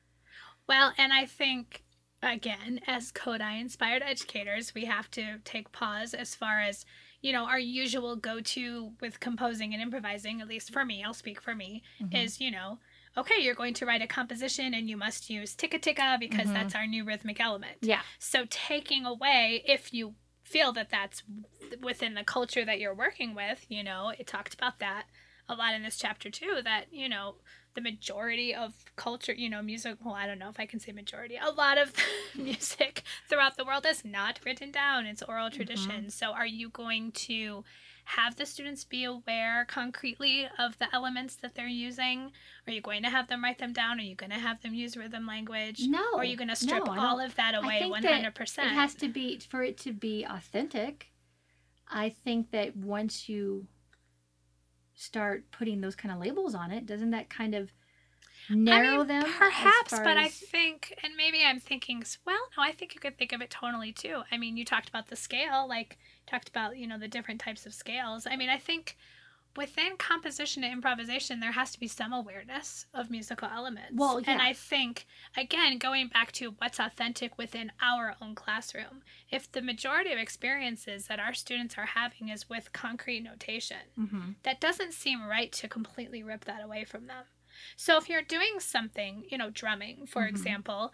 Well, 0.68 0.92
and 0.98 1.14
I 1.14 1.26
think 1.26 1.84
again, 2.24 2.80
as 2.88 3.12
Kodály 3.12 3.60
inspired 3.62 4.02
educators, 4.04 4.74
we 4.74 4.86
have 4.86 5.10
to 5.12 5.40
take 5.44 5.72
pause 5.72 6.14
as 6.14 6.36
far 6.36 6.60
as, 6.62 6.86
you 7.22 7.34
know, 7.34 7.46
our 7.46 7.60
usual 7.60 8.16
go 8.16 8.40
to 8.42 8.92
with 9.02 9.20
composing 9.20 9.74
and 9.74 9.82
improvising, 9.82 10.42
at 10.42 10.48
least 10.48 10.72
for 10.72 10.86
me, 10.86 11.04
I'll 11.04 11.14
speak 11.14 11.42
for 11.42 11.56
me, 11.56 11.84
Mhm. 12.02 12.14
is, 12.26 12.40
you 12.40 12.52
know, 12.52 12.80
okay, 13.18 13.40
you're 13.42 13.56
going 13.56 13.74
to 13.76 13.86
write 13.86 14.02
a 14.02 14.08
composition 14.08 14.74
and 14.74 14.90
you 14.90 14.98
must 14.98 15.30
use 15.30 15.56
ticka 15.56 15.80
ticka 15.80 16.18
because 16.20 16.50
Mhm. 16.50 16.54
that's 16.54 16.76
our 16.76 16.88
new 16.88 17.04
rhythmic 17.04 17.40
element. 17.40 17.78
yeah. 17.82 18.02
So 18.20 18.46
taking 18.50 19.06
away, 19.06 19.64
if 19.66 19.94
you 19.94 20.16
feel 20.44 20.72
that 20.74 20.90
that's 20.90 21.24
within 21.82 22.14
the 22.14 22.24
culture 22.24 22.66
that 22.66 22.80
you're 22.80 22.94
working 22.94 23.34
with, 23.36 23.66
you 23.70 23.84
know, 23.84 24.10
it 24.18 24.28
talked 24.28 24.54
about 24.54 24.80
that 24.80 25.06
a 25.50 25.56
lot 25.56 25.74
in 25.74 25.84
this 25.84 25.98
chapter 25.98 26.30
too. 26.30 26.62
That 26.64 26.94
you 26.94 27.10
know, 27.10 27.36
the 27.74 27.82
majority 27.82 28.54
of 28.54 28.74
culture, 28.96 29.34
you 29.34 29.50
know, 29.50 29.62
music. 29.62 29.98
Well, 30.04 30.14
I 30.14 30.28
don't 30.28 30.40
know 30.40 30.50
if 30.50 30.60
I 30.60 30.66
can 30.66 30.80
say 30.80 30.92
majority. 30.92 31.38
A 31.42 31.52
lot 31.52 31.78
of 31.78 31.94
music 32.36 33.04
throughout 33.30 33.58
the 33.58 33.66
world 33.66 33.86
is 33.88 34.04
not 34.06 34.40
written 34.46 34.72
down; 34.72 35.06
it's 35.06 35.22
oral 35.22 35.48
mm-hmm. 35.48 35.56
tradition. 35.56 36.10
So, 36.10 36.32
are 36.32 36.46
you 36.46 36.70
going 36.70 37.12
to 37.14 37.64
have 38.06 38.36
the 38.36 38.46
students 38.46 38.84
be 38.84 39.04
aware 39.04 39.66
concretely 39.66 40.48
of 40.60 40.78
the 40.80 40.94
elements 40.94 41.36
that 41.38 41.56
they're 41.56 41.68
using? 41.68 42.32
Are 42.68 42.74
you 42.74 42.82
going 42.82 43.04
to 43.04 43.10
have 43.10 43.28
them 43.28 43.44
write 43.44 43.60
them 43.60 43.74
down? 43.74 44.00
Are 44.00 44.04
you 44.04 44.16
going 44.16 44.32
to 44.32 44.40
have 44.40 44.62
them 44.62 44.74
use 44.74 44.98
rhythm 44.98 45.26
language? 45.28 45.82
No. 45.88 46.04
Or 46.14 46.22
are 46.22 46.26
you 46.26 46.36
going 46.36 46.50
to 46.50 46.56
strip 46.56 46.86
no, 46.86 46.96
all 46.98 47.20
of 47.20 47.36
that 47.36 47.56
away 47.56 47.80
think 47.80 47.92
one 47.92 48.04
that 48.04 48.14
hundred 48.14 48.36
percent? 48.36 48.72
It 48.72 48.76
has 48.76 48.96
to 48.96 49.08
be 49.08 49.40
for 49.50 49.64
it 49.64 49.78
to 49.80 49.94
be 49.94 50.26
authentic. 50.26 51.12
I 51.90 52.10
think 52.10 52.52
that 52.52 52.76
once 52.76 53.28
you 53.28 53.68
start 55.02 55.50
putting 55.52 55.82
those 55.82 55.96
kind 55.96 56.14
of 56.14 56.20
labels 56.20 56.54
on 56.54 56.72
it, 56.72 56.86
doesn't 56.86 57.10
that 57.10 57.28
kind 57.28 57.56
of 57.56 57.72
narrow 58.50 58.96
I 58.96 58.98
mean, 58.98 59.08
them? 59.08 59.24
Perhaps, 59.24 60.00
but 60.00 60.18
I 60.18 60.28
think, 60.28 60.94
and 61.04 61.16
maybe 61.16 61.44
I'm 61.44 61.60
thinking, 61.60 62.04
well, 62.24 62.38
no, 62.56 62.64
I 62.64 62.72
think 62.72 62.94
you 62.94 63.02
could 63.02 63.18
think 63.18 63.34
of 63.34 63.42
it 63.42 63.50
tonally 63.50 63.96
too. 63.96 64.22
I 64.32 64.38
mean, 64.38 64.58
you 64.58 64.66
talked 64.66 64.90
about 64.90 65.08
the 65.08 65.16
scale, 65.16 65.68
like, 65.68 65.98
talked 66.28 66.50
about, 66.50 66.78
you 66.78 66.86
know, 66.88 67.00
the 67.00 67.08
different 67.08 67.42
types 67.42 67.66
of 67.66 67.74
scales. 67.74 68.28
I 68.30 68.36
mean, 68.36 68.50
I 68.50 68.58
think 68.58 68.96
within 69.56 69.98
composition 69.98 70.64
and 70.64 70.74
improvisation, 70.74 71.40
there 71.40 71.52
has 71.52 71.72
to 71.72 71.80
be 71.80 71.88
some 71.88 72.14
awareness 72.14 72.86
of 72.94 73.10
musical 73.12 73.48
elements. 73.50 73.94
Well, 73.96 74.20
yeah. 74.22 74.32
And. 74.32 74.42
I 74.42 74.54
think, 74.54 75.06
again, 75.38 75.78
going 75.78 76.08
back 76.08 76.32
to 76.34 76.52
what's 76.58 76.80
authentic 76.80 77.38
within 77.38 77.72
our 77.82 78.16
own 78.22 78.36
classroom, 78.36 79.04
if 79.30 79.52
the 79.52 79.62
majority 79.62 80.12
of 80.12 80.20
experiences 80.20 81.08
that 81.08 81.20
our 81.20 81.34
students 81.34 81.78
are 81.78 81.86
having 81.88 82.30
is 82.30 82.50
with 82.50 82.72
concrete 82.74 83.22
notation, 83.22 83.78
Mhm. 84.00 84.36
that 84.44 84.62
doesn't 84.62 84.94
seem 84.94 85.24
right 85.26 85.52
to 85.54 85.68
completely 85.68 86.24
rip 86.24 86.46
that 86.46 86.64
away 86.64 86.84
from 86.86 87.08
them. 87.08 87.26
So 87.76 87.98
if 87.98 88.08
you're 88.10 88.22
doing 88.22 88.60
something, 88.60 89.26
you 89.30 89.38
know, 89.38 89.50
drumming, 89.50 90.06
for 90.08 90.24
Mhm. 90.24 90.30
example, 90.30 90.94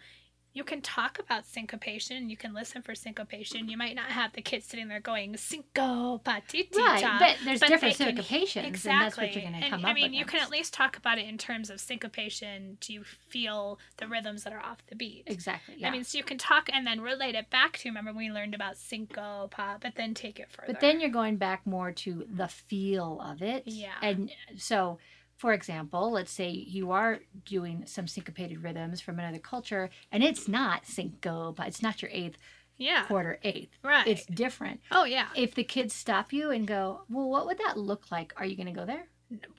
you 0.58 0.64
can 0.64 0.80
talk 0.82 1.20
about 1.20 1.46
syncopation, 1.46 2.28
you 2.28 2.36
can 2.36 2.52
listen 2.52 2.82
for 2.82 2.92
syncopation. 2.92 3.68
You 3.68 3.76
might 3.76 3.94
not 3.94 4.06
have 4.10 4.32
the 4.32 4.42
kids 4.42 4.66
sitting 4.66 4.88
there 4.88 4.98
going 4.98 5.34
synco 5.34 6.20
patiti 6.22 6.76
Right, 6.76 7.04
but 7.20 7.36
there's 7.44 7.60
but 7.60 7.68
different 7.68 7.96
they 7.96 8.04
can- 8.12 8.16
syncopations, 8.16 8.64
Exactly. 8.66 8.90
and 8.90 9.00
that's 9.02 9.16
what 9.16 9.32
you're 9.34 9.42
going 9.42 9.54
to 9.54 9.60
And, 9.60 9.70
come 9.70 9.84
I 9.86 9.90
up 9.90 9.94
mean, 9.94 10.12
you 10.12 10.24
can 10.24 10.40
at 10.40 10.50
least 10.50 10.74
talk 10.74 10.96
about 10.96 11.16
it 11.18 11.26
in 11.26 11.38
terms 11.38 11.70
of 11.70 11.78
syncopation. 11.78 12.76
Do 12.80 12.92
you 12.92 13.04
feel 13.04 13.78
the 13.98 14.08
rhythms 14.08 14.42
that 14.42 14.52
are 14.52 14.60
off 14.60 14.78
the 14.88 14.96
beat? 14.96 15.22
Exactly. 15.28 15.76
Yeah. 15.78 15.88
I 15.88 15.90
mean, 15.92 16.02
so 16.02 16.18
you 16.18 16.24
can 16.24 16.38
talk 16.38 16.68
and 16.72 16.84
then 16.84 17.00
relate 17.00 17.36
it 17.36 17.48
back 17.50 17.78
to. 17.78 17.88
Remember, 17.88 18.12
we 18.12 18.28
learned 18.30 18.54
about 18.56 18.74
syncopa, 18.74 19.80
but 19.80 19.94
then 19.94 20.12
take 20.12 20.40
it 20.40 20.50
further. 20.50 20.72
But 20.72 20.80
then 20.80 21.00
you're 21.00 21.10
going 21.10 21.36
back 21.36 21.66
more 21.66 21.92
to 21.92 22.26
the 22.34 22.48
feel 22.48 23.20
of 23.24 23.42
it. 23.42 23.62
Yeah. 23.66 23.92
And 24.02 24.30
so, 24.56 24.98
for 25.38 25.52
example, 25.54 26.10
let's 26.10 26.30
say 26.32 26.50
you 26.50 26.90
are 26.90 27.20
doing 27.46 27.84
some 27.86 28.06
syncopated 28.06 28.62
rhythms 28.62 29.00
from 29.00 29.18
another 29.18 29.38
culture, 29.38 29.88
and 30.12 30.22
it's 30.22 30.46
not 30.48 30.84
synco, 30.84 31.54
but 31.56 31.68
it's 31.68 31.80
not 31.82 32.02
your 32.02 32.10
eighth 32.12 32.36
yeah, 32.76 33.06
quarter 33.06 33.38
eighth. 33.42 33.70
right. 33.82 34.06
It's 34.06 34.26
different. 34.26 34.80
oh 34.92 35.04
yeah. 35.04 35.28
If 35.34 35.54
the 35.54 35.64
kids 35.64 35.94
stop 35.94 36.32
you 36.32 36.50
and 36.50 36.66
go, 36.66 37.02
well, 37.08 37.28
what 37.30 37.46
would 37.46 37.58
that 37.58 37.78
look 37.78 38.10
like? 38.10 38.32
Are 38.36 38.44
you 38.44 38.56
going 38.56 38.66
to 38.72 38.72
go 38.80 38.84
there? 38.86 39.08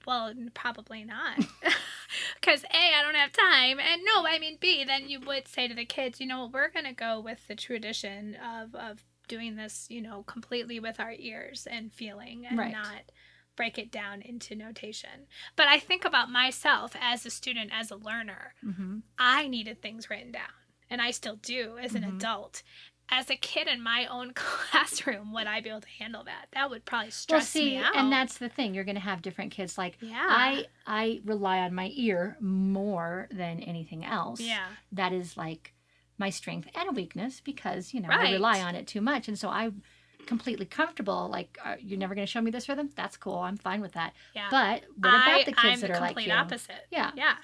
Well, 0.06 0.34
probably 0.54 1.04
not. 1.04 1.38
Because 2.42 2.64
A, 2.64 2.96
I 2.98 3.04
don't 3.04 3.16
have 3.16 3.32
time. 3.32 3.80
And 3.80 4.02
no, 4.04 4.26
I 4.26 4.40
mean, 4.40 4.58
B, 4.60 4.84
then 4.84 5.10
you 5.10 5.20
would 5.20 5.48
say 5.48 5.68
to 5.68 5.76
the 5.76 5.86
kids, 5.86 6.20
you 6.20 6.26
know, 6.26 6.50
we're 6.52 6.72
going 6.72 6.86
to 6.86 6.94
go 6.94 7.20
with 7.20 7.48
the 7.48 7.54
tradition 7.56 8.36
of, 8.36 8.74
of 8.74 9.04
doing 9.28 9.56
this, 9.58 9.86
you 9.90 10.02
know, 10.02 10.24
completely 10.24 10.80
with 10.80 11.00
our 11.00 11.14
ears 11.18 11.68
and 11.70 11.94
feeling 11.94 12.46
and 12.48 12.58
Right. 12.58 12.72
not 12.72 13.12
break 13.60 13.78
it 13.78 13.92
down 13.92 14.22
into 14.22 14.56
notation. 14.56 15.28
But 15.58 15.68
I 15.68 15.80
think 15.80 16.06
about 16.06 16.32
myself 16.32 16.96
as 17.02 17.26
a 17.26 17.30
student, 17.30 17.72
as 17.74 17.92
a 17.92 17.98
learner. 17.98 18.54
Mm-hmm. 18.66 19.00
I 19.18 19.50
needed 19.50 19.82
things 19.82 20.10
written 20.10 20.32
down, 20.32 20.56
and 20.90 21.02
I 21.02 21.12
still 21.12 21.36
do 21.36 21.78
as 21.78 21.94
an 21.94 22.04
Mhm. 22.04 22.16
adult. 22.16 22.64
As 23.10 23.30
a 23.30 23.36
kid 23.36 23.68
in 23.68 23.82
my 23.84 24.06
own 24.06 24.32
classroom, 24.44 25.34
would 25.34 25.46
I 25.46 25.60
be 25.60 25.70
able 25.70 25.82
to 25.82 25.90
handle 25.90 26.24
that? 26.24 26.46
That 26.54 26.70
would 26.70 26.86
probably 26.86 27.08
Well, 27.08 27.12
stress 27.12 27.50
see, 27.50 27.72
me 27.72 27.78
out. 27.80 27.98
and 27.98 28.10
that's 28.10 28.38
the 28.38 28.48
thing. 28.48 28.74
You're 28.74 28.86
going 28.86 28.96
to 28.96 29.02
have 29.02 29.22
different 29.22 29.52
kids. 29.52 29.78
Like, 29.78 29.98
yeah, 30.00 30.26
I, 30.30 30.68
I 30.88 31.20
rely 31.26 31.60
on 31.60 31.74
my 31.76 31.92
ear 31.96 32.38
more 32.40 33.28
than 33.30 33.60
anything 33.60 34.06
else. 34.06 34.40
yeah, 34.40 34.68
that 34.94 35.12
is 35.12 35.36
like 35.36 35.74
my 36.18 36.30
strength 36.30 36.70
and 36.76 36.88
a 36.88 36.94
weakness 36.94 37.42
because 37.42 37.94
you 37.94 38.00
know 38.00 38.08
Right. 38.10 38.28
I 38.30 38.32
rely 38.34 38.62
on 38.62 38.76
it 38.76 38.88
too 38.88 39.02
much, 39.02 39.28
and 39.28 39.38
so 39.38 39.50
I'm 39.50 39.82
completely 40.30 40.66
comfortable. 40.66 41.28
Like, 41.30 41.58
uh, 41.66 41.76
you're 41.80 42.00
never 42.00 42.16
going 42.16 42.26
to 42.26 42.32
show 42.32 42.40
me 42.40 42.52
this 42.52 42.70
rhythm. 42.70 42.90
That's 42.96 43.18
cool. 43.18 43.40
I'm 43.40 43.58
fine 43.58 43.82
with 43.82 43.94
that. 43.94 44.14
yeah. 44.36 44.48
But 44.52 44.84
what 44.96 45.10
about 45.10 45.28
I, 45.28 45.44
the 45.44 45.52
kids 45.52 45.58
I'm 45.58 45.80
that 45.82 45.88
the 45.88 45.98
are 45.98 46.00
like 46.02 46.10
complete 46.16 46.28
you? 46.28 46.34
opposite. 46.34 46.86
Yeah. 46.92 47.12
Yeah. 47.16 47.36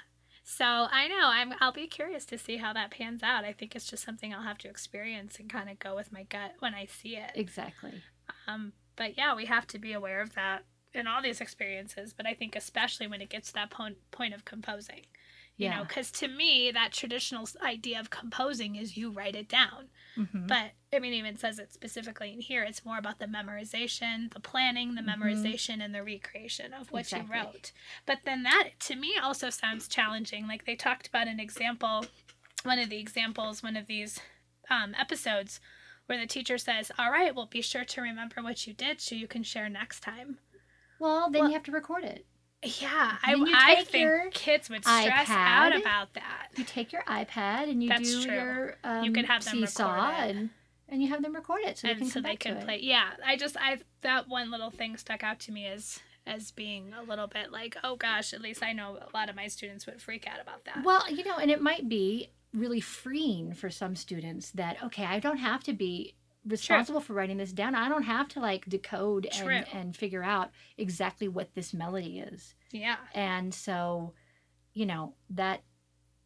So 0.43 0.63
I 0.65 1.07
know 1.07 1.23
I'm. 1.23 1.53
I'll 1.59 1.71
be 1.73 1.87
curious 1.87 2.23
to 2.25 2.37
see 2.37 2.57
how 2.57 2.71
that 2.73 2.91
pans 2.91 3.23
out. 3.23 3.43
I 3.43 3.51
think 3.51 3.75
it's 3.75 3.89
just 3.89 4.03
something 4.03 4.31
I'll 4.31 4.43
have 4.43 4.59
to 4.59 4.69
experience 4.69 5.39
and 5.39 5.49
kind 5.49 5.69
of 5.71 5.79
go 5.79 5.95
with 5.95 6.11
my 6.11 6.23
gut 6.23 6.53
when 6.59 6.75
I 6.75 6.85
see 6.85 7.15
it. 7.15 7.31
Exactly. 7.33 8.03
Um, 8.47 8.73
but 8.95 9.17
yeah, 9.17 9.35
we 9.35 9.45
have 9.45 9.65
to 9.67 9.79
be 9.79 9.93
aware 9.93 10.21
of 10.21 10.35
that 10.35 10.63
in 10.93 11.07
all 11.07 11.21
these 11.23 11.41
experiences. 11.41 12.13
But 12.13 12.27
I 12.27 12.35
think 12.35 12.55
especially 12.55 13.07
when 13.07 13.21
it 13.21 13.29
gets 13.29 13.47
to 13.47 13.53
that 13.55 13.71
point 13.71 13.97
point 14.11 14.35
of 14.35 14.45
composing, 14.45 15.01
you 15.57 15.69
know, 15.69 15.75
Yeah. 15.77 15.83
because 15.83 16.11
to 16.11 16.27
me 16.27 16.71
that 16.71 16.91
traditional 16.91 17.47
idea 17.61 17.99
of 17.99 18.09
composing 18.09 18.75
is 18.75 18.97
you 18.97 19.09
write 19.11 19.35
it 19.35 19.47
down. 19.47 19.89
Mhm. 20.17 20.47
But 20.47 20.71
I 20.93 20.99
mean, 20.99 21.13
even 21.13 21.37
says 21.37 21.59
it 21.59 21.73
specifically 21.73 22.31
in 22.33 22.39
here. 22.41 22.63
It's 22.63 22.85
more 22.85 22.97
about 22.97 23.19
the 23.19 23.25
memorization, 23.25 24.31
the 24.33 24.39
planning, 24.39 24.95
the 24.95 25.01
Mhm. 25.01 25.15
memorization, 25.15 25.83
and 25.83 25.93
the 25.93 26.03
recreation 26.03 26.73
of 26.73 26.91
what 26.91 27.01
Exactly. 27.01 27.35
you 27.37 27.43
wrote. 27.43 27.71
But 28.05 28.19
then 28.23 28.43
that, 28.43 28.79
to 28.81 28.95
me, 28.95 29.17
also 29.17 29.49
sounds 29.49 29.87
challenging. 29.89 30.47
Like 30.47 30.65
they 30.65 30.75
talked 30.75 31.07
about 31.07 31.27
an 31.27 31.39
example, 31.39 32.05
one 32.63 32.79
of 32.79 32.89
the 32.89 32.97
examples, 32.97 33.61
one 33.63 33.75
of 33.77 33.87
these 33.87 34.19
um, 34.69 34.95
episodes, 34.95 35.59
where 36.07 36.17
the 36.17 36.25
teacher 36.25 36.57
says, 36.57 36.91
"All 36.97 37.11
right, 37.11 37.35
well, 37.35 37.45
be 37.45 37.61
sure 37.61 37.85
to 37.85 38.01
remember 38.01 38.41
what 38.41 38.65
you 38.65 38.73
did 38.73 38.99
so 39.01 39.13
you 39.15 39.27
can 39.27 39.43
share 39.43 39.69
next 39.69 39.99
time." 40.01 40.39
Well, 40.97 41.29
then 41.29 41.41
Well- 41.41 41.49
you 41.49 41.53
have 41.55 41.63
to 41.65 41.71
record 41.71 42.03
it. 42.03 42.25
Yeah, 42.63 43.17
I, 43.23 43.35
I 43.79 43.83
think 43.83 44.33
kids 44.33 44.69
would 44.69 44.83
stress 44.83 45.29
out 45.29 45.75
about 45.75 46.13
that. 46.13 46.47
You 46.55 46.63
take 46.63 46.91
your 46.91 47.03
iPad 47.03 47.69
and 47.69 47.83
you 47.83 47.89
That's 47.89 48.09
do 48.09 48.25
true. 48.25 48.33
your 48.33 48.75
um, 48.83 49.03
You 49.03 49.11
can 49.11 49.25
have 49.25 49.45
them 49.45 49.59
seesaw 49.59 50.11
and 50.17 50.49
and 50.89 51.01
you 51.01 51.09
have 51.09 51.21
them 51.21 51.35
record 51.35 51.61
it 51.61 51.77
so 51.77 51.87
they 51.87 51.91
and 51.91 52.01
can 52.01 52.09
so 52.09 52.21
they 52.21 52.35
can 52.35 52.61
play. 52.61 52.75
it. 52.75 52.81
Yeah, 52.81 53.09
I 53.25 53.37
just 53.37 53.55
I 53.57 53.79
that 54.01 54.27
one 54.27 54.49
little 54.51 54.71
thing 54.71 54.97
stuck 54.97 55.23
out 55.23 55.39
to 55.41 55.51
me 55.51 55.67
as 55.67 55.99
as 56.27 56.51
being 56.51 56.91
a 56.93 57.03
little 57.03 57.27
bit 57.27 57.51
like, 57.51 57.77
oh 57.83 57.95
gosh, 57.95 58.33
at 58.33 58.41
least 58.41 58.63
I 58.63 58.73
know 58.73 58.97
a 58.97 59.15
lot 59.15 59.29
of 59.29 59.35
my 59.35 59.47
students 59.47 59.85
would 59.85 60.01
freak 60.01 60.27
out 60.27 60.41
about 60.41 60.65
that. 60.65 60.83
Well, 60.83 61.09
you 61.11 61.23
know, 61.23 61.37
and 61.37 61.51
it 61.51 61.61
might 61.61 61.87
be 61.87 62.29
really 62.51 62.81
freeing 62.81 63.53
for 63.53 63.69
some 63.69 63.95
students 63.95 64.49
that 64.51 64.81
okay, 64.83 65.05
I 65.05 65.19
don't 65.19 65.37
have 65.37 65.63
to 65.65 65.73
be 65.73 66.15
responsible 66.45 66.99
for 67.01 67.13
writing 67.13 67.37
this 67.37 67.51
down. 67.51 67.75
I 67.75 67.89
don't 67.89 68.03
have 68.03 68.27
to 68.29 68.39
like 68.39 68.65
decode 68.65 69.27
True. 69.31 69.49
and, 69.49 69.65
and 69.73 69.97
figure 69.97 70.23
out 70.23 70.51
exactly 70.77 71.27
what 71.27 71.53
this 71.55 71.73
melody 71.73 72.19
is. 72.19 72.53
yeah, 72.71 72.97
And 73.13 73.53
so, 73.53 74.13
you 74.73 74.85
know, 74.85 75.13
that 75.31 75.63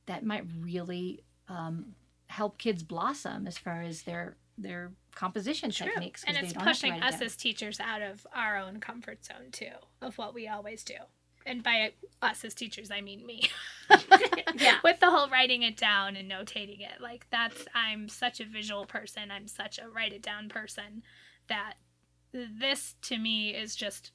that 0.08 0.26
might 0.26 0.44
really 0.60 1.24
um, 1.48 1.96
help 2.28 2.58
kids 2.58 2.84
blossom 2.84 3.48
as 3.48 3.58
far 3.58 3.82
as 3.82 4.04
their 4.04 4.36
their 4.58 4.92
composition 5.16 5.72
true. 5.72 5.88
techniques. 5.88 6.24
And 6.28 6.36
it's 6.36 6.54
don't 6.54 6.64
have 6.64 6.76
to 6.76 6.82
pushing 6.82 6.96
it 6.96 7.04
us 7.04 7.14
down. 7.14 7.24
as 7.24 7.36
teachers 7.36 7.80
out 7.80 8.02
of 8.02 8.28
our 8.34 8.58
own 8.58 8.80
comfort 8.80 9.24
zone 9.24 9.52
too, 9.52 9.72
of 10.02 10.18
what 10.18 10.34
we 10.34 10.48
always 10.48 10.84
do. 10.84 10.96
And 11.45 11.63
by 11.63 11.93
us 12.21 12.43
as 12.43 12.54
teachers, 12.54 12.91
I 12.91 13.02
mean 13.02 13.25
me. 13.25 13.49
Yeah. 14.60 14.78
With 14.84 14.99
the 14.99 15.10
whole 15.10 15.30
writing 15.30 15.63
it 15.63 15.78
down 15.78 16.15
and 16.15 16.30
notating 16.30 16.82
it. 16.82 17.02
Like 17.02 17.28
that's 17.32 17.65
I'm 17.73 18.10
such 18.10 18.39
a 18.39 18.45
visual 18.45 18.86
person. 18.86 19.32
I'm 19.32 19.47
such 19.47 19.80
a 19.80 19.89
write 19.89 20.13
it 20.13 20.21
down 20.21 20.49
person 20.49 21.04
that 21.47 21.75
this 22.32 22.95
to 23.04 23.17
me 23.17 23.52
is 23.52 23.75
just 23.75 24.12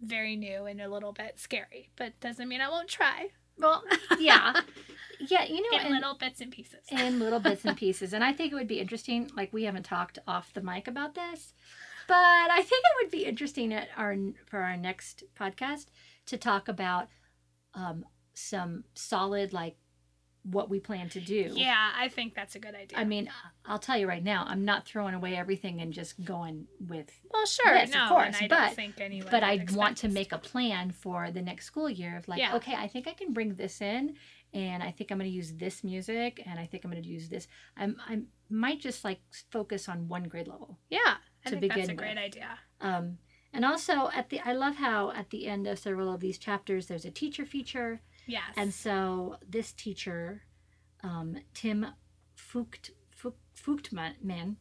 very 0.00 0.36
new 0.36 0.64
and 0.64 0.80
a 0.80 0.88
little 0.88 1.12
bit 1.12 1.38
scary, 1.38 1.90
but 1.96 2.18
doesn't 2.20 2.48
mean 2.48 2.60
I 2.60 2.68
won't 2.68 2.88
try. 2.88 3.28
Well, 3.58 3.82
yeah, 4.18 4.60
yeah, 5.28 5.44
you 5.44 5.60
know, 5.60 5.78
in 5.78 5.86
and, 5.86 5.94
little 5.94 6.14
bits 6.14 6.40
and 6.40 6.52
pieces. 6.52 6.80
in 6.90 7.18
little 7.18 7.40
bits 7.40 7.64
and 7.64 7.76
pieces. 7.76 8.12
And 8.12 8.22
I 8.22 8.32
think 8.32 8.52
it 8.52 8.54
would 8.54 8.68
be 8.68 8.78
interesting. 8.78 9.30
Like 9.36 9.52
we 9.52 9.64
haven't 9.64 9.84
talked 9.84 10.18
off 10.26 10.52
the 10.54 10.60
mic 10.60 10.86
about 10.86 11.14
this, 11.14 11.52
but 12.06 12.14
I 12.14 12.62
think 12.62 12.84
it 12.84 13.04
would 13.04 13.10
be 13.10 13.24
interesting 13.24 13.72
at 13.74 13.88
our 13.96 14.16
for 14.46 14.60
our 14.60 14.76
next 14.76 15.24
podcast 15.38 15.86
to 16.28 16.36
talk 16.38 16.68
about 16.68 17.08
um, 17.74 18.04
some 18.34 18.84
solid 18.94 19.52
like 19.52 19.76
what 20.44 20.70
we 20.70 20.80
plan 20.80 21.10
to 21.10 21.20
do. 21.20 21.50
Yeah, 21.54 21.90
I 21.94 22.08
think 22.08 22.34
that's 22.34 22.54
a 22.54 22.58
good 22.58 22.74
idea. 22.74 22.96
I 22.98 23.04
mean, 23.04 23.28
I'll 23.66 23.78
tell 23.78 23.98
you 23.98 24.08
right 24.08 24.22
now, 24.24 24.44
I'm 24.48 24.64
not 24.64 24.86
throwing 24.86 25.12
away 25.12 25.36
everything 25.36 25.80
and 25.82 25.92
just 25.92 26.24
going 26.24 26.66
with 26.88 27.10
well, 27.30 27.44
sure, 27.44 27.74
Yes, 27.74 27.90
of 27.94 28.08
course, 28.08 28.36
I 28.40 28.48
but- 28.48 28.74
don't 28.74 28.74
think 28.74 29.30
but 29.30 29.42
I 29.42 29.66
want 29.74 29.98
to 29.98 30.08
make 30.08 30.32
a 30.32 30.38
plan 30.38 30.90
for 30.90 31.30
the 31.30 31.42
next 31.42 31.66
school 31.66 31.90
year 31.90 32.16
of 32.16 32.28
like, 32.28 32.38
Yeah. 32.38 32.54
okay, 32.56 32.74
I 32.74 32.88
think 32.88 33.06
I 33.06 33.12
can 33.12 33.32
bring 33.34 33.56
this 33.56 33.82
in, 33.82 34.14
and 34.54 34.82
I 34.82 34.90
think 34.90 35.10
I'm 35.10 35.18
going 35.18 35.28
to 35.30 35.36
use 35.36 35.52
this 35.54 35.84
music, 35.84 36.42
and 36.46 36.58
I 36.58 36.64
think 36.64 36.84
I'm 36.84 36.90
going 36.90 37.02
to 37.02 37.08
use 37.08 37.28
this. 37.28 37.46
I'm 37.76 37.96
I 38.08 38.22
might 38.48 38.80
just 38.80 39.04
like 39.04 39.20
focus 39.50 39.86
on 39.88 40.08
one 40.08 40.24
grade 40.24 40.48
level. 40.48 40.78
Yeah, 40.88 41.00
I 41.44 41.50
to 41.50 41.58
think 41.60 41.72
that's 41.72 41.78
a 41.78 41.80
begin 41.82 41.96
great 41.96 42.08
with. 42.10 42.18
idea. 42.18 42.58
Um, 42.80 43.18
and 43.52 43.64
also 43.64 44.10
at 44.14 44.28
the, 44.30 44.40
I 44.40 44.52
love 44.52 44.76
how 44.76 45.10
at 45.12 45.30
the 45.30 45.46
end 45.46 45.66
of 45.66 45.78
several 45.78 46.12
of 46.12 46.20
these 46.20 46.38
chapters, 46.38 46.86
there's 46.86 47.04
a 47.04 47.10
teacher 47.10 47.44
feature, 47.46 48.00
Yes. 48.26 48.42
and 48.56 48.72
so 48.72 49.36
this 49.48 49.72
teacher, 49.72 50.42
um, 51.02 51.36
Tim 51.54 51.86
Fucht, 52.36 52.90
Fucht, 53.10 53.36
Fuchtman, 53.56 54.56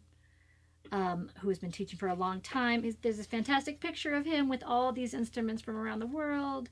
um, 0.92 1.30
who 1.42 1.50
has 1.50 1.60
been 1.60 1.72
teaching 1.72 2.00
for 2.00 2.08
a 2.08 2.14
long 2.16 2.40
time, 2.42 2.86
is, 2.86 2.96
there's 3.02 3.18
this 3.18 3.26
fantastic 3.26 3.80
picture 3.82 4.14
of 4.14 4.26
him 4.26 4.48
with 4.48 4.64
all 4.66 4.92
these 4.94 5.14
instruments 5.14 5.62
from 5.62 5.76
around 5.76 6.00
the 6.00 6.08
world. 6.08 6.70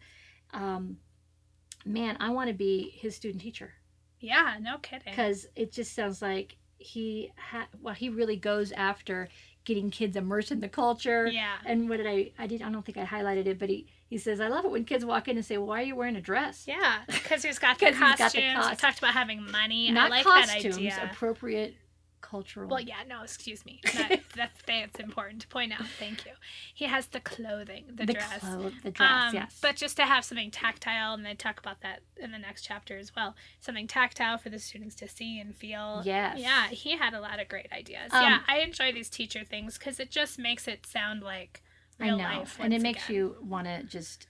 Um, 0.53 0.97
man, 1.85 2.15
I 2.21 2.29
want 2.29 2.47
to 2.47 2.53
be 2.53 2.91
his 2.95 3.15
student 3.15 3.41
teacher 3.41 3.73
yeah, 4.21 4.55
no 4.61 4.77
kidding. 4.77 5.01
because 5.05 5.45
it 5.55 5.71
just 5.73 5.93
sounds 5.93 6.21
like 6.21 6.55
he 6.77 7.31
ha- 7.37 7.67
well 7.81 7.93
he 7.93 8.09
really 8.09 8.37
goes 8.37 8.71
after 8.71 9.27
getting 9.65 9.89
kids 9.89 10.15
immersed 10.15 10.51
in 10.51 10.59
the 10.61 10.69
culture 10.69 11.27
Yeah. 11.27 11.55
and 11.65 11.89
what 11.89 11.97
did 11.97 12.07
i 12.07 12.31
i 12.39 12.47
did 12.47 12.61
i 12.61 12.69
don't 12.71 12.85
think 12.85 12.97
i 12.97 13.03
highlighted 13.05 13.47
it 13.47 13.59
but 13.59 13.67
he 13.69 13.87
he 14.07 14.17
says 14.17 14.39
i 14.39 14.47
love 14.47 14.63
it 14.63 14.71
when 14.71 14.85
kids 14.85 15.03
walk 15.03 15.27
in 15.27 15.35
and 15.37 15.45
say 15.45 15.57
why 15.57 15.81
are 15.81 15.83
you 15.85 15.95
wearing 15.95 16.15
a 16.15 16.21
dress 16.21 16.65
Yeah, 16.67 16.99
because 17.07 17.43
he's 17.43 17.59
got 17.59 17.79
the 17.79 17.87
he's 17.87 17.99
got 17.99 18.17
costumes. 18.17 18.33
the 18.33 18.49
He 18.49 18.55
cost- 18.55 18.79
talked 18.79 18.99
about 18.99 19.13
having 19.13 19.49
money. 19.51 19.91
not 19.91 20.07
I 20.11 20.15
like 20.17 20.23
costumes 20.25 20.75
that 20.75 20.79
idea. 20.79 21.09
appropriate 21.11 21.75
cultural 22.29 22.67
Well, 22.67 22.79
yeah, 22.81 23.03
no, 23.07 23.21
excuse 23.23 23.65
me. 23.65 23.79
That, 23.93 24.19
that's 24.35 24.61
that's 24.65 24.99
important 24.99 25.41
to 25.43 25.47
point 25.47 25.71
out. 25.71 25.85
Thank 25.99 26.25
you. 26.25 26.31
He 26.73 26.85
has 26.85 27.05
the 27.07 27.19
clothing, 27.19 27.83
the, 27.93 28.05
the 28.05 28.13
dress. 28.13 28.39
clo- 28.39 28.71
the 28.83 28.91
dress 28.91 29.11
Um, 29.29 29.33
yes 29.35 29.59
But 29.61 29.75
just 29.75 29.95
to 29.97 30.03
have 30.03 30.25
something 30.25 30.49
tactile, 30.51 31.13
and 31.13 31.25
they 31.25 31.35
talk 31.35 31.59
about 31.59 31.81
that 31.81 32.01
in 32.17 32.31
the 32.31 32.39
next 32.39 32.63
chapter 32.63 32.97
as 32.97 33.15
well. 33.15 33.35
Something 33.59 33.87
tactile 33.87 34.37
for 34.37 34.49
the 34.49 34.59
students 34.59 34.95
to 34.95 35.07
see 35.07 35.39
and 35.39 35.55
feel. 35.55 36.01
yes 36.03 36.37
Yeah, 36.39 36.67
he 36.69 36.97
had 36.97 37.13
a 37.13 37.19
lot 37.21 37.39
of 37.39 37.47
great 37.47 37.71
ideas. 37.71 38.11
Um, 38.11 38.23
yeah, 38.23 38.39
I 38.47 38.59
enjoy 38.59 38.91
these 38.91 39.09
teacher 39.09 39.43
things 39.43 39.77
because 39.77 39.99
it 39.99 40.09
just 40.09 40.39
makes 40.39 40.67
it 40.67 40.85
sound 40.85 41.21
like 41.23 41.61
i 41.99 42.05
real 42.07 42.17
know 42.17 42.23
life. 42.25 42.57
and 42.59 42.73
it 42.73 42.81
makes 42.81 43.05
again. 43.05 43.15
you 43.15 43.35
want 43.41 43.65
to 43.67 43.81
just 43.83 44.27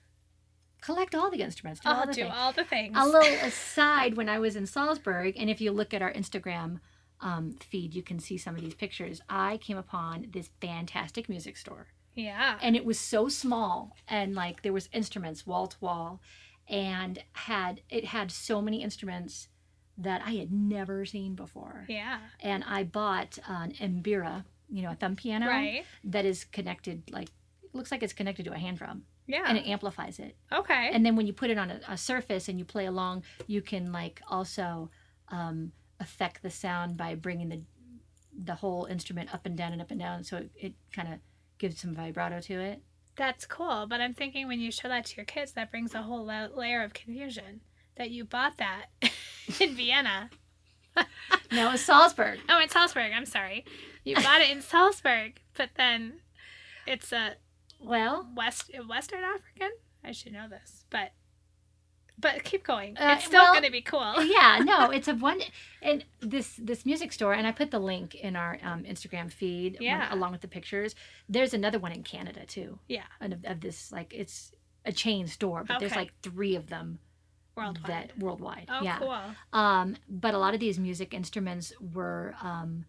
collect 0.81 1.15
all 1.15 1.31
the 1.31 1.41
instruments 1.41 1.79
do 1.79 1.89
I'll 1.89 2.05
the 2.05 2.13
do 2.13 2.21
things. 2.23 2.33
all 2.37 2.51
the 2.51 2.63
things. 2.63 2.95
a 2.95 3.05
little 3.07 3.33
aside 3.47 4.15
when 4.17 4.29
I 4.29 4.37
was 4.37 4.55
in 4.55 4.67
Salzburg, 4.67 5.33
and 5.37 5.49
if 5.49 5.59
you 5.61 5.71
look 5.71 5.91
at 5.93 6.01
our 6.03 6.13
Instagram 6.13 6.79
um, 7.25 7.51
feed, 7.59 7.93
you 7.95 8.03
can 8.03 8.19
see 8.19 8.37
some 8.37 8.55
of 8.55 8.61
these 8.61 8.75
pictures. 8.75 9.19
I 9.27 9.57
came 9.57 9.77
upon 9.77 10.27
this 10.31 10.49
fantastic 10.61 11.27
music 11.27 11.57
store, 11.57 11.87
yeah. 12.13 12.57
and 12.61 12.75
it 12.75 12.85
was 12.85 12.99
so 12.99 13.27
small, 13.29 13.95
and 14.07 14.35
like 14.35 14.61
there 14.61 14.71
was 14.73 14.87
instruments 14.93 15.45
wall 15.45 15.67
to 15.67 15.77
wall, 15.81 16.21
and 16.69 17.21
had 17.33 17.81
it 17.89 18.05
had 18.05 18.31
so 18.31 18.61
many 18.61 18.83
instruments 18.83 19.49
that 19.97 20.21
I 20.25 20.31
had 20.41 20.51
never 20.51 21.05
seen 21.05 21.35
before. 21.35 21.85
Yeah. 21.89 22.19
And 22.41 22.63
I 22.67 22.83
bought 22.83 23.39
an 23.47 23.71
Mbira, 23.81 24.43
you 24.69 24.81
know, 24.83 24.91
a 24.91 24.95
thumb 24.95 25.15
piano 25.15 25.47
Right. 25.47 25.85
that 26.03 26.25
is 26.25 26.45
connected 26.45 27.03
like. 27.11 27.29
Looks 27.73 27.91
like 27.91 28.03
it's 28.03 28.13
connected 28.13 28.45
to 28.45 28.53
a 28.53 28.57
hand 28.57 28.77
drum 28.77 29.03
Yeah. 29.27 29.43
and 29.47 29.57
it 29.57 29.65
amplifies 29.67 30.17
it 30.19 30.37
okay. 30.49 30.91
and 30.93 31.05
then 31.05 31.17
when 31.17 31.27
you 31.27 31.33
put 31.33 31.49
it 31.49 31.57
on 31.57 31.69
a, 31.71 31.79
a 31.89 31.97
surface 31.97 32.47
and 32.47 32.57
you 32.57 32.63
play 32.63 32.85
along 32.85 33.23
you 33.47 33.61
can 33.61 33.91
like 33.91 34.21
also 34.29 34.89
um, 35.27 35.73
affect 35.99 36.41
the 36.43 36.49
sound 36.49 36.97
by 36.97 37.15
bringing 37.15 37.49
the 37.49 37.61
the 38.37 38.55
whole 38.55 38.85
instrument 38.85 39.33
up 39.33 39.45
and 39.45 39.55
down 39.57 39.71
and 39.71 39.81
up 39.81 39.91
and 39.91 39.99
down 39.99 40.23
so 40.23 40.37
it, 40.37 40.49
it 40.57 40.73
kind 40.91 41.13
of 41.13 41.19
gives 41.57 41.79
some 41.79 41.95
vibrato 41.95 42.41
to 42.41 42.59
it 42.59 42.81
That's 43.15 43.45
cool, 43.45 43.85
but 43.89 44.01
I'm 44.01 44.13
thinking 44.13 44.47
when 44.47 44.59
you 44.59 44.71
show 44.71 44.89
that 44.89 45.05
to 45.05 45.15
your 45.15 45.23
kids, 45.25 45.53
that 45.53 45.71
brings 45.71 45.95
a 45.95 46.01
whole 46.01 46.25
la- 46.25 46.47
layer 46.53 46.83
of 46.83 46.93
confusion 46.93 47.61
that 47.95 48.11
you 48.11 48.25
bought 48.25 48.57
that 48.57 48.87
in 49.61 49.73
Vienna. 49.73 50.29
no 51.51 51.71
it's 51.71 51.83
salzburg 51.83 52.39
Oh, 52.49 52.59
in 52.61 52.67
Salzburg. 52.67 53.11
I'm 53.15 53.25
sorry. 53.25 53.63
You 54.03 54.15
bought 54.15 54.41
it 54.41 54.49
in 54.49 54.61
Salzburg, 54.73 55.39
but 55.57 55.69
then 55.77 56.19
it's 56.85 57.13
a 57.13 57.35
well 57.79 58.27
West 58.35 58.69
Western 58.87 59.23
African. 59.23 59.71
I 60.03 60.11
should 60.11 60.33
know 60.33 60.47
this, 60.49 60.83
but 60.89 61.11
but 62.17 62.43
keep 62.43 62.63
going. 62.63 62.97
Uh, 62.97 63.15
it's 63.17 63.25
still 63.25 63.41
well, 63.43 63.53
going 63.53 63.65
to 63.65 63.71
be 63.71 63.81
cool. 63.81 64.23
yeah 64.23 64.59
no 64.63 64.89
it's 64.97 65.07
a 65.07 65.13
one 65.15 65.39
and 65.81 66.05
this 66.21 66.55
this 66.57 66.85
music 66.85 67.11
store 67.11 67.33
and 67.33 67.45
i 67.45 67.51
put 67.51 67.71
the 67.71 67.79
link 67.79 68.15
in 68.15 68.35
our 68.35 68.57
um, 68.63 68.83
instagram 68.83 69.31
feed 69.31 69.77
Yeah. 69.79 70.13
along 70.13 70.31
with 70.31 70.41
the 70.41 70.47
pictures 70.47 70.95
there's 71.29 71.53
another 71.53 71.79
one 71.79 71.91
in 71.91 72.03
canada 72.03 72.45
too 72.45 72.79
Yeah, 72.87 73.03
and 73.19 73.33
of, 73.33 73.45
of 73.45 73.61
this 73.61 73.91
like 73.91 74.13
it's 74.13 74.51
a 74.85 74.91
chain 74.91 75.27
store 75.27 75.63
but 75.67 75.79
there's 75.79 75.95
like 75.95 76.13
three 76.21 76.55
of 76.55 76.67
them 76.67 76.99
worldwide. 77.55 77.91
that 77.91 78.17
worldwide 78.19 78.69
oh, 78.69 78.83
yeah 78.83 78.99
cool. 78.99 79.17
Um, 79.53 79.95
but 80.09 80.33
a 80.33 80.37
lot 80.37 80.53
of 80.53 80.59
these 80.59 80.77
music 80.79 81.13
instruments 81.13 81.73
were 81.93 82.35
um, 82.41 82.85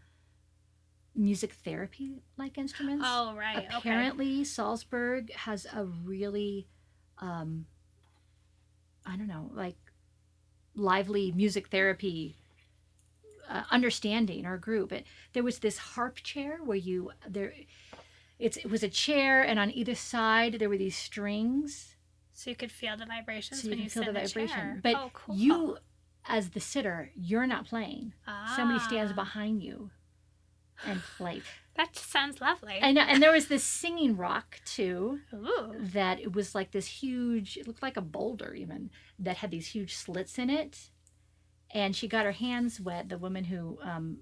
music 1.15 1.53
therapy 1.53 2.23
like 2.37 2.59
instruments. 2.59 3.05
Oh, 3.07 3.35
right. 3.35 3.59
Okay. 3.59 3.69
Apparently, 3.77 4.45
Salzburg 4.45 5.33
has 5.33 5.67
a 5.73 5.85
really, 5.85 6.69
um, 7.19 7.67
I 9.07 9.17
don't 9.17 9.29
know, 9.29 9.51
like 9.55 9.77
lively 10.75 11.33
music 11.33 11.69
therapy 11.69 12.37
uh, 13.49 13.63
understanding 13.71 14.45
or 14.47 14.59
group. 14.59 14.93
It, 14.93 15.07
there 15.33 15.43
was 15.43 15.61
this 15.61 15.79
harp 15.79 16.17
chair 16.17 16.59
where 16.65 16.77
you 16.77 17.13
there. 17.29 17.55
It's, 18.39 18.57
it 18.59 18.71
was 18.71 18.83
a 18.83 18.89
chair, 18.89 19.43
and 19.43 19.59
on 19.59 19.71
either 19.71 19.95
side 19.95 20.55
there 20.59 20.69
were 20.69 20.77
these 20.77 20.97
strings, 20.97 21.97
So 22.35 22.51
you 22.51 22.57
could 22.57 22.71
feel 22.71 22.95
the 22.97 23.07
vibrations 23.07 23.63
so 23.63 23.69
you 23.69 23.71
when 23.75 23.85
you 23.85 23.89
feel 23.89 24.05
the 24.05 24.13
vibration. 24.13 24.49
chair. 24.49 24.81
But 24.83 24.95
oh, 24.97 25.11
cool. 25.15 25.35
you, 25.37 25.79
as 26.29 26.51
the 26.51 26.61
sitter, 26.61 27.11
you're 27.17 27.47
not 27.47 27.65
playing. 27.65 28.13
Somebody 28.55 28.81
stands 28.81 29.13
Ah, 29.13 29.15
behind 29.15 29.63
you 29.63 29.91
and 30.85 31.01
plays. 31.17 31.43
That 31.77 31.95
sounds 31.95 32.41
lovely. 32.41 32.79
And 32.81 32.99
and 32.99 33.23
there 33.23 33.33
was 33.33 33.49
this 33.49 33.65
singing 33.65 34.17
rock 34.17 34.61
too 34.65 35.21
Ooh. 35.35 35.75
that 35.79 36.21
it 36.21 36.35
was 36.35 36.55
like 36.55 36.71
this 36.73 36.87
huge. 36.87 37.57
It 37.57 37.67
looked 37.67 37.83
like 37.83 37.97
a 37.97 38.03
boulder 38.03 38.55
even 38.55 38.91
that 39.19 39.39
had 39.39 39.51
these 39.51 39.69
huge 39.69 39.95
slits 39.95 40.39
in 40.39 40.51
it. 40.51 40.91
And 41.73 41.95
she 41.95 42.09
got 42.09 42.25
her 42.25 42.33
hands 42.33 42.81
wet. 42.81 43.09
The 43.09 43.19
woman 43.19 43.45
who 43.45 43.79
um, 43.83 44.19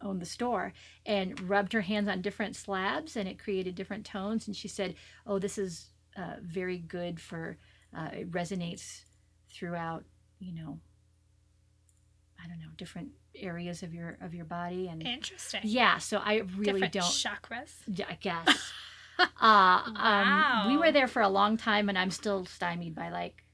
owned 0.00 0.20
the 0.20 0.26
store 0.26 0.72
and 1.04 1.40
rubbed 1.48 1.72
her 1.72 1.80
hands 1.80 2.08
on 2.08 2.22
different 2.22 2.54
slabs, 2.54 3.16
and 3.16 3.28
it 3.28 3.38
created 3.38 3.74
different 3.74 4.06
tones. 4.06 4.46
And 4.46 4.54
she 4.54 4.68
said, 4.68 4.94
"Oh, 5.26 5.38
this 5.38 5.58
is 5.58 5.88
uh, 6.16 6.36
very 6.40 6.78
good 6.78 7.20
for. 7.20 7.56
Uh, 7.96 8.10
it 8.12 8.30
resonates 8.30 9.02
throughout. 9.50 10.04
You 10.38 10.54
know, 10.54 10.78
I 12.42 12.46
don't 12.46 12.60
know, 12.60 12.68
different 12.76 13.08
areas 13.36 13.82
of 13.82 13.94
your 13.94 14.16
of 14.20 14.34
your 14.34 14.44
body 14.44 14.88
and." 14.88 15.02
Interesting. 15.06 15.60
Yeah, 15.64 15.98
so 15.98 16.18
I 16.18 16.42
really 16.56 16.80
Different 16.80 16.92
don't. 16.92 17.04
chakras. 17.04 17.72
Yeah, 17.86 18.06
I 18.08 18.14
guess. 18.20 18.72
uh, 19.40 19.82
um, 19.96 20.68
we 20.68 20.76
were 20.76 20.92
there 20.92 21.08
for 21.08 21.22
a 21.22 21.28
long 21.28 21.56
time, 21.56 21.88
and 21.88 21.98
I'm 21.98 22.10
still 22.10 22.46
stymied 22.46 22.94
by 22.94 23.10
like, 23.10 23.44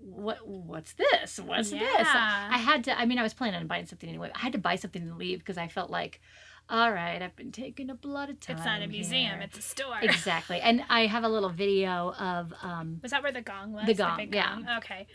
what? 0.00 0.46
What's 0.46 0.94
this? 0.94 1.38
What's 1.38 1.70
this? 1.70 1.80
Yeah. 1.80 2.48
I 2.50 2.58
had 2.58 2.84
to. 2.84 2.98
I 2.98 3.06
mean, 3.06 3.18
I 3.18 3.22
was 3.22 3.34
planning 3.34 3.60
on 3.60 3.66
buying 3.66 3.86
something 3.86 4.08
anyway. 4.08 4.30
I 4.34 4.38
had 4.38 4.52
to 4.52 4.58
buy 4.58 4.76
something 4.76 5.02
and 5.02 5.18
leave 5.18 5.40
because 5.40 5.58
I 5.58 5.68
felt 5.68 5.90
like, 5.90 6.20
all 6.68 6.90
right, 6.90 7.20
I've 7.20 7.36
been 7.36 7.52
taking 7.52 7.90
a 7.90 7.98
lot 8.02 8.30
of 8.30 8.40
time. 8.40 8.56
It's 8.56 8.64
not 8.64 8.82
a 8.82 8.86
museum, 8.86 9.38
here." 9.38 9.40
it's 9.42 9.58
a 9.58 9.62
store. 9.62 9.98
exactly. 10.02 10.60
And 10.60 10.84
I 10.88 11.06
have 11.06 11.24
a 11.24 11.28
little 11.28 11.50
video 11.50 12.14
of 12.18 12.52
um, 12.62 13.00
Was 13.02 13.10
that 13.10 13.22
where 13.22 13.32
the 13.32 13.42
gong 13.42 13.72
was? 13.72 13.86
The 13.86 13.94
gong, 13.94 14.16
big 14.16 14.34
yeah. 14.34 14.54
gong? 14.54 14.66
Okay. 14.78 15.06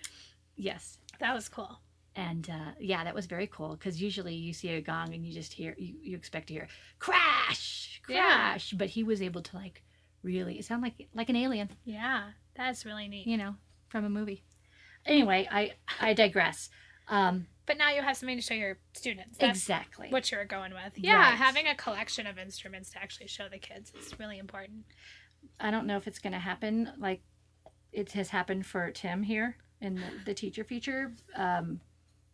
yes. 0.56 1.00
That 1.20 1.34
was 1.34 1.50
cool. 1.50 1.80
And 2.28 2.50
uh, 2.50 2.72
yeah, 2.80 3.04
that 3.06 3.16
was 3.16 3.28
very 3.28 3.48
cool 3.48 3.70
because 3.78 4.02
usually 4.02 4.34
you 4.36 4.52
see 4.54 4.70
a 4.70 4.82
gong 4.82 5.14
and 5.14 5.26
you 5.26 5.34
just 5.34 5.54
hear 5.54 5.74
you, 5.78 5.94
you 6.02 6.18
expect 6.18 6.48
to 6.48 6.54
hear 6.54 6.68
crash, 7.00 8.02
Yeah. 8.10 8.22
crash, 8.52 8.74
but 8.78 8.90
he 8.90 9.04
was 9.04 9.22
able 9.22 9.42
to 9.42 9.56
like 9.56 9.84
really 10.22 10.60
it 10.60 10.66
sounded 10.66 10.84
like 10.88 11.08
like 11.14 11.30
an 11.30 11.36
alien, 11.36 11.70
Yeah. 11.86 12.32
That's 12.56 12.86
really 12.86 13.08
neat. 13.08 13.26
you 13.26 13.38
know, 13.38 13.56
from 13.88 14.04
a 14.06 14.10
movie. 14.10 14.44
Anyway, 15.06 15.48
I 15.50 15.74
I 16.00 16.14
digress. 16.14 16.70
Um, 17.08 17.48
But 17.66 17.78
now 17.78 17.90
you 17.92 18.02
have 18.02 18.18
something 18.18 18.38
to 18.38 18.42
show 18.42 18.54
your 18.54 18.78
students. 18.94 19.38
That's 19.38 19.58
exactly. 19.60 20.10
what 20.10 20.30
you 20.32 20.38
were 20.38 20.46
going 20.46 20.74
with. 20.74 20.94
Yeah, 20.98 21.16
Right. 21.30 21.38
having 21.38 21.68
a 21.68 21.76
collection 21.76 22.28
of 22.28 22.38
instruments 22.38 22.92
to 22.92 22.98
actually 23.02 23.28
show 23.28 23.48
the 23.50 23.60
kids 23.60 23.94
is 24.00 24.20
really 24.20 24.38
important. 24.40 24.86
I 25.60 25.72
don't 25.72 25.88
know 25.88 25.96
if 25.98 26.06
it's 26.08 26.20
going 26.20 26.34
to 26.34 26.40
happen 26.40 26.92
like 26.98 27.22
it 27.94 28.12
has 28.12 28.30
happened 28.30 28.66
for 28.66 28.92
Tim 28.92 29.24
here 29.24 29.56
in 29.82 29.96
the, 29.96 30.10
the 30.26 30.34
teacher 30.34 30.64
feature 30.66 31.14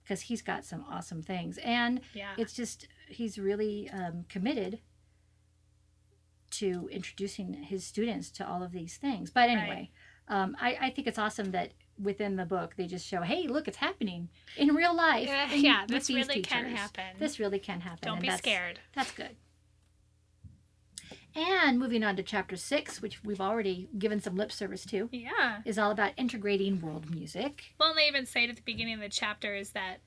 because 0.06 0.22
he's 0.22 0.42
got 0.42 0.64
some 0.64 0.86
awesome 0.90 1.22
things 1.22 1.58
and 1.60 2.00
Yeah. 2.14 2.34
it's 2.38 2.54
just 2.54 2.88
he's 3.10 3.38
really 3.40 3.90
um, 3.90 4.26
committed 4.30 4.80
to 6.52 6.88
introducing 6.92 7.54
his 7.54 7.84
students 7.84 8.30
to 8.32 8.48
all 8.48 8.64
of 8.64 8.72
these 8.72 8.98
things 8.98 9.32
but 9.32 9.50
anyway 9.50 9.90
um, 10.28 10.56
I, 10.60 10.78
I 10.82 10.90
think 10.90 11.08
it's 11.08 11.20
awesome 11.20 11.52
that 11.52 11.74
within 12.02 12.36
the 12.36 12.46
book 12.46 12.74
they 12.78 12.88
just 12.88 13.06
show, 13.06 13.22
hey, 13.22 13.48
look, 13.48 13.68
it's 13.68 13.78
happening 13.78 14.30
in 14.58 14.74
real 14.74 14.96
life. 14.96 15.30
Uh, 15.30 15.54
yeah, 15.54 15.86
this 15.88 16.10
really 16.10 16.42
can 16.42 16.66
happen. 16.66 17.04
This 17.20 17.40
really 17.40 17.60
can 17.60 17.80
happen. 17.82 18.00
Don't 18.02 18.14
and 18.14 18.22
be 18.22 18.28
that's- 18.28 18.40
scared. 18.40 18.80
That's 18.96 19.12
good. 19.12 19.36
And 21.36 21.78
moving 21.78 22.04
on 22.04 22.16
to 22.16 22.24
chapter 22.24 22.56
six, 22.56 23.02
which 23.02 23.24
we've 23.24 23.42
already 23.42 23.90
given 23.98 24.22
some 24.22 24.36
lip 24.38 24.52
service 24.52 24.86
to, 24.86 25.10
Yeah. 25.12 25.62
is 25.66 25.78
all 25.78 25.92
about 25.92 26.14
integrating 26.18 26.80
world 26.80 27.10
music. 27.14 27.74
Well, 27.80 27.90
and 27.90 27.98
they 27.98 28.08
even 28.08 28.26
say 28.26 28.48
at 28.48 28.56
the 28.56 28.62
beginning 28.62 28.94
of 28.96 29.02
the 29.02 29.10
chapter 29.10 29.54
is 29.54 29.72
that, 29.72 29.98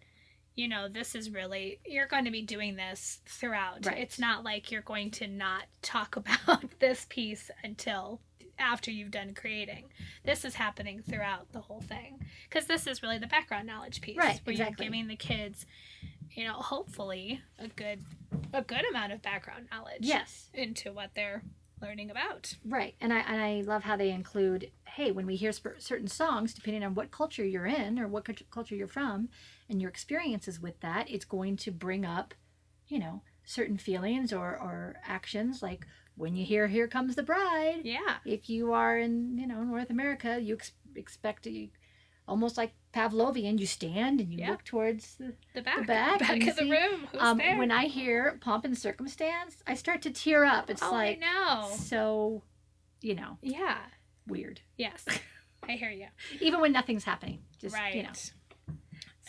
you 0.55 0.69
know, 0.69 0.89
this 0.89 1.15
is 1.15 1.31
really, 1.31 1.81
you're 1.87 2.07
going 2.07 2.25
to 2.25 2.31
be 2.31 2.43
doing 2.43 2.77
this 2.77 3.21
throughout. 3.27 3.85
Right. 3.87 3.99
It's 3.99 4.19
not 4.19 4.43
like 4.43 4.71
you're 4.71 4.81
going 4.83 5.11
to 5.13 5.27
not 5.27 5.65
talk 5.83 6.17
about 6.17 6.65
this 6.81 7.07
piece 7.11 7.51
until 7.63 8.21
after 8.59 8.91
you've 8.91 9.11
done 9.13 9.35
creating. 9.35 9.85
This 10.25 10.45
is 10.45 10.55
happening 10.55 11.01
throughout 11.09 11.53
the 11.53 11.61
whole 11.61 11.81
thing. 11.83 12.19
Because 12.49 12.67
this 12.67 12.87
is 12.89 13.03
really 13.03 13.19
the 13.19 13.27
background 13.29 13.67
knowledge 13.69 14.01
piece. 14.01 14.17
Right, 14.17 14.41
Where 14.45 14.53
exactly. 14.53 14.87
you're 14.87 14.91
giving 14.93 15.07
the 15.09 15.15
kids, 15.15 15.65
you 16.39 16.45
know, 16.47 16.53
hopefully 16.55 17.41
a 17.59 17.67
good, 17.67 18.05
a 18.53 18.63
good 18.63 18.89
amount 18.89 19.13
of 19.13 19.21
background 19.21 19.67
knowledge 19.73 19.99
Yes. 20.03 20.51
into 20.55 20.93
what 20.93 21.11
they're 21.15 21.43
learning 21.83 22.11
about. 22.13 22.55
Right, 22.65 22.95
and 23.01 23.13
I 23.13 23.19
and 23.19 23.41
I 23.41 23.61
love 23.63 23.83
how 23.83 23.97
they 23.97 24.11
include, 24.11 24.71
hey, 24.87 25.11
when 25.11 25.27
we 25.27 25.35
hear 25.35 25.51
sp- 25.51 25.79
certain 25.79 26.07
songs, 26.07 26.55
depending 26.55 26.85
on 26.85 26.95
what 26.95 27.11
culture 27.11 27.45
you're 27.45 27.67
in 27.67 27.99
or 27.99 28.07
what 28.07 28.25
cult- 28.25 28.49
culture 28.53 28.77
you're 28.77 28.87
from, 28.87 29.29
and 29.69 29.81
your 29.81 29.91
experiences 29.91 30.61
with 30.61 30.79
that, 30.81 31.11
it's 31.11 31.25
going 31.25 31.57
to 31.57 31.73
bring 31.73 32.05
up, 32.05 32.35
you 32.87 33.01
know, 33.01 33.23
certain 33.45 33.79
feelings 33.79 34.33
or 34.33 34.51
or 34.57 34.97
actions. 35.05 35.61
Like 35.61 35.87
when 36.15 36.37
you 36.37 36.45
hear 36.47 36.69
"Here 36.69 36.87
Comes 36.87 37.17
the 37.17 37.23
Bride," 37.25 37.81
Yeah. 37.83 38.19
if 38.25 38.49
you 38.49 38.73
are 38.73 38.97
in 38.97 39.39
you 39.39 39.47
know 39.49 39.65
North 39.65 39.91
America, 39.91 40.41
you 40.41 40.55
ex- 40.55 40.73
expect 40.95 41.45
to, 41.45 41.69
almost 42.29 42.57
like 42.57 42.73
Pavlovian, 42.95 43.59
you 43.59 43.67
stand 43.67 44.21
and 44.21 44.33
you 44.33 44.39
Yeah. 44.41 44.51
look 44.51 44.65
towards 44.65 45.17
the. 45.17 45.35
The 45.55 45.63
back, 45.63 45.87
back, 45.87 46.19
back 46.21 46.43
you 46.43 46.51
of 46.51 46.57
the 46.57 46.71
room. 46.71 47.09
Who's 47.11 47.21
Um, 47.21 47.39
when 47.39 47.71
I 47.71 47.87
hear 47.87 48.39
"Pomp 48.41 48.65
and 48.65 48.77
Circumstance," 48.77 49.63
I 49.67 49.75
start 49.75 50.03
to 50.03 50.11
tear 50.11 50.45
up. 50.45 50.71
It's 50.71 50.83
oh, 50.83 50.91
like 50.93 51.19
I 51.19 51.21
know. 51.21 51.71
so, 51.77 52.43
you 53.01 53.15
know, 53.15 53.39
Yeah. 53.43 53.79
weird. 54.27 54.61
Yes. 54.77 55.05
I 55.69 55.73
hear 55.73 55.91
you. 55.91 56.07
even 56.41 56.61
when 56.61 56.73
nothing's 56.73 57.05
happening. 57.05 57.43
Just 57.59 57.75
right. 57.75 57.95
you 57.95 58.03
know. 58.05 58.13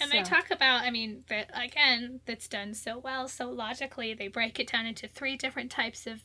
And 0.02 0.10
they 0.12 0.24
talk 0.24 0.50
about, 0.50 0.84
I 0.84 0.92
mean, 0.92 1.26
that 1.28 1.50
again, 1.54 2.22
that's 2.26 2.48
done 2.48 2.74
so 2.74 2.98
well, 2.98 3.28
so 3.28 3.50
logically, 3.50 4.14
they 4.14 4.30
break 4.30 4.58
it 4.58 4.72
down 4.72 4.86
into 4.86 5.10
three 5.10 5.36
different 5.36 5.70
types 5.72 6.08
of 6.08 6.22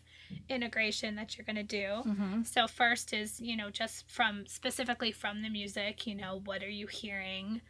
integration 0.48 1.16
that 1.16 1.36
you're 1.36 1.44
going 1.44 1.56
to 1.56 1.62
do. 1.62 2.02
Mhm. 2.04 2.46
So, 2.46 2.66
first 2.66 3.12
is, 3.12 3.40
you 3.40 3.56
know, 3.56 3.70
just 3.70 4.10
from 4.10 4.46
specifically 4.46 5.12
from 5.12 5.42
the 5.42 5.48
music, 5.48 6.06
you 6.06 6.14
know, 6.14 6.40
what 6.44 6.62
are 6.62 6.68
you 6.70 6.86
hearing? 6.86 7.60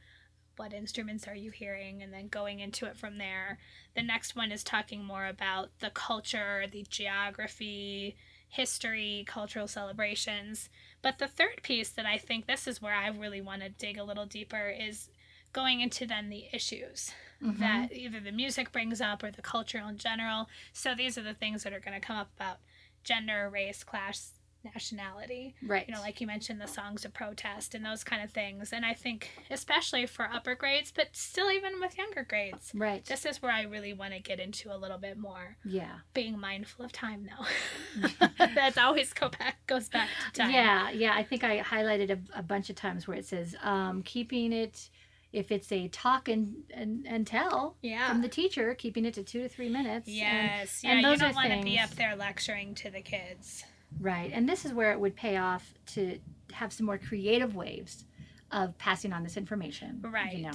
What 0.57 0.72
instruments 0.72 1.26
are 1.26 1.34
you 1.34 1.50
hearing? 1.50 2.02
And 2.02 2.12
then 2.12 2.28
going 2.28 2.61
into 2.61 2.86
it 2.86 2.96
from 2.96 3.18
there. 3.18 3.59
The 3.94 4.02
next 4.02 4.36
one 4.36 4.52
is 4.52 4.62
talking 4.62 5.05
more 5.05 5.26
about 5.26 5.70
the 5.80 5.90
culture, 5.90 6.66
the 6.70 6.84
geography, 6.88 8.16
history, 8.48 9.24
cultural 9.26 9.66
celebrations. 9.66 10.68
But 11.02 11.18
the 11.18 11.26
third 11.26 11.62
piece 11.62 11.90
that 11.90 12.07
I 12.07 12.18
think 12.18 12.46
this 12.46 12.68
is 12.68 12.80
where 12.80 12.94
I 12.94 13.09
really 13.09 13.40
want 13.40 13.62
to 13.62 13.68
dig 13.68 13.98
a 13.98 14.05
little 14.05 14.26
deeper 14.26 14.68
is 14.68 15.11
going 15.55 15.80
into 15.80 16.07
then 16.07 16.28
the 16.28 16.44
issues 16.52 17.12
Mhm. 17.42 17.59
that 17.59 17.92
either 17.92 18.20
the 18.20 18.32
music 18.32 18.70
brings 18.72 19.00
up 19.00 19.22
or 19.22 19.30
the 19.30 19.42
culture 19.42 19.78
in 19.78 19.96
general. 19.98 20.48
So 20.72 20.94
these 20.94 21.16
are 21.18 21.22
the 21.22 21.34
things 21.34 21.62
that 21.62 21.72
are 21.72 21.80
going 21.80 21.98
to 21.98 22.07
come 22.07 22.16
up 22.16 22.30
about 22.36 22.59
gender, 23.02 23.48
race, 23.50 23.82
class, 23.84 24.32
nationality. 24.74 25.55
right. 25.62 25.86
You 25.86 25.94
know, 25.94 26.00
like 26.00 26.20
you 26.22 26.26
mentioned, 26.26 26.59
the 26.61 26.66
songs 26.66 27.05
of 27.05 27.12
protest 27.12 27.74
and 27.74 27.84
those 27.84 28.02
kind 28.02 28.22
of 28.22 28.30
things. 28.30 28.72
And 28.72 28.84
I 28.86 28.94
think, 28.94 29.30
especially 29.50 30.07
for 30.07 30.24
upper 30.32 30.55
grades, 30.55 30.90
but 30.90 31.14
still 31.14 31.50
even 31.50 31.80
with 31.80 31.98
younger 31.98 32.24
grades, 32.24 32.72
right. 32.74 33.05
this 33.05 33.26
is 33.26 33.42
where 33.42 33.52
I 33.52 33.62
really 33.62 33.92
want 33.92 34.14
to 34.14 34.20
get 34.20 34.40
into 34.40 34.74
a 34.74 34.78
little 34.78 34.96
bit 34.98 35.18
more. 35.18 35.57
yeah. 35.64 35.98
Being 36.14 36.38
mindful 36.38 36.84
of 36.84 36.92
time, 36.92 37.28
though. 37.28 38.09
That's 38.55 38.78
always 38.78 39.12
go 39.12 39.28
back 39.28 39.66
goes 39.66 39.88
back 39.88 40.09
to 40.32 40.40
time. 40.42 40.50
Yeah, 40.50 40.90
yeah. 40.90 41.12
I 41.14 41.22
think 41.22 41.44
I 41.44 41.61
highlighted 41.61 42.11
a, 42.11 42.38
a 42.38 42.42
bunch 42.42 42.70
of 42.70 42.76
times 42.76 43.07
where 43.07 43.16
it 43.18 43.26
says 43.26 43.55
um, 43.62 44.02
keeping 44.02 44.52
it, 44.52 44.88
if 45.35 45.51
it's 45.53 45.70
a 45.72 45.89
talk 45.89 46.28
and 46.28 46.55
and, 46.72 47.07
and 47.07 47.26
tell 47.26 47.76
Yeah. 47.82 48.09
from 48.09 48.22
the 48.22 48.28
teacher, 48.28 48.74
keeping 48.74 49.05
it 49.05 49.14
to 49.14 49.22
two 49.22 49.43
to 49.43 49.49
three 49.49 49.68
minutes. 49.68 50.07
and- 50.09 50.16
Yes. 50.16 50.80
and 50.85 50.93
yeah. 50.93 50.97
You 51.01 51.03
those 51.12 51.20
don't 51.20 51.30
are 51.32 51.35
want 51.35 51.53
to 51.53 51.62
be 51.64 51.78
up 51.78 51.91
there 51.91 52.14
lecturing 52.16 52.74
to 52.76 52.91
the 52.91 53.01
kids. 53.03 53.64
right. 54.01 54.30
And 54.32 54.49
this 54.49 54.64
is 54.64 54.72
where 54.72 54.93
it 54.93 55.01
would 55.01 55.14
pay 55.16 55.37
off 55.37 55.74
to 55.95 56.18
have 56.53 56.72
some 56.72 56.87
more 56.87 56.99
creative 56.99 57.55
ways 57.55 58.05
of 58.53 58.76
passing 58.78 59.12
on 59.12 59.22
this 59.22 59.37
information. 59.37 60.01
Right. 60.03 60.37
You 60.37 60.43
know. 60.45 60.53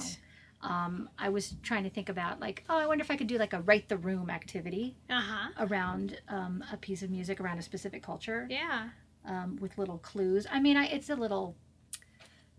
Um, 0.62 1.08
I 1.18 1.30
was 1.30 1.56
trying 1.62 1.84
to 1.84 1.90
think 1.90 2.08
about 2.10 2.38
like, 2.38 2.64
oh, 2.68 2.76
I 2.78 2.86
wonder 2.86 3.02
if 3.02 3.10
I 3.10 3.16
could 3.16 3.26
do 3.28 3.38
like 3.38 3.54
a 3.54 3.62
write 3.62 3.88
the 3.88 3.96
room 3.96 4.28
activity 4.30 4.96
Uh 5.08 5.20
huh. 5.20 5.48
around 5.58 6.20
um, 6.28 6.62
a 6.72 6.76
piece 6.76 7.02
of 7.02 7.08
music 7.10 7.40
around 7.40 7.58
a 7.58 7.62
specific 7.62 8.02
culture. 8.02 8.46
Yeah. 8.50 8.88
um, 9.26 9.56
with 9.60 9.76
little 9.78 9.98
clues. 9.98 10.46
I 10.50 10.60
mean, 10.60 10.76
I, 10.78 10.86
it's 10.86 11.10
a 11.10 11.14
little 11.14 11.54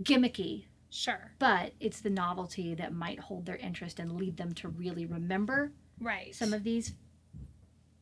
gimmicky, 0.04 0.66
Sure. 0.92 1.32
but 1.40 1.74
it's 1.80 2.02
the 2.02 2.10
novelty 2.10 2.76
that 2.76 2.94
might 2.94 3.18
hold 3.20 3.46
their 3.46 3.56
interest 3.56 4.00
and 4.00 4.12
lead 4.12 4.38
them 4.38 4.54
to 4.54 4.68
really 4.68 5.06
remember 5.06 5.72
Right. 6.00 6.36
some 6.36 6.54
of 6.54 6.64
these 6.64 6.94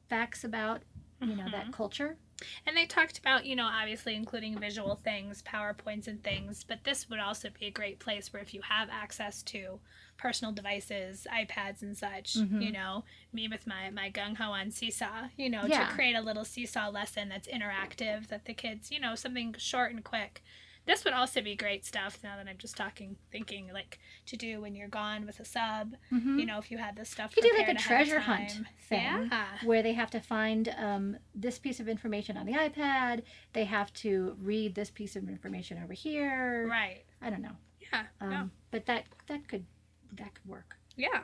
facts 0.10 0.44
about 0.44 0.82
you 1.22 1.36
know 1.36 1.50
that 1.50 1.68
Mhm. 1.68 1.74
culture. 1.74 2.18
And 2.66 2.76
they 2.78 2.86
talked 2.86 3.18
about, 3.18 3.46
you 3.46 3.54
know, 3.54 3.66
obviously 3.66 4.16
including 4.16 4.58
visual 4.58 4.96
things, 4.96 5.42
PowerPoints 5.44 6.08
and 6.08 6.24
things, 6.24 6.64
but 6.64 6.86
this 6.86 7.10
would 7.10 7.20
also 7.20 7.50
be 7.50 7.66
a 7.66 7.72
great 7.72 8.00
place 8.00 8.32
where 8.32 8.42
if 8.42 8.54
you 8.54 8.62
have 8.62 8.90
access 8.90 9.44
to 9.44 9.82
personal 10.16 10.54
devices, 10.54 11.28
iPads 11.30 11.82
and 11.82 11.98
such, 11.98 12.36
Mhm. 12.36 12.62
you 12.62 12.72
know, 12.72 13.04
me 13.34 13.50
with 13.50 13.68
my, 13.68 13.90
my 13.90 14.10
gung 14.10 14.38
ho 14.38 14.52
on 14.54 14.72
Seesaw, 14.72 15.28
you 15.36 15.50
know, 15.50 15.66
Yeah. 15.66 15.88
to 15.90 15.94
create 15.94 16.16
a 16.16 16.22
little 16.22 16.46
Seesaw 16.46 16.90
lesson 16.90 17.28
that's 17.28 17.48
interactive 17.50 18.28
that 18.28 18.46
the 18.46 18.54
kids, 18.54 18.90
you 18.90 19.02
know, 19.02 19.16
something 19.16 19.54
short 19.58 19.92
and 19.94 20.02
quick. 20.06 20.42
This 20.86 21.04
would 21.06 21.14
also 21.14 21.42
be 21.42 21.56
great 21.56 21.86
stuff 21.86 22.18
now 22.24 22.36
that 22.38 22.48
I'm 22.48 22.58
just 22.58 22.76
talking, 22.76 23.16
thinking 23.32 23.70
like 23.72 24.00
to 24.26 24.36
do 24.36 24.60
when 24.62 24.74
you're 24.76 24.88
gone 24.88 25.26
with 25.26 25.40
a 25.40 25.46
sub, 25.46 25.94
Mm-hmm. 26.12 26.40
you 26.40 26.46
know, 26.48 26.58
if 26.58 26.72
you 26.72 26.80
had 26.80 26.96
this 26.96 27.10
stuff. 27.10 27.36
You 27.38 27.44
could 27.44 27.52
do 27.52 27.58
like 27.58 27.70
a 27.70 27.76
prepared 27.76 28.08
ahead 28.08 28.08
of 28.08 28.08
treasure 28.10 28.20
hunt 28.20 28.68
thing 28.88 29.04
Yeah. 29.32 29.46
where 29.64 29.84
they 29.84 29.94
have 29.94 30.10
to 30.12 30.20
find 30.20 30.74
um, 30.78 31.18
this 31.36 31.60
piece 31.60 31.80
of 31.80 31.88
information 31.88 32.38
on 32.38 32.48
the 32.48 32.54
iPad. 32.54 33.22
They 33.54 33.66
have 33.66 33.94
to 33.96 34.36
read 34.42 34.74
this 34.74 34.90
piece 34.90 35.16
of 35.16 35.30
information 35.30 35.80
over 35.84 35.94
here. 35.94 36.68
Right. 36.68 37.04
I 37.22 37.30
don't 37.30 37.42
know, 37.44 37.56
Yeah. 37.94 38.04
um, 38.20 38.30
no. 38.30 38.50
but 38.72 38.86
that 38.88 39.06
that 39.28 39.48
could 39.48 39.66
that 40.14 40.34
could 40.34 40.46
work. 40.48 40.76
Yeah. 40.98 41.22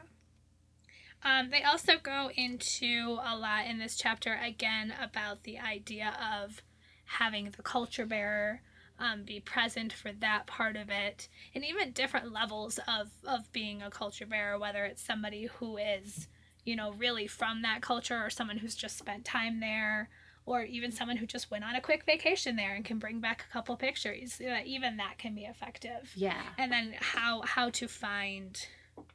Um, 1.24 1.50
they 1.50 1.64
also 1.64 1.94
go 2.02 2.30
into 2.36 3.18
a 3.26 3.36
lot 3.36 3.66
in 3.66 3.80
this 3.80 3.96
chapter 3.96 4.36
again 4.36 4.94
about 5.02 5.42
the 5.44 5.58
idea 5.58 6.16
of 6.44 6.62
having 7.06 7.50
the 7.58 7.64
culture 7.64 8.06
bearer 8.06 8.62
um, 9.00 9.24
be 9.24 9.40
present 9.40 9.92
for 9.92 10.12
that 10.12 10.48
part 10.48 10.76
of 10.76 10.90
it, 10.90 11.28
and 11.54 11.66
even 11.66 11.92
different 11.92 12.32
levels 12.32 12.80
of 12.88 13.10
of 13.26 13.52
being 13.52 13.82
a 13.82 13.90
culture 13.90 14.26
bearer, 14.26 14.58
whether 14.58 14.86
it's 14.86 15.04
somebody 15.04 15.46
who 15.58 15.78
is, 15.78 16.28
you 16.64 16.76
know, 16.76 16.92
really 16.94 17.28
from 17.28 17.62
that 17.62 17.82
culture, 17.82 18.24
or 18.24 18.30
someone 18.30 18.58
who's 18.58 18.76
just 18.76 18.98
spent 18.98 19.26
time 19.26 19.60
there, 19.60 20.10
or 20.46 20.64
even 20.64 20.92
someone 20.92 21.18
who 21.18 21.26
just 21.26 21.52
went 21.52 21.64
on 21.64 21.76
a 21.76 21.82
quick 21.82 22.06
vacation 22.06 22.56
there 22.56 22.74
and 22.76 22.86
can 22.86 23.00
bring 23.00 23.20
back 23.20 23.46
a 23.50 23.52
couple 23.52 23.76
pictures. 23.76 24.40
Even 24.66 24.98
that 24.98 25.18
can 25.18 25.36
be 25.36 25.44
effective. 25.44 26.12
Yeah. 26.16 26.42
And 26.58 26.72
then 26.72 26.96
how 27.00 27.42
how 27.42 27.70
to 27.72 27.88
find 27.88 28.66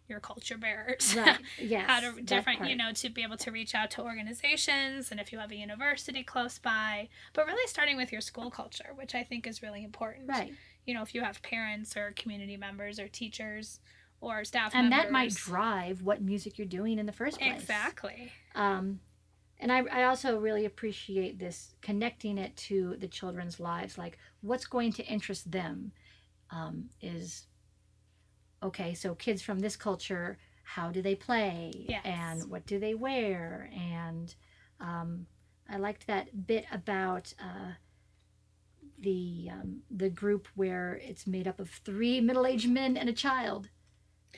your 0.08 0.20
culture 0.20 0.56
bearers. 0.58 1.14
Right. 1.16 1.38
Yes. 1.58 1.86
how 1.88 2.00
to 2.00 2.20
different 2.22 2.68
you 2.68 2.76
know 2.76 2.92
to 2.92 3.08
be 3.08 3.22
able 3.22 3.36
to 3.38 3.50
reach 3.50 3.74
out 3.74 3.90
to 3.92 4.02
organizations 4.02 5.10
and 5.10 5.20
if 5.20 5.32
you 5.32 5.38
have 5.38 5.50
a 5.50 5.56
university 5.56 6.22
close 6.22 6.58
by 6.58 7.08
but 7.32 7.46
really 7.46 7.66
starting 7.66 7.96
with 7.96 8.10
your 8.12 8.20
school 8.20 8.50
culture 8.50 8.90
which 8.94 9.14
i 9.14 9.22
think 9.22 9.46
is 9.46 9.62
really 9.62 9.84
important 9.84 10.28
Right. 10.28 10.52
you 10.86 10.94
know 10.94 11.02
if 11.02 11.14
you 11.14 11.20
have 11.22 11.40
parents 11.42 11.96
or 11.96 12.12
community 12.16 12.56
members 12.56 12.98
or 12.98 13.08
teachers 13.08 13.80
or 14.20 14.44
staff 14.44 14.72
and 14.74 14.90
members 14.90 15.04
that 15.06 15.12
might 15.12 15.34
drive 15.34 16.02
what 16.02 16.20
music 16.22 16.58
you're 16.58 16.66
doing 16.66 16.98
in 16.98 17.06
the 17.06 17.12
first 17.12 17.38
place. 17.38 17.54
exactly 17.60 18.32
Um, 18.54 19.00
and 19.62 19.70
I, 19.70 19.82
I 19.92 20.04
also 20.04 20.38
really 20.38 20.64
appreciate 20.64 21.38
this 21.38 21.74
connecting 21.82 22.38
it 22.38 22.56
to 22.68 22.96
the 22.98 23.06
children's 23.08 23.60
lives. 23.60 23.98
Like, 23.98 24.16
what's 24.40 24.64
going 24.64 24.90
to 24.94 25.04
interest 25.04 25.50
them 25.52 25.92
um, 26.50 26.88
is 27.02 27.46
okay. 28.62 28.94
So, 28.94 29.14
kids 29.14 29.42
from 29.42 29.60
this 29.60 29.76
culture, 29.76 30.38
how 30.62 30.90
do 30.90 31.02
they 31.02 31.14
play? 31.14 31.72
Yes. 31.88 32.02
And 32.04 32.50
what 32.50 32.66
do 32.66 32.78
they 32.78 32.94
wear? 32.94 33.70
And 33.74 34.34
um, 34.80 35.26
I 35.68 35.76
liked 35.76 36.06
that 36.06 36.46
bit 36.46 36.66
about. 36.72 37.32
Uh, 37.40 37.72
the 39.02 39.48
um, 39.50 39.78
the 39.90 40.10
group 40.10 40.46
where 40.54 41.00
it's 41.02 41.26
made 41.26 41.48
up 41.48 41.58
of 41.58 41.70
three 41.70 42.20
middle-aged 42.20 42.68
men 42.68 42.98
and 42.98 43.08
a 43.08 43.14
child, 43.14 43.70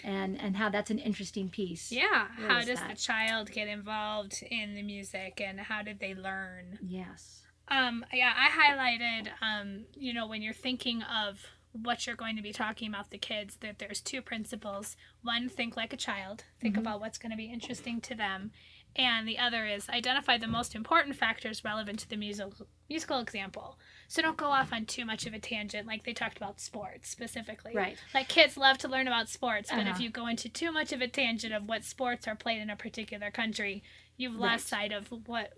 and 0.05 0.41
and 0.41 0.57
how 0.57 0.69
that's 0.69 0.91
an 0.91 0.99
interesting 0.99 1.49
piece. 1.49 1.91
yeah 1.93 2.29
What 2.39 2.51
how 2.51 2.65
does 2.65 2.81
the 2.89 2.95
child 2.95 3.51
get 3.51 3.69
involved 3.69 4.43
in 4.51 4.75
the 4.75 4.83
music 4.83 5.41
and 5.45 5.61
how 5.61 5.83
did 5.83 5.99
they 6.01 6.15
learn 6.15 6.79
Yes. 6.81 7.43
Um, 7.69 8.05
yeah, 8.13 8.33
I 8.37 8.51
highlighted, 8.51 9.29
um, 9.41 9.85
you 9.95 10.13
know, 10.13 10.27
when 10.27 10.43
you're 10.43 10.53
thinking 10.53 11.03
of 11.03 11.39
what 11.73 12.07
you're 12.07 12.17
going 12.17 12.37
to 12.37 12.43
be 12.43 12.53
talking 12.53 12.89
about 12.89 13.11
the 13.11 13.19
kids 13.19 13.57
that 13.61 13.79
there's 13.79 14.01
two 14.01 14.21
principles 14.21 14.97
one 15.23 15.49
think 15.49 15.77
like 15.77 15.93
a 15.93 15.97
child 15.97 16.45
think 16.61 16.75
Mhm. 16.77 16.81
about 16.81 17.01
what's 17.01 17.19
going 17.19 17.31
to 17.31 17.37
be 17.37 17.47
interesting 17.53 18.01
to 18.03 18.15
them 18.15 18.53
and 18.95 19.27
the 19.27 19.39
other 19.39 19.65
is 19.67 19.89
identify 19.89 20.37
the 20.37 20.47
most 20.47 20.75
important 20.75 21.17
factors 21.17 21.65
relevant 21.65 21.99
to 21.99 22.09
the 22.09 22.17
musical 22.17 22.67
musical 22.91 23.21
example 23.21 23.79
so 24.07 24.21
don't 24.21 24.37
go 24.37 24.49
off 24.51 24.71
on 24.71 24.85
too 24.85 25.07
much 25.07 25.25
of 25.25 25.33
a 25.33 25.39
tangent 25.39 25.87
like 25.87 26.05
they 26.05 26.13
talked 26.13 26.37
about 26.37 26.61
sports 26.61 27.09
specifically 27.09 27.75
Right. 27.75 27.97
like 28.13 28.29
kids 28.29 28.59
love 28.59 28.77
to 28.79 28.89
learn 28.89 29.09
about 29.09 29.31
sports 29.31 29.71
but 29.71 29.81
if 29.87 29.95
Uh-huh. 29.95 30.03
you 30.03 30.11
go 30.11 30.27
into 30.27 30.51
too 30.51 30.71
much 30.73 30.93
of 30.93 31.01
a 31.01 31.09
tangent 31.09 31.55
of 31.55 31.67
what 31.67 31.85
sports 31.85 32.29
are 32.29 32.37
played 32.37 32.61
in 32.61 32.69
a 32.69 32.77
particular 32.77 33.31
country 33.31 33.83
you've 34.19 34.35
Right. 34.35 34.53
lost 34.53 34.67
sight 34.69 34.93
of 34.93 35.09
what 35.27 35.55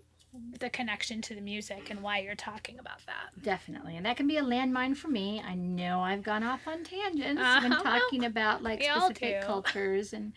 the 0.59 0.69
connection 0.69 1.21
to 1.21 1.35
the 1.35 1.41
music 1.41 1.89
and 1.89 2.01
why 2.01 2.19
you're 2.19 2.35
talking 2.35 2.79
about 2.79 3.05
that 3.05 3.29
Definitely. 3.41 3.97
And 3.97 4.05
that 4.05 4.17
can 4.17 4.27
be 4.27 4.37
a 4.37 4.43
landmine 4.43 4.95
for 4.95 5.07
me. 5.07 5.41
I 5.45 5.55
know 5.55 5.99
I've 5.99 6.23
gone 6.23 6.43
off 6.43 6.67
on 6.67 6.83
tangents 6.83 7.41
when 7.61 7.73
Uh-huh. 7.73 7.83
talking 7.83 8.23
about 8.25 8.63
like 8.63 8.81
specific 8.83 9.41
cultures 9.41 10.13
and 10.13 10.33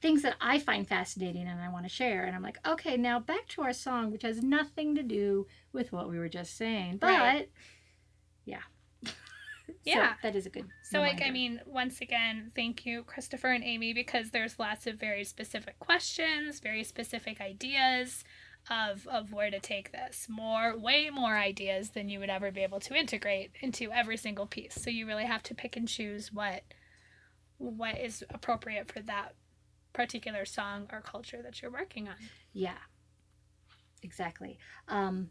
things 0.00 0.22
that 0.22 0.34
I 0.40 0.58
find 0.58 0.88
fascinating 0.88 1.46
and 1.46 1.60
I 1.60 1.68
want 1.68 1.84
to 1.84 1.88
share. 1.90 2.24
And 2.24 2.34
I'm 2.34 2.42
like, 2.42 2.58
okay, 2.66 2.96
now 2.96 3.20
back 3.20 3.46
to 3.48 3.62
our 3.62 3.72
song, 3.72 4.10
which 4.10 4.22
has 4.22 4.42
nothing 4.42 4.94
to 4.94 5.02
do 5.02 5.46
with 5.72 5.92
what 5.92 6.08
we 6.08 6.18
were 6.18 6.28
just 6.28 6.56
saying. 6.56 6.98
But 6.98 7.08
Right. 7.08 7.50
yeah. 8.44 8.62
Yeah. 9.84 10.14
So 10.14 10.16
that 10.22 10.36
is 10.36 10.46
a 10.46 10.50
good. 10.50 10.68
So, 10.82 11.00
like, 11.00 11.22
I 11.24 11.30
mean, 11.30 11.60
once 11.64 12.00
again, 12.00 12.50
thank 12.54 12.84
you, 12.84 13.02
Christopher 13.04 13.48
and 13.48 13.64
Amy, 13.64 13.92
because 13.92 14.30
there's 14.30 14.58
lots 14.58 14.86
of 14.86 14.96
very 14.96 15.24
specific 15.24 15.78
questions, 15.78 16.60
very 16.60 16.84
specific 16.84 17.40
ideas 17.40 18.24
of 18.70 19.06
of 19.08 19.32
where 19.32 19.50
to 19.50 19.58
take 19.60 19.92
this. 19.92 20.26
More, 20.28 20.78
way 20.78 21.10
more 21.10 21.36
ideas 21.36 21.90
than 21.90 22.08
you 22.08 22.20
would 22.20 22.30
ever 22.30 22.50
be 22.50 22.62
able 22.62 22.80
to 22.80 22.94
integrate 22.94 23.50
into 23.60 23.90
every 23.92 24.16
single 24.16 24.46
piece. 24.46 24.74
So 24.74 24.88
you 24.90 25.06
really 25.06 25.24
have 25.26 25.42
to 25.44 25.54
pick 25.54 25.76
and 25.76 25.88
choose 25.88 26.32
what 26.32 26.62
what 27.58 27.98
is 27.98 28.24
appropriate 28.30 28.90
for 28.90 29.00
that 29.00 29.34
particular 29.92 30.44
song 30.44 30.88
or 30.92 31.00
culture 31.00 31.42
that 31.42 31.60
you're 31.60 31.70
working 31.70 32.08
on. 32.08 32.14
Yeah. 32.52 32.78
Exactly. 34.02 34.58
Um, 34.88 35.30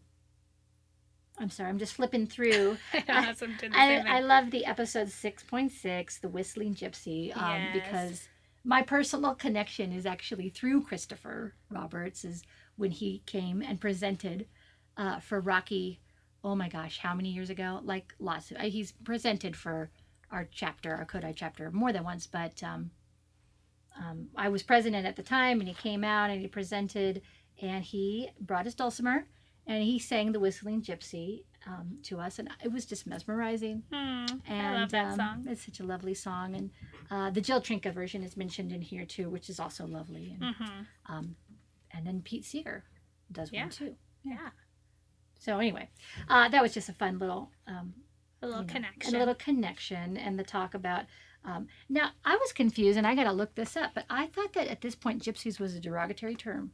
I'm 1.40 1.50
sorry, 1.50 1.70
I'm 1.70 1.80
just 1.80 1.94
flipping 1.94 2.28
through. 2.28 2.78
I 2.94 2.98
know, 3.00 3.04
that's 3.08 3.42
what 3.42 3.50
I'm 3.50 3.58
doing 3.58 3.72
the 3.72 3.78
I. 3.80 4.18
I 4.18 4.20
love 4.20 4.52
the 4.52 4.66
episode 4.66 5.08
6.6, 5.08 6.20
The 6.20 6.28
Whistling 6.30 6.76
Gypsy, 6.76 7.36
um, 7.36 7.52
Yes. 7.52 7.74
because 7.74 8.28
my 8.66 8.82
personal 8.82 9.34
connection 9.36 9.94
is 9.94 10.06
actually 10.06 10.50
through 10.50 10.84
Christopher 10.84 11.56
Roberts, 11.70 12.26
is 12.26 12.44
when 12.80 12.92
he 12.92 13.22
came 13.26 13.62
and 13.62 13.80
presented 13.80 14.48
uh, 14.98 15.20
for 15.20 15.40
Rocky. 15.40 16.00
Oh 16.44 16.56
my 16.56 16.70
gosh, 16.70 17.00
how 17.00 17.14
many 17.14 17.30
years 17.30 17.50
ago? 17.50 17.82
Like 17.84 18.14
lots 18.20 18.50
of. 18.52 18.58
Uh, 18.58 18.62
he's 18.64 18.94
presented 19.04 19.56
for 19.58 19.92
our 20.32 20.48
chapter, 20.52 20.96
our 20.96 21.06
Kodály 21.06 21.34
chapter, 21.36 21.70
more 21.72 21.92
than 21.92 22.04
once, 22.06 22.26
but 22.26 22.64
um, 22.64 22.92
um, 23.98 24.28
I 24.36 24.48
was 24.50 24.64
president 24.64 25.06
at 25.06 25.16
the 25.18 25.24
time, 25.24 25.60
and 25.60 25.68
he 25.68 25.76
came 25.76 26.04
out 26.04 26.30
and 26.30 26.40
he 26.40 26.48
presented, 26.48 27.22
and 27.62 27.84
he 27.84 28.30
brought 28.40 28.66
his 28.66 28.76
dulcimer, 28.76 29.26
and 29.68 29.84
he 29.84 30.00
sang 30.00 30.32
the 30.32 30.40
Whistling 30.40 30.82
Gypsy 30.82 31.44
um, 31.68 31.98
to 32.04 32.20
us, 32.20 32.40
and 32.40 32.50
it 32.64 32.72
was 32.72 32.86
just 32.86 33.06
mesmerizing. 33.06 33.84
Hmm, 33.92 34.26
And 34.48 34.68
I 34.78 34.80
love 34.82 34.92
that 34.92 35.06
um, 35.08 35.16
song. 35.18 35.46
It's 35.50 35.66
such 35.66 35.82
a 35.82 35.84
lovely 35.84 36.14
song, 36.14 36.56
and 36.56 36.70
uh, 37.12 37.30
the 37.32 37.42
Jill 37.42 37.60
Trinka 37.60 37.92
version 37.92 38.24
is 38.24 38.38
mentioned 38.38 38.72
in 38.72 38.82
here 38.82 39.06
too, 39.06 39.30
which 39.30 39.50
is 39.50 39.60
also 39.60 39.86
lovely. 39.86 40.38
And, 40.40 40.56
hmm 40.56 40.82
um, 41.08 41.36
and 41.92 42.06
then 42.06 42.22
Pete 42.22 42.46
Seeger 42.46 42.84
does 43.32 43.52
Yeah. 43.52 43.62
one 43.64 43.70
too. 43.70 43.96
Yeah. 44.24 44.50
So 45.40 45.58
anyway, 45.60 45.90
uh, 46.28 46.50
that 46.50 46.62
was 46.62 46.74
just 46.74 46.90
a 46.90 46.94
fun 46.94 47.18
little 47.20 47.52
um, 47.68 47.94
A 48.42 48.48
little 48.48 48.62
you 48.62 48.68
know, 48.68 48.74
connection. 48.74 49.08
and 49.08 49.16
a 49.16 49.20
little 49.20 49.36
connection, 49.36 50.18
and 50.18 50.38
the 50.38 50.44
talk 50.44 50.74
about. 50.74 51.06
Um, 51.46 51.68
now 51.88 52.12
I 52.26 52.36
was 52.36 52.52
confused, 52.52 52.98
and 52.98 53.08
I 53.08 53.16
got 53.16 53.24
to 53.24 53.32
look 53.32 53.56
this 53.56 53.78
up, 53.78 53.92
but 53.96 54.06
I 54.10 54.28
thought 54.28 54.52
that 54.54 54.68
at 54.68 54.82
this 54.82 54.96
point, 54.96 55.24
gypsies 55.24 55.60
was 55.60 55.74
a 55.76 55.80
derogatory 55.80 56.36
term, 56.36 56.74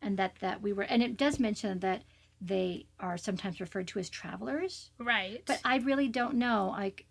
and 0.00 0.16
that 0.18 0.36
that 0.40 0.62
we 0.62 0.72
were, 0.72 0.84
and 0.84 1.02
it 1.02 1.16
does 1.18 1.38
mention 1.38 1.80
that 1.80 2.04
they 2.40 2.86
are 2.98 3.18
sometimes 3.18 3.60
referred 3.60 3.86
to 3.88 3.98
as 3.98 4.08
travelers, 4.10 4.90
right. 4.98 5.42
but 5.46 5.60
I 5.64 5.76
really 5.76 6.08
don't 6.08 6.34
know. 6.34 6.68
Like, 6.76 7.06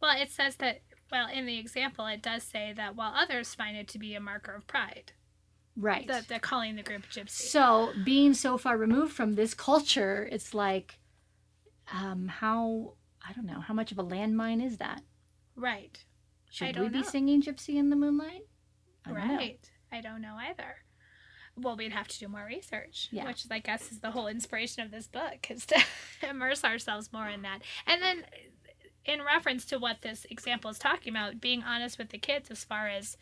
Well, 0.00 0.16
it 0.18 0.30
says 0.30 0.56
that, 0.56 0.80
well, 1.12 1.28
in 1.28 1.44
the 1.44 1.58
example, 1.58 2.06
it 2.06 2.22
does 2.22 2.44
say 2.44 2.72
that 2.74 2.96
while 2.96 3.12
others 3.14 3.54
find 3.54 3.76
it 3.76 3.88
to 3.88 3.98
be 3.98 4.14
a 4.14 4.20
marker 4.20 4.54
of 4.54 4.66
pride, 4.66 5.12
right? 5.76 6.06
that 6.08 6.28
they're 6.28 6.38
calling 6.38 6.76
the 6.76 6.82
group 6.82 7.02
gypsy. 7.10 7.30
So 7.30 7.92
being 8.04 8.34
so 8.34 8.56
far 8.58 8.76
removed 8.76 9.12
from 9.12 9.34
this 9.34 9.54
culture, 9.54 10.28
it's 10.30 10.54
like, 10.54 10.98
um, 11.92 12.28
how 12.28 12.94
I 13.26 13.32
don't 13.32 13.46
know 13.46 13.60
how 13.60 13.74
much 13.74 13.92
of 13.92 13.98
a 13.98 14.04
landmine 14.04 14.64
is 14.64 14.78
that? 14.78 15.02
right. 15.56 16.04
Should 16.50 16.78
we 16.78 16.88
be 16.88 16.98
know. 16.98 17.02
singing 17.02 17.42
"Gypsy 17.42 17.74
in 17.76 17.90
the 17.90 17.96
Moonlight"? 17.96 18.46
I 19.04 19.10
don't 19.10 19.26
know. 19.28 19.36
Right. 19.36 19.70
I 19.90 20.00
don't 20.00 20.20
know 20.22 20.36
either. 20.36 20.76
Well, 21.56 21.76
we'd 21.76 21.90
have 21.92 22.06
to 22.08 22.18
do 22.18 22.28
more 22.28 22.44
research, 22.44 23.08
Yeah. 23.10 23.26
which 23.26 23.44
I 23.50 23.58
guess 23.58 23.90
is 23.90 23.98
the 24.00 24.12
whole 24.12 24.28
inspiration 24.28 24.82
of 24.84 24.92
this 24.92 25.08
book, 25.08 25.50
is 25.50 25.66
to 25.66 25.82
immerse 26.28 26.62
ourselves 26.64 27.12
more 27.12 27.28
in 27.28 27.42
that. 27.42 27.62
And 27.88 28.00
then, 28.02 28.24
in 29.04 29.22
reference 29.22 29.64
to 29.66 29.78
what 29.78 30.02
this 30.02 30.26
example 30.30 30.70
is 30.70 30.78
talking 30.78 31.12
about, 31.12 31.40
being 31.40 31.62
honest 31.64 31.98
with 31.98 32.10
the 32.10 32.18
kids 32.18 32.50
as 32.52 32.62
far 32.64 32.86
as, 32.88 33.16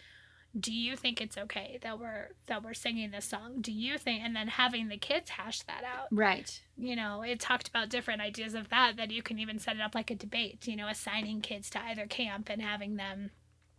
do 0.58 0.72
you 0.72 0.96
think 0.96 1.20
it's 1.20 1.38
okay 1.38 1.78
that 1.82 1.98
we're 1.98 2.28
that 2.46 2.62
we're 2.62 2.74
singing 2.74 3.10
this 3.10 3.24
song? 3.24 3.56
Do 3.60 3.72
you 3.72 3.96
think? 3.98 4.22
And 4.22 4.36
then 4.36 4.48
having 4.48 4.88
the 4.88 4.98
kids 4.98 5.30
hash 5.30 5.62
that 5.62 5.82
out. 5.84 6.08
Right. 6.10 6.60
you 6.76 6.94
know, 6.96 7.22
it 7.22 7.40
talked 7.40 7.68
about 7.68 7.88
different 7.88 8.20
ideas 8.20 8.54
of 8.54 8.68
that, 8.68 8.96
that 8.96 9.10
you 9.10 9.22
can 9.22 9.38
even 9.38 9.58
set 9.58 9.76
it 9.76 9.82
up 9.82 9.94
like 9.94 10.10
a 10.10 10.14
debate, 10.14 10.66
you 10.66 10.76
know, 10.76 10.88
assigning 10.88 11.40
kids 11.40 11.70
to 11.70 11.82
either 11.82 12.06
camp 12.06 12.48
and 12.50 12.60
having 12.60 12.96
them, 12.96 13.30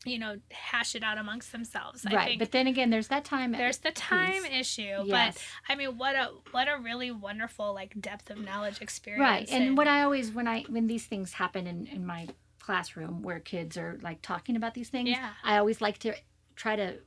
you 0.05 0.17
know, 0.17 0.37
hash 0.51 0.95
it 0.95 1.03
out 1.03 1.17
amongst 1.17 1.51
themselves. 1.51 2.05
I 2.07 2.13
right. 2.15 2.39
But 2.39 2.51
then 2.51 2.65
again, 2.67 2.89
there's 2.89 3.07
that 3.09 3.23
time. 3.23 3.51
there's 3.51 3.77
the 3.77 3.91
time 3.91 4.43
piece. 4.43 4.51
issue, 4.79 5.03
yes. 5.05 5.35
but 5.35 5.43
I 5.71 5.75
mean, 5.75 5.97
what 5.97 6.15
a 6.15 6.29
what 6.51 6.67
a 6.67 6.77
really 6.81 7.11
wonderful 7.11 7.73
like 7.73 7.99
depth 8.01 8.29
of 8.31 8.39
knowledge 8.39 8.81
experience. 8.81 9.21
right. 9.21 9.49
And 9.51 9.77
what 9.77 9.87
I 9.87 10.01
always 10.03 10.31
when 10.31 10.47
I 10.47 10.63
when 10.69 10.87
these 10.87 11.05
things 11.05 11.33
happen 11.33 11.67
in 11.67 11.85
in 11.87 12.05
my 12.05 12.27
classroom 12.59 13.21
where 13.21 13.39
kids 13.39 13.77
are 13.77 13.99
like 14.01 14.21
talking 14.21 14.55
about 14.55 14.73
these 14.73 14.89
things, 14.89 15.09
Yeah. 15.09 15.29
I 15.43 15.57
always 15.57 15.79
like 15.81 15.99
to 15.99 16.15
try 16.55 16.75
to 16.75 16.99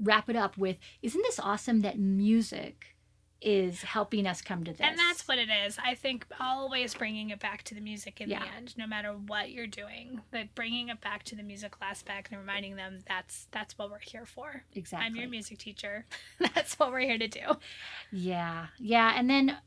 wrap 0.00 0.28
it 0.28 0.36
up 0.36 0.56
with, 0.58 0.76
"Isn't 1.02 1.22
this 1.22 1.38
awesome 1.38 1.80
that 1.82 1.98
music 1.98 2.90
is 3.40 3.82
helping 3.82 4.26
us 4.26 4.40
come 4.40 4.64
to 4.64 4.72
this?" 4.72 4.80
and 4.80 4.98
that's 4.98 5.28
what 5.28 5.38
it 5.38 5.48
is. 5.50 5.78
I 5.84 5.94
think 5.94 6.26
always 6.40 6.94
bringing 6.94 7.28
it 7.30 7.38
back 7.40 7.62
to 7.64 7.74
the 7.74 7.80
music 7.80 8.20
in 8.20 8.30
Yeah. 8.30 8.40
the 8.42 8.48
end, 8.54 8.76
no 8.78 8.86
matter 8.86 9.12
what 9.12 9.50
you're 9.52 9.66
doing, 9.66 10.22
that 10.30 10.54
bringing 10.54 10.88
it 10.88 11.00
back 11.02 11.24
to 11.24 11.36
the 11.36 11.42
musical 11.42 11.78
aspect 11.82 12.30
and 12.30 12.40
reminding 12.40 12.76
them 12.76 13.00
that's 13.06 13.46
that's 13.50 13.76
what 13.78 13.90
we're 13.90 13.98
here 13.98 14.24
for. 14.26 14.64
exactly. 14.74 15.06
I'm 15.06 15.14
your 15.16 15.28
music 15.28 15.58
teacher. 15.58 16.06
that's 16.54 16.78
what 16.78 16.90
we're 16.90 17.00
here 17.00 17.18
to 17.18 17.28
do. 17.28 17.56
Yeah, 18.10 18.68
yeah, 18.78 19.12
and 19.16 19.28
then 19.28 19.58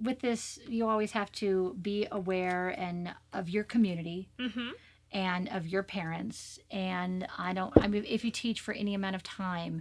with 0.00 0.20
this, 0.20 0.58
you 0.68 0.86
always 0.88 1.12
have 1.12 1.30
to 1.32 1.76
be 1.80 2.06
aware 2.12 2.68
and 2.68 3.14
of 3.32 3.48
your 3.48 3.64
community 3.64 4.28
Mm-hmm. 4.38 4.70
And 5.14 5.48
of 5.48 5.66
your 5.66 5.82
parents. 5.82 6.58
And 6.70 7.26
I 7.38 7.54
don't. 7.54 7.72
I 7.80 7.86
mean, 7.88 8.04
if 8.06 8.24
you 8.24 8.30
teach 8.30 8.60
for 8.60 8.74
any 8.74 8.94
amount 8.94 9.16
of 9.16 9.22
time, 9.22 9.80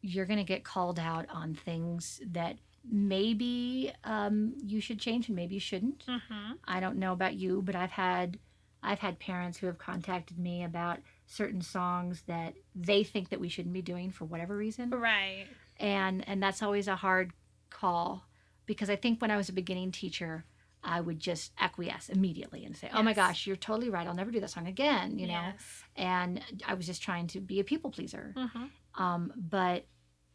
you're 0.00 0.24
going 0.26 0.38
to 0.38 0.44
get 0.44 0.64
called 0.64 0.98
out 0.98 1.26
on 1.28 1.54
things 1.54 2.20
that 2.32 2.56
maybe 2.90 3.92
um, 4.04 4.54
you 4.64 4.80
should 4.80 4.98
change 5.00 5.28
and 5.28 5.36
maybe 5.36 5.54
you 5.54 5.60
shouldn't. 5.60 6.06
Mm-hmm. 6.06 6.52
I 6.66 6.80
don't 6.80 6.96
know 6.96 7.12
about 7.12 7.34
you, 7.34 7.60
but 7.62 7.74
I've 7.74 7.90
had 7.90 8.38
I've 8.82 8.98
had 8.98 9.18
parents 9.18 9.58
who 9.58 9.66
have 9.66 9.78
contacted 9.78 10.38
me 10.38 10.62
about 10.62 10.98
certain 11.26 11.62
songs 11.62 12.22
that 12.26 12.54
they 12.74 13.02
think 13.02 13.30
that 13.30 13.40
we 13.40 13.48
shouldn't 13.48 13.72
be 13.72 13.80
doing 13.82 14.10
for 14.10 14.26
whatever 14.26 14.54
reason 14.54 14.90
Right. 14.90 15.46
and 15.80 16.22
and 16.28 16.42
that's 16.42 16.62
always 16.62 16.86
a 16.86 16.96
hard 16.96 17.32
call 17.70 18.26
because 18.66 18.90
I 18.90 18.96
think 18.96 19.22
when 19.22 19.30
I 19.30 19.38
was 19.38 19.48
a 19.48 19.54
beginning 19.54 19.90
teacher, 19.90 20.44
I 20.84 21.00
would 21.00 21.18
just 21.18 21.52
acquiesce 21.58 22.08
immediately 22.08 22.64
and 22.64 22.76
say, 22.76 22.90
"Oh 22.92 23.02
my 23.02 23.14
gosh, 23.14 23.46
you're 23.46 23.56
totally 23.56 23.90
right. 23.90 24.06
I'll 24.06 24.14
never 24.14 24.30
do 24.30 24.40
that 24.40 24.50
song 24.50 24.66
again," 24.66 25.18
you 25.18 25.26
know. 25.26 25.32
Yes. 25.32 25.84
And 25.96 26.42
I 26.66 26.74
was 26.74 26.86
just 26.86 27.02
trying 27.02 27.26
to 27.28 27.40
be 27.40 27.60
a 27.60 27.64
people 27.64 27.90
pleaser. 27.90 28.34
Mm-hmm. 28.36 29.02
Um, 29.02 29.32
but 29.36 29.86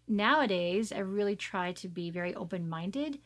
nowadays, 0.07 0.91
I 0.91 0.99
really 0.99 1.35
try 1.35 1.71
to 1.73 1.87
be 1.87 2.09
very 2.09 2.35
open 2.35 2.67
minded 2.67 3.19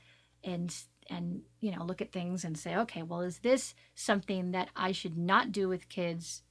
and 0.43 0.75
and 1.09 1.41
you 1.59 1.71
know 1.75 1.83
look 1.83 2.01
at 2.01 2.11
things 2.11 2.43
and 2.43 2.57
say, 2.57 2.75
okay, 2.75 3.03
well, 3.03 3.21
is 3.21 3.39
this 3.39 3.73
something 3.95 4.51
that 4.51 4.69
I 4.75 4.91
should 4.91 5.17
not 5.17 5.51
do 5.51 5.67
with 5.67 5.89
kids 5.89 6.43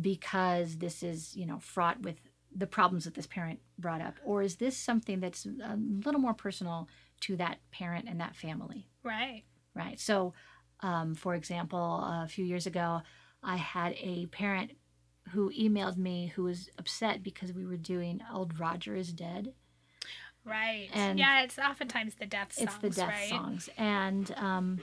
because 0.00 0.78
this 0.78 1.02
is 1.02 1.36
you 1.36 1.46
know 1.46 1.58
fraught 1.58 2.00
with 2.02 2.20
the 2.54 2.66
problems 2.66 3.04
that 3.04 3.14
this 3.14 3.26
parent 3.26 3.60
brought 3.78 4.00
up, 4.00 4.14
or 4.24 4.42
is 4.42 4.56
this 4.56 4.76
something 4.76 5.20
that's 5.20 5.46
a 5.46 5.76
little 6.04 6.20
more 6.20 6.34
personal 6.34 6.88
to 7.20 7.36
that 7.36 7.58
parent 7.70 8.06
and 8.08 8.20
that 8.20 8.36
family? 8.36 8.88
Right. 9.02 9.44
Right. 9.74 9.98
So, 9.98 10.34
um, 10.80 11.14
for 11.14 11.34
example, 11.34 11.78
a 12.02 12.26
few 12.28 12.44
years 12.44 12.66
ago, 12.66 13.02
I 13.42 13.56
had 13.56 13.94
a 13.98 14.26
parent 14.26 14.72
who 15.30 15.50
emailed 15.50 15.96
me 15.96 16.32
who 16.34 16.44
was 16.44 16.68
upset 16.78 17.22
because 17.22 17.52
we 17.52 17.64
were 17.64 17.76
doing 17.76 18.20
Old 18.32 18.58
Roger 18.58 18.94
is 18.94 19.12
Dead. 19.12 19.54
Right. 20.44 20.88
And 20.92 21.18
yeah, 21.18 21.42
it's 21.42 21.58
oftentimes 21.58 22.16
the 22.16 22.26
death 22.26 22.52
songs, 22.52 22.68
It's 22.68 22.78
the 22.78 22.90
death 22.90 23.08
right? 23.10 23.28
songs. 23.30 23.68
And 23.78 24.34
um, 24.36 24.80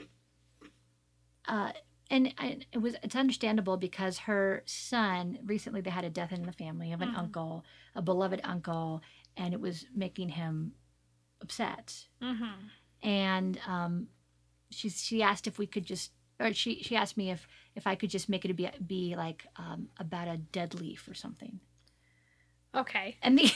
uh, 1.46 1.72
and, 2.10 2.34
and 2.38 2.66
it 2.72 2.78
was 2.78 2.96
it's 3.02 3.14
understandable 3.14 3.76
because 3.76 4.18
her 4.18 4.62
son 4.66 5.38
recently 5.44 5.80
they 5.80 5.90
had 5.90 6.04
a 6.04 6.10
death 6.10 6.32
in 6.32 6.42
the 6.42 6.52
family 6.52 6.92
of 6.92 7.00
an 7.02 7.10
Mhm. 7.10 7.18
uncle, 7.18 7.64
a 7.94 8.02
beloved 8.02 8.40
uncle, 8.42 9.02
and 9.36 9.54
it 9.54 9.60
was 9.60 9.86
making 9.94 10.30
him 10.30 10.72
upset. 11.40 12.06
Mm-hmm. 12.22 13.08
And 13.08 13.60
um, 13.66 14.08
she 14.70 14.88
she 14.88 15.22
asked 15.22 15.46
if 15.46 15.58
we 15.58 15.66
could 15.66 15.84
just, 15.84 16.12
or 16.38 16.52
she 16.52 16.82
she 16.82 16.96
asked 16.96 17.16
me 17.16 17.30
if 17.30 17.46
if 17.74 17.86
I 17.86 17.94
could 17.94 18.10
just 18.10 18.28
make 18.28 18.44
it 18.44 18.54
be 18.54 18.68
be 18.86 19.14
like 19.16 19.46
um, 19.56 19.88
about 19.98 20.28
a 20.28 20.36
dead 20.38 20.74
leaf 20.74 21.06
or 21.08 21.14
something. 21.14 21.60
Okay. 22.74 23.16
And 23.22 23.38
the 23.38 23.50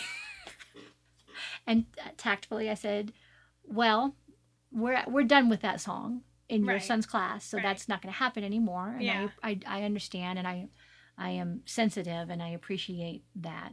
and 1.66 1.86
tactfully 2.16 2.68
I 2.70 2.74
said, 2.74 3.12
"Well, 3.64 4.16
we're 4.72 5.02
we're 5.06 5.24
done 5.24 5.48
with 5.48 5.60
that 5.62 5.80
song 5.80 6.22
in 6.48 6.64
your 6.64 6.74
Right. 6.74 6.82
son's 6.82 7.06
class, 7.06 7.44
so 7.44 7.56
Right. 7.56 7.62
that's 7.64 7.88
not 7.88 8.02
going 8.02 8.12
to 8.12 8.18
happen 8.18 8.44
anymore." 8.44 8.94
And 8.98 9.04
Yeah. 9.06 9.28
I, 9.42 9.58
I 9.66 9.80
I 9.80 9.82
understand, 9.84 10.38
and 10.38 10.48
I 10.48 10.68
I 11.16 11.30
am 11.30 11.62
sensitive, 11.64 12.30
and 12.30 12.42
I 12.42 12.48
appreciate 12.48 13.24
that. 13.36 13.72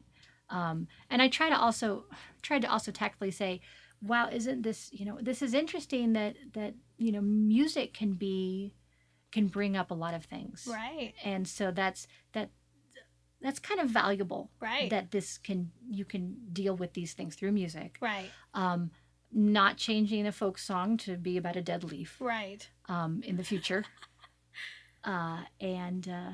Um, 0.49 0.87
and 1.09 1.21
I 1.21 1.27
try 1.29 1.49
to 1.49 1.57
also 1.57 2.05
tried 2.41 2.61
to 2.63 2.71
also 2.71 2.91
tactfully 2.91 3.31
say, 3.31 3.61
"Wow, 4.01 4.29
isn't 4.31 4.61
this 4.63 4.89
you 4.91 5.05
know 5.05 5.17
this 5.21 5.41
is 5.41 5.53
interesting 5.53 6.13
that 6.13 6.35
that 6.53 6.73
you 6.97 7.11
know 7.11 7.21
music 7.21 7.93
can 7.93 8.13
be 8.13 8.73
can 9.31 9.47
bring 9.47 9.77
up 9.77 9.91
a 9.91 9.93
lot 9.93 10.13
of 10.13 10.25
things, 10.25 10.67
Right. 10.69 11.13
and 11.23 11.47
so 11.47 11.71
that's 11.71 12.07
that." 12.33 12.49
That's 13.43 13.57
kind 13.57 13.79
of 13.79 13.89
valuable 13.89 14.51
Right. 14.59 14.87
that 14.91 15.09
this 15.09 15.39
can 15.39 15.71
you 15.89 16.05
can 16.05 16.37
deal 16.53 16.75
with 16.75 16.93
these 16.93 17.13
things 17.13 17.33
through 17.35 17.53
music 17.53 17.97
right. 17.99 18.29
um 18.53 18.91
not 19.31 19.77
changing 19.77 20.27
a 20.27 20.31
folk 20.31 20.59
song 20.59 20.95
to 20.97 21.17
be 21.17 21.37
about 21.37 21.55
a 21.55 21.61
dead 21.63 21.83
leaf 21.83 22.17
Right. 22.21 22.69
um 22.87 23.23
in 23.23 23.37
the 23.37 23.43
future 23.43 23.83
uh 25.03 25.41
and 25.59 26.07
uh 26.07 26.31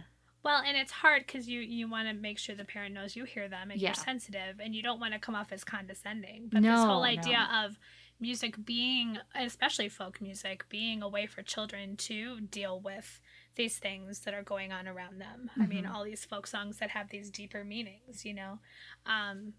Well, 0.48 0.64
and 0.66 0.78
it's 0.78 0.94
hard 0.94 1.26
because 1.28 1.50
you 1.50 1.60
you 1.60 1.90
want 1.90 2.08
to 2.08 2.14
make 2.14 2.40
sure 2.40 2.56
the 2.56 2.64
parent 2.64 2.94
knows 2.96 3.18
you 3.18 3.26
hear 3.26 3.50
them 3.50 3.70
and 3.70 3.82
Yeah. 3.82 3.90
you're 3.90 3.96
sensitive, 3.96 4.62
and 4.62 4.74
you 4.74 4.82
don't 4.82 4.98
want 4.98 5.12
to 5.14 5.20
come 5.20 5.36
off 5.36 5.52
as 5.52 5.66
condescending. 5.66 6.48
But 6.48 6.62
this 6.62 6.86
whole 6.86 7.02
No, 7.02 7.04
idea 7.04 7.50
of 7.54 7.78
music 8.22 8.64
being, 8.66 9.18
especially 9.36 9.90
folk 9.90 10.22
music, 10.22 10.64
being 10.70 11.04
a 11.04 11.10
way 11.10 11.28
for 11.28 11.42
children 11.44 11.98
to 11.98 12.40
deal 12.40 12.80
with 12.80 13.20
these 13.56 13.78
things 13.78 14.22
that 14.22 14.34
are 14.34 14.42
going 14.42 14.72
on 14.72 14.88
around 14.88 15.20
them. 15.20 15.52
I 15.60 15.68
mean, 15.68 15.86
Mhm. 15.86 15.94
all 15.94 16.06
these 16.06 16.24
folk 16.24 16.48
songs 16.48 16.78
that 16.78 16.92
have 16.92 17.10
these 17.10 17.30
deeper 17.30 17.66
meanings, 17.66 18.24
you 18.24 18.34
know, 18.34 18.60
um, 19.06 19.54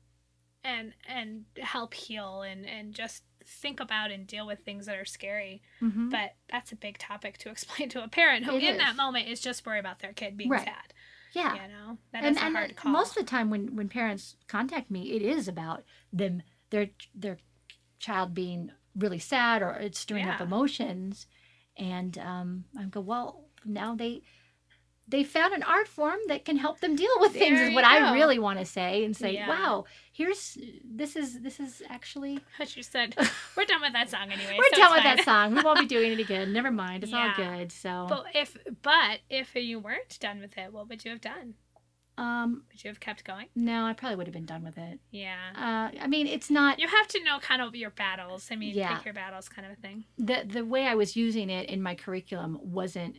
and 0.64 0.95
and 1.07 1.45
help 1.59 1.93
heal 1.93 2.41
and 2.43 2.64
and 2.66 2.95
just 2.95 3.24
think 3.49 3.80
about 3.80 4.11
and 4.11 4.26
deal 4.26 4.46
with 4.46 4.61
things 4.61 4.86
that 4.86 4.96
are 4.96 5.05
scary. 5.05 5.62
mhm. 5.82 6.11
But 6.11 6.34
that's 6.51 6.70
a 6.72 6.76
big 6.76 6.99
topic 6.99 7.38
to 7.38 7.51
explain 7.55 7.88
to 7.90 8.05
a 8.05 8.09
parent 8.09 8.44
who, 8.44 8.57
It 8.57 8.62
in 8.62 8.74
is. 8.74 8.78
that 8.78 8.96
moment, 8.96 9.28
is 9.28 9.40
just 9.40 9.64
worried 9.66 9.80
about 9.80 10.01
their 10.01 10.12
kid 10.12 10.36
being 10.36 10.51
Right. 10.51 10.64
sad. 10.64 10.92
yeah 11.32 11.55
You 11.55 11.68
know, 11.68 11.99
that 12.12 12.24
is 12.24 12.28
and, 12.28 12.36
a 12.38 12.40
and 12.44 12.57
hard 12.57 12.70
uh, 12.70 12.74
call. 12.74 12.92
most 12.92 13.16
of 13.16 13.24
the 13.24 13.30
time 13.30 13.51
when 13.51 13.74
when 13.76 13.88
parents 13.88 14.36
contact 14.46 14.90
me 14.90 15.12
it 15.12 15.22
is 15.22 15.46
about 15.49 15.84
them 16.12 16.42
their 16.70 16.88
their 17.14 17.38
child 17.99 18.32
being 18.34 18.70
really 18.96 19.18
sad 19.18 19.62
or 19.62 19.72
it's 19.74 19.99
stirring 19.99 20.26
up 20.28 20.40
emotions 20.40 21.26
and 21.76 22.16
um 22.18 22.64
i 22.78 22.84
go 22.84 23.01
well 23.01 23.44
now 23.64 23.94
they 23.94 24.22
they 25.11 25.24
found 25.24 25.54
an 25.54 25.62
art 25.62 25.88
form 25.88 26.18
that 26.28 26.44
can 26.44 26.56
help 26.59 26.80
them 26.80 26.94
deal 26.94 27.11
with 27.20 27.32
things 27.32 27.59
is 27.61 27.74
what 27.74 27.82
go. 27.82 27.88
i 27.88 28.12
really 28.12 28.38
want 28.38 28.59
to 28.59 28.64
say 28.64 29.04
and 29.04 29.16
say 29.16 29.32
Yeah. 29.34 29.48
wow 29.48 29.84
here's 30.12 30.59
this 30.84 31.16
is 31.16 31.40
this 31.40 31.59
is 31.61 31.82
actually 31.88 32.38
But 32.59 32.76
you 32.76 32.82
said 32.82 33.16
we're 33.56 33.64
done 33.64 33.80
with 33.80 33.92
that 33.94 34.11
song 34.11 34.30
anyway. 34.30 34.56
We're 34.59 34.76
so 34.76 34.82
done 34.82 34.92
with 34.94 35.04
that 35.04 35.24
song. 35.24 35.54
We 35.54 35.62
won't 35.62 35.78
be 35.80 35.86
doing 35.86 36.12
it 36.12 36.20
again. 36.26 36.52
Never 36.52 36.70
mind. 36.70 37.04
It's 37.04 37.12
Yeah. 37.12 37.34
all 37.38 37.44
good. 37.44 37.72
So, 37.72 38.06
But 38.09 38.24
if 38.34 38.56
but 38.82 39.20
if 39.30 39.54
you 39.54 39.78
weren't 39.78 40.18
done 40.20 40.40
with 40.40 40.56
it, 40.59 40.72
what 40.72 40.88
would 40.88 41.04
you 41.04 41.11
have 41.12 41.20
done? 41.20 41.54
um, 42.18 42.64
Would 42.72 42.82
you 42.82 42.88
have 42.90 42.98
kept 42.98 43.22
going? 43.24 43.46
no, 43.54 43.84
I 43.84 43.92
probably 43.92 44.16
would 44.16 44.26
have 44.26 44.34
been 44.34 44.44
done 44.46 44.64
with 44.64 44.76
it. 44.76 44.98
Yeah. 45.12 45.36
Uh, 45.54 45.96
I 46.02 46.06
mean, 46.09 46.26
it's 46.26 46.50
not 46.50 46.80
You 46.80 46.88
have 46.88 47.06
to 47.09 47.22
know 47.22 47.38
kind 47.38 47.62
of 47.62 47.74
your 47.76 47.90
battles. 47.90 48.48
I 48.50 48.56
mean, 48.56 48.74
Yeah. 48.74 48.96
pick 48.96 49.04
your 49.04 49.14
battles 49.14 49.48
kind 49.48 49.66
of 49.66 49.72
a 49.72 49.80
thing. 49.80 50.04
the 50.18 50.44
the 50.44 50.64
way 50.64 50.86
I 50.86 50.94
was 50.96 51.16
using 51.16 51.48
it 51.50 51.68
in 51.70 51.80
my 51.80 51.94
curriculum 51.94 52.59
wasn't. 52.61 53.16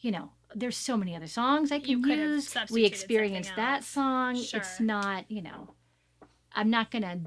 You 0.00 0.10
know, 0.12 0.30
there's 0.54 0.76
so 0.76 0.96
many 0.96 1.14
other 1.14 1.26
songs 1.26 1.70
I 1.70 1.76
You 1.76 2.00
can 2.00 2.02
could 2.02 2.18
use. 2.18 2.54
We 2.70 2.84
experienced 2.84 3.54
that 3.56 3.84
song. 3.84 4.36
Sure. 4.36 4.60
It's 4.60 4.80
not. 4.80 5.30
You 5.30 5.42
know, 5.42 5.74
I'm 6.54 6.70
not 6.70 6.90
gonna 6.90 7.20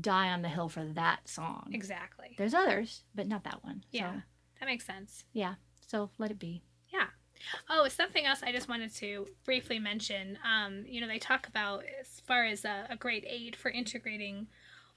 die 0.00 0.28
on 0.30 0.42
the 0.42 0.48
hill 0.48 0.68
for 0.68 0.84
that 0.84 1.28
song. 1.28 1.70
Exactly. 1.72 2.34
There's 2.38 2.54
others, 2.54 3.02
but 3.14 3.26
not 3.26 3.44
that 3.44 3.62
one. 3.64 3.84
Yeah. 3.90 4.20
That 4.60 4.66
makes 4.66 4.86
sense. 4.86 5.24
Yeah. 5.32 5.54
so 5.86 6.10
let 6.18 6.30
it 6.30 6.38
be. 6.38 6.62
Yeah. 6.92 7.06
Oh, 7.68 7.88
something 7.88 8.24
else 8.24 8.42
I 8.42 8.52
just 8.52 8.68
wanted 8.68 8.94
to 8.96 9.26
briefly 9.44 9.78
mention. 9.78 10.38
Um, 10.44 10.84
you 10.86 11.00
know, 11.00 11.08
they 11.08 11.18
talk 11.18 11.48
about 11.48 11.82
as 12.00 12.20
far 12.20 12.44
as 12.44 12.64
a, 12.64 12.86
a 12.88 12.96
great 12.96 13.24
aid 13.26 13.56
for 13.56 13.70
integrating 13.70 14.46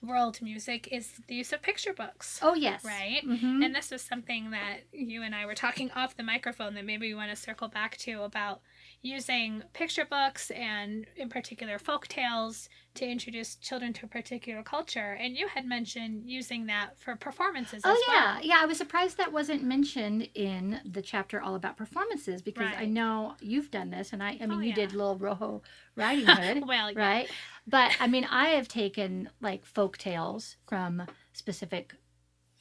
world 0.07 0.41
music 0.41 0.87
is 0.91 1.13
the 1.27 1.35
use 1.35 1.51
of 1.53 1.61
picture 1.61 1.93
books. 1.93 2.39
Oh 2.41 2.53
yes. 2.55 2.83
Right? 2.83 3.21
Mhm. 3.25 3.63
And 3.63 3.73
this 3.75 3.91
was 3.91 4.01
something 4.01 4.51
that 4.51 4.81
you 4.91 5.21
and 5.23 5.33
I 5.35 5.45
were 5.45 5.55
talking 5.55 5.91
off 5.91 6.15
the 6.17 6.23
microphone 6.23 6.73
that 6.75 6.85
maybe 6.85 7.07
we 7.07 7.15
want 7.15 7.29
to 7.31 7.35
circle 7.35 7.67
back 7.67 7.97
to 7.97 8.23
about 8.23 8.61
using 9.01 9.61
picture 9.73 10.05
books 10.05 10.49
and, 10.51 11.05
in 11.15 11.29
particular, 11.29 11.77
folk 11.77 12.07
tales 12.07 12.69
to 12.95 13.05
introduce 13.05 13.55
children 13.57 13.93
to 13.93 14.05
a 14.05 14.09
particular 14.09 14.63
culture. 14.63 15.13
And 15.19 15.35
you 15.37 15.47
had 15.47 15.65
mentioned 15.65 16.23
using 16.25 16.65
that 16.67 16.97
for 16.99 17.15
performances 17.15 17.83
Oh 17.85 17.91
as 17.91 17.97
yeah, 18.07 18.33
well. 18.35 18.43
yeah. 18.45 18.57
I 18.61 18.65
was 18.65 18.77
surprised 18.77 19.17
that 19.17 19.31
wasn't 19.31 19.63
mentioned 19.63 20.29
in 20.33 20.79
the 20.85 21.01
chapter 21.03 21.39
all 21.41 21.55
about 21.55 21.77
performances 21.77 22.41
because 22.41 22.73
I 22.75 22.85
know 22.85 23.35
you've 23.41 23.69
done 23.69 23.91
this, 23.91 24.11
and 24.13 24.23
I, 24.23 24.37
I 24.41 24.45
mean, 24.47 24.51
Oh, 24.53 24.59
you 24.61 24.69
yeah. 24.69 24.75
did 24.75 24.93
Little 24.93 25.19
Roja 25.19 25.61
Riding 25.95 26.25
Hood, 26.25 26.67
Well, 26.67 26.91
yeah. 26.91 26.99
right? 26.99 27.29
But 27.67 27.95
I 27.99 28.07
mean, 28.07 28.25
I 28.25 28.49
have 28.49 28.67
taken 28.67 29.29
like 29.41 29.65
folk 29.65 29.97
tales 29.97 30.57
from 30.67 31.03
specific 31.33 31.95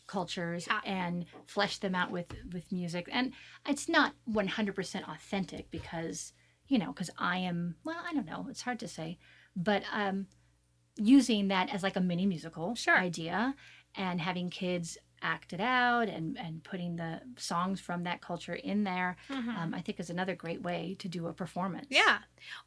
cultures 0.06 0.66
Ah. 0.70 0.82
and 0.84 1.24
fleshed 1.46 1.80
them 1.82 1.94
out 1.94 2.10
with 2.10 2.26
with 2.52 2.70
music, 2.72 3.08
and 3.12 3.32
it's 3.66 3.88
not 3.88 4.14
one 4.24 4.48
hundred 4.48 4.74
percent 4.74 5.08
authentic 5.08 5.70
because 5.70 6.32
you 6.66 6.78
know, 6.78 6.92
because 6.92 7.10
I 7.18 7.38
am 7.38 7.76
well, 7.84 8.02
I 8.08 8.14
don't 8.14 8.26
know, 8.26 8.46
it's 8.48 8.62
hard 8.62 8.78
to 8.80 8.88
say, 8.88 9.18
but 9.54 9.82
um, 9.92 10.26
using 10.96 11.48
that 11.48 11.68
as 11.74 11.82
like 11.82 11.96
a 11.96 12.00
mini 12.00 12.24
musical 12.26 12.74
Sure. 12.74 12.96
idea 12.96 13.54
and 13.94 14.20
having 14.20 14.48
kids 14.48 14.96
act 15.22 15.52
it 15.52 15.60
out 15.60 16.08
and 16.08 16.38
and 16.38 16.62
putting 16.62 16.96
the 16.96 17.20
songs 17.36 17.80
from 17.80 18.04
that 18.04 18.20
culture 18.20 18.54
in 18.54 18.84
there 18.84 19.16
Mhm. 19.30 19.56
um, 19.56 19.74
i 19.74 19.80
think 19.80 19.98
is 19.98 20.10
another 20.10 20.34
great 20.34 20.60
way 20.62 20.94
to 20.98 21.08
do 21.08 21.26
a 21.26 21.32
performance 21.32 21.86
Yeah. 21.90 22.18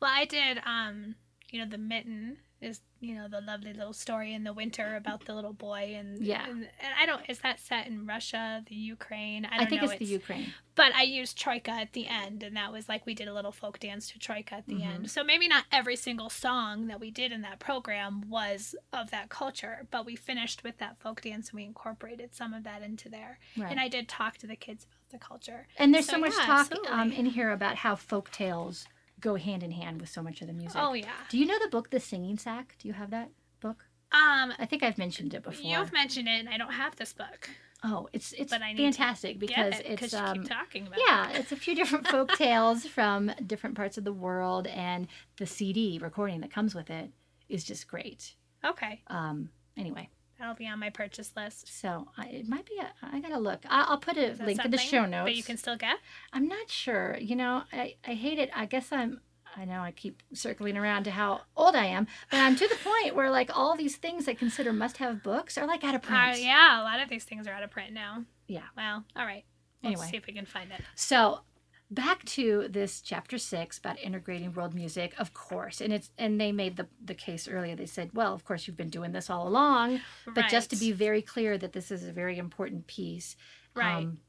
Well, 0.02 0.12
I 0.12 0.26
did, 0.26 0.60
um, 0.66 1.16
you 1.50 1.60
know, 1.64 1.70
the 1.70 1.78
mitten 1.78 2.38
is, 2.60 2.82
you 3.00 3.14
know, 3.14 3.28
the 3.28 3.40
lovely 3.40 3.72
little 3.72 3.94
story 3.94 4.34
in 4.34 4.44
the 4.44 4.52
winter 4.52 4.96
about 4.96 5.26
the 5.26 5.34
little 5.36 5.54
boy 5.54 5.94
and 5.96 6.26
Yeah. 6.26 6.44
and, 6.50 6.64
and 6.64 6.94
I 7.00 7.06
don't 7.06 7.22
is 7.30 7.40
that 7.40 7.60
set 7.60 7.86
in 7.88 8.08
Russia, 8.08 8.64
the 8.68 8.76
Ukraine? 8.76 9.46
I 9.46 9.60
i, 9.62 9.66
think 9.66 9.84
know. 9.84 9.90
it's, 9.90 10.00
the 10.00 10.06
ukraine 10.06 10.54
but 10.74 10.94
I 10.96 11.04
used 11.04 11.38
troika 11.40 11.72
at 11.72 11.94
the 11.94 12.08
end, 12.08 12.42
and 12.44 12.56
that 12.56 12.72
was 12.72 12.88
like 12.90 13.06
we 13.06 13.14
did 13.14 13.28
a 13.28 13.34
little 13.34 13.52
folk 13.52 13.80
dance 13.80 14.10
to 14.12 14.20
troika 14.20 14.56
at 14.56 14.68
the 14.68 14.82
Mhm. 14.82 14.88
end. 14.88 15.12
So 15.12 15.24
maybe 15.24 15.48
not 15.48 15.66
every 15.72 15.96
single 15.96 16.30
song 16.32 16.88
that 16.88 17.00
we 17.00 17.12
did 17.12 17.32
in 17.32 17.42
that 17.42 17.60
program 17.60 18.28
was 18.28 18.74
of 18.92 19.12
that 19.12 19.30
culture, 19.30 19.88
but 19.92 20.06
we 20.06 20.16
finished 20.16 20.64
with 20.64 20.78
that 20.80 21.00
folk 21.00 21.22
dance 21.22 21.50
and 21.50 21.58
we 21.60 21.64
incorporated 21.66 22.34
some 22.36 22.54
of 22.56 22.64
that 22.64 22.82
into 22.82 23.08
there. 23.08 23.38
right 23.56 23.70
And 23.72 23.80
I 23.80 23.88
did 23.88 24.08
talk 24.08 24.38
to 24.40 24.48
the 24.48 24.56
kids 24.56 24.86
about 24.86 25.10
the 25.10 25.20
culture. 25.20 25.68
and 25.78 25.94
there's 25.94 26.06
so, 26.08 26.14
so 26.14 26.20
much 26.20 26.34
yeah, 26.38 26.46
talk 26.46 26.72
um, 26.90 27.12
in 27.12 27.28
here 27.28 27.52
about 27.52 27.76
how 27.78 27.96
folk 27.96 28.32
tales 28.32 28.88
go 29.20 29.36
hand 29.36 29.64
in 29.64 29.72
hand 29.72 30.00
with 30.02 30.10
so 30.10 30.22
much 30.22 30.42
of 30.42 30.48
the 30.48 30.54
music 30.54 30.80
Oh 30.82 30.94
yeah. 30.94 31.10
do 31.30 31.38
you 31.38 31.46
know 31.46 31.58
the 31.60 31.70
book 31.70 31.90
the 31.90 32.00
singing 32.00 32.38
sack 32.38 32.76
do 32.80 32.88
you 32.88 32.94
have 32.94 33.10
that 33.12 33.30
book 33.60 33.86
Um, 34.12 34.54
i 34.60 34.66
think 34.70 34.84
i've 34.84 34.98
mentioned 34.98 35.34
it 35.34 35.44
before 35.44 35.70
you've 35.70 35.92
mentioned 35.94 36.28
it, 36.28 36.40
and 36.40 36.50
I 36.50 36.58
don't 36.58 36.74
have 36.74 36.96
this 36.96 37.14
book. 37.14 37.50
oh 37.84 38.08
it's 38.14 38.34
it's 38.34 38.52
But 38.52 38.62
I 38.62 38.74
need 38.74 38.78
to 38.78 38.84
fantastic 38.98 39.40
because 39.40 39.80
it, 39.80 40.02
it's 40.02 40.14
you 40.14 40.20
um 40.20 40.34
keep 40.42 40.50
talking 40.50 40.88
about 40.88 41.00
Yeah, 41.08 41.30
it. 41.32 41.40
it's 41.40 41.52
a 41.52 41.56
few 41.56 41.76
different 41.76 42.08
folk 42.14 42.32
tales 42.38 42.86
from 42.86 43.32
different 43.46 43.76
parts 43.76 43.98
of 43.98 44.04
the 44.04 44.14
world, 44.14 44.66
and 44.68 45.08
the 45.38 45.46
CD 45.46 46.00
recording 46.02 46.42
that 46.42 46.52
comes 46.52 46.74
with 46.76 46.90
it 46.90 47.12
is 47.50 47.64
just 47.64 47.88
great. 47.88 48.34
Okay, 48.66 49.02
Um, 49.08 49.50
anyway, 49.78 50.10
that'll 50.40 50.56
be 50.56 50.68
on 50.68 50.80
my 50.80 50.90
purchase 50.90 51.32
list. 51.36 51.68
so 51.80 52.08
I, 52.18 52.28
it 52.28 52.48
might 52.48 52.66
be. 52.66 52.78
A, 52.80 52.92
I 53.04 53.20
gotta 53.20 53.40
look. 53.40 53.64
I, 53.70 53.86
I'll 53.90 53.98
put 53.98 54.18
a 54.18 54.36
link 54.44 54.64
in 54.64 54.72
the 54.72 54.78
show 54.78 55.06
notes. 55.06 55.26
But 55.26 55.36
you 55.36 55.44
can 55.44 55.58
still 55.58 55.78
get. 55.78 55.98
I'm 56.34 56.48
not 56.48 56.70
sure. 56.70 57.18
You 57.20 57.36
know, 57.36 57.64
I 57.74 57.96
I 58.08 58.14
hate 58.14 58.40
it. 58.40 58.50
I 58.56 58.66
guess 58.66 58.92
I'm. 58.92 59.22
I 59.56 59.66
know 59.66 59.80
I 59.82 59.90
keep 59.92 60.22
circling 60.34 60.78
around 60.78 61.06
to 61.06 61.12
how 61.12 61.42
old 61.56 61.74
I 61.76 61.86
am, 61.86 62.06
but 62.30 62.38
I'm 62.40 62.56
to 62.56 62.68
the 62.68 62.76
point 62.84 63.16
where 63.16 63.32
like 63.32 63.50
all 63.58 63.76
these 63.76 63.96
things 63.96 64.28
I 64.28 64.36
consider 64.36 64.72
must-have 64.72 65.24
books 65.24 65.58
are 65.58 65.66
like 65.66 65.84
out 65.84 65.96
of 65.96 66.04
print. 66.04 66.34
Uh, 66.34 66.38
yeah, 66.38 66.80
a 66.80 66.84
lot 66.84 67.00
of 67.00 67.10
these 67.10 67.24
things 67.24 67.48
are 67.48 67.52
out 67.52 67.64
of 67.64 67.72
print 67.72 67.92
now. 67.92 68.24
Yeah. 68.48 68.66
Well, 68.76 69.04
all 69.16 69.26
right. 69.26 69.46
We'll 69.82 69.94
Anyway. 69.94 70.08
see 70.12 70.18
if 70.18 70.28
we 70.28 70.34
can 70.34 70.46
find 70.46 70.72
it. 70.72 70.82
So 70.94 71.40
back 71.90 72.24
to 72.26 72.68
this 72.70 73.02
chapter 73.02 73.38
six 73.38 73.78
about 73.78 74.00
integrating 74.00 74.54
world 74.54 74.74
music, 74.74 75.14
of 75.18 75.34
course, 75.34 75.82
and 75.82 75.94
it's 75.94 76.12
and 76.18 76.40
they 76.40 76.52
made 76.52 76.76
the 76.78 76.88
the 77.04 77.16
case 77.16 77.48
earlier. 77.48 77.76
They 77.76 77.86
said, 77.86 78.12
well, 78.14 78.34
of 78.34 78.44
course 78.44 78.68
you've 78.68 78.78
been 78.78 78.90
doing 78.90 79.12
this 79.12 79.30
all 79.30 79.48
along, 79.48 80.02
but 80.34 80.50
just 80.50 80.70
to 80.72 80.76
be 80.76 80.92
very 80.92 81.22
clear 81.22 81.58
that 81.58 81.74
this 81.74 81.92
is 81.92 82.04
a 82.06 82.12
very 82.12 82.38
important 82.38 82.88
piece. 82.88 83.36
Right. 83.74 84.06
Um, 84.06 84.20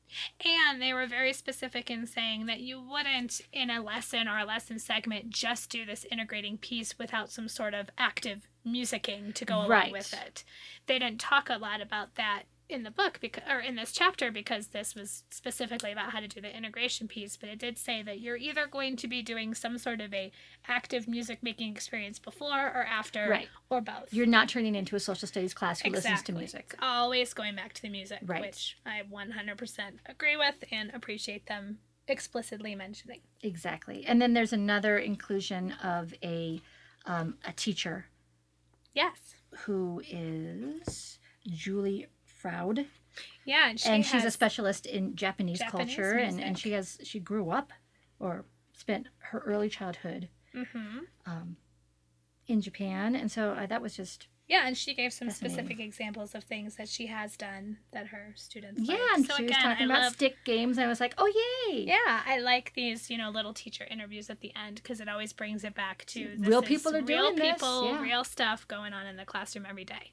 And 0.45 0.81
they 0.81 0.93
were 0.93 1.07
very 1.07 1.33
specific 1.33 1.91
in 1.91 2.07
saying 2.07 2.47
that 2.47 2.61
you 2.61 2.81
wouldn't, 2.81 3.41
in 3.53 3.71
a 3.71 3.83
lesson 3.83 4.29
or 4.29 4.39
a 4.39 4.45
lesson 4.45 4.79
segment, 4.79 5.31
just 5.31 5.71
do 5.71 5.85
this 5.87 6.05
integrating 6.13 6.59
piece 6.59 6.99
without 6.99 7.31
some 7.31 7.49
sort 7.49 7.73
of 7.73 7.89
active 7.97 8.47
musicking 8.67 9.35
to 9.35 9.45
go 9.47 9.57
along 9.57 9.71
Right. 9.71 9.93
with 9.93 10.13
it. 10.13 10.45
They 10.87 10.99
didn't 10.99 11.21
talk 11.21 11.49
a 11.49 11.57
lot 11.57 11.81
about 11.81 12.17
that 12.17 12.43
in 12.69 12.83
the 12.83 12.91
book 12.91 13.19
because 13.21 13.43
or 13.51 13.61
in 13.61 13.77
this 13.77 13.93
chapter 13.93 14.31
because 14.31 14.69
this 14.69 14.95
was 14.95 15.25
specifically 15.31 15.91
about 15.91 16.13
how 16.13 16.21
to 16.21 16.29
do 16.29 16.41
the 16.41 16.55
integration 16.55 17.09
piece 17.09 17.37
but 17.37 17.49
it 17.49 17.59
did 17.59 17.79
say 17.79 18.03
that 18.03 18.21
you're 18.21 18.37
either 18.37 18.67
going 18.67 18.95
to 18.95 19.09
be 19.09 19.23
doing 19.23 19.55
some 19.55 19.79
sort 19.79 20.01
of 20.03 20.13
a 20.13 20.31
active 20.69 21.09
music 21.09 21.43
making 21.43 21.73
experience 21.73 22.19
before 22.19 22.67
or 22.67 22.85
after 22.85 23.27
Right. 23.29 23.49
or 23.71 23.81
both 23.81 24.13
you're 24.13 24.27
not 24.27 24.49
turning 24.51 24.75
into 24.75 24.97
a 24.97 25.01
social 25.01 25.27
studies 25.27 25.55
class 25.55 25.81
who 25.81 25.91
listens 25.91 26.23
to 26.25 26.33
music. 26.33 26.75
Always 26.81 27.33
going 27.33 27.57
back 27.57 27.73
to 27.75 27.83
the 27.83 27.89
music, 27.89 28.19
Right. 28.27 28.43
which 28.43 28.77
I 28.85 29.03
100% 29.11 30.01
agree 30.07 30.37
with 30.37 30.57
and 30.71 30.91
appreciate 30.95 31.47
them 31.47 31.79
explicitly 32.07 32.75
mentioning. 32.75 33.21
Exactly. 33.43 34.05
And 34.07 34.21
then 34.21 34.35
there's 34.35 34.53
another 34.53 34.99
inclusion 34.99 35.73
of 35.83 36.13
a 36.23 36.61
um, 37.07 37.39
a 37.47 37.53
teacher 37.53 38.07
Yes. 38.95 39.37
who 39.61 40.03
is 40.07 41.19
Julie 41.47 42.07
Froud, 42.39 42.87
Yeah, 43.45 43.69
and, 43.69 43.81
she 43.81 43.89
and 43.89 44.07
she's 44.07 44.25
a 44.25 44.31
specialist 44.31 44.87
in 44.87 45.17
Japanese, 45.17 45.59
Japanese 45.59 45.97
culture, 45.97 46.13
and, 46.13 46.41
and 46.41 46.59
she 46.59 46.71
has 46.73 46.99
she 47.03 47.19
grew 47.21 47.51
up 47.51 47.73
or 48.21 48.45
spent 48.73 49.09
her 49.19 49.41
early 49.41 49.69
childhood 49.69 50.29
Mhm. 50.55 51.01
um, 51.27 51.57
in 52.47 52.61
Japan, 52.61 53.15
and 53.17 53.31
so 53.31 53.51
uh, 53.53 53.67
that 53.67 53.83
was 53.83 53.97
just 53.97 54.29
Yeah, 54.47 54.67
and 54.67 54.77
she 54.79 54.95
gave 54.95 55.13
some 55.13 55.29
specific 55.31 55.79
examples 55.79 56.35
of 56.35 56.45
things 56.45 56.77
that 56.77 56.89
she 56.89 57.07
has 57.09 57.37
done 57.37 57.79
that 57.91 58.07
her 58.07 58.33
students 58.35 58.81
yeah. 58.83 58.95
like. 58.95 59.17
And 59.17 59.27
so 59.27 59.37
she 59.37 59.43
was 59.43 59.51
again, 59.51 59.63
talking 59.63 59.83
I 59.91 59.95
about 59.95 60.03
love, 60.05 60.13
stick 60.15 60.37
games, 60.45 60.79
and 60.79 60.87
I 60.87 60.89
was 60.89 61.01
like, 61.01 61.15
oh 61.19 61.27
yay! 61.71 61.85
Yeah, 61.85 62.23
I 62.25 62.39
like 62.39 62.73
these, 62.75 63.11
you 63.11 63.19
know, 63.19 63.29
little 63.31 63.53
teacher 63.53 63.85
interviews 63.91 64.31
at 64.31 64.41
the 64.41 64.53
end 64.57 64.77
because 64.77 65.01
it 65.01 65.09
always 65.09 65.33
brings 65.35 65.65
it 65.65 65.75
back 65.75 66.05
to 66.07 66.37
this 66.39 66.49
Real 66.49 66.63
people 66.63 66.97
are 66.97 67.03
real 67.03 67.25
doing 67.25 67.37
this, 67.37 67.53
people, 67.55 67.85
yeah. 67.89 68.01
real 68.01 68.25
stuff 68.25 68.67
going 68.69 68.93
on 68.95 69.07
in 69.07 69.17
the 69.17 69.27
classroom 69.27 69.67
every 69.69 69.85
day. 69.85 70.13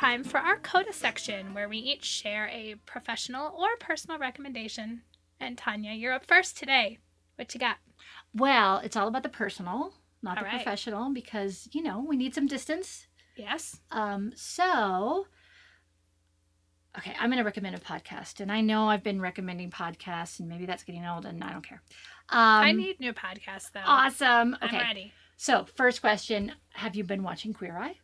Time 0.00 0.24
for 0.24 0.38
our 0.38 0.56
CODA 0.56 0.94
section 0.94 1.52
where 1.52 1.68
we 1.68 1.76
each 1.76 2.04
share 2.04 2.48
a 2.48 2.74
professional 2.86 3.54
or 3.54 3.68
personal 3.78 4.18
recommendation. 4.18 5.02
And 5.38 5.58
Tanya, 5.58 5.92
you're 5.92 6.14
up 6.14 6.24
first 6.24 6.56
today. 6.56 6.98
What 7.36 7.52
you 7.52 7.60
got? 7.60 7.76
Well, 8.34 8.78
it's 8.78 8.96
all 8.96 9.08
about 9.08 9.24
the 9.24 9.28
personal, 9.28 9.92
not 10.22 10.38
All 10.38 10.44
the 10.44 10.48
right. 10.48 10.56
professional, 10.56 11.12
because 11.12 11.68
you 11.72 11.82
know 11.82 12.02
we 12.06 12.16
need 12.16 12.34
some 12.34 12.46
distance. 12.46 13.08
Yes. 13.36 13.80
Um, 13.90 14.32
so, 14.34 15.26
okay, 16.96 17.14
I'm 17.18 17.28
going 17.30 17.38
to 17.38 17.44
recommend 17.44 17.76
a 17.76 17.80
podcast, 17.80 18.40
and 18.40 18.50
I 18.50 18.60
know 18.62 18.88
I've 18.88 19.02
been 19.02 19.20
recommending 19.20 19.70
podcasts, 19.70 20.40
and 20.40 20.48
maybe 20.48 20.64
that's 20.66 20.82
getting 20.84 21.04
old, 21.06 21.26
and 21.26 21.42
I 21.44 21.52
don't 21.52 21.66
care. 21.66 21.82
Um, 22.30 22.38
I 22.40 22.72
need 22.72 23.00
new 23.00 23.12
podcasts 23.12 23.70
though. 23.72 23.80
awesome. 23.84 24.56
I'm 24.62 24.68
Okay, 24.68 24.78
ready. 24.78 25.12
so 25.36 25.66
first 25.76 26.00
question: 26.00 26.52
Have 26.74 26.94
you 26.96 27.04
been 27.04 27.22
watching 27.22 27.52
Queer 27.52 27.76
Eye? 27.76 27.96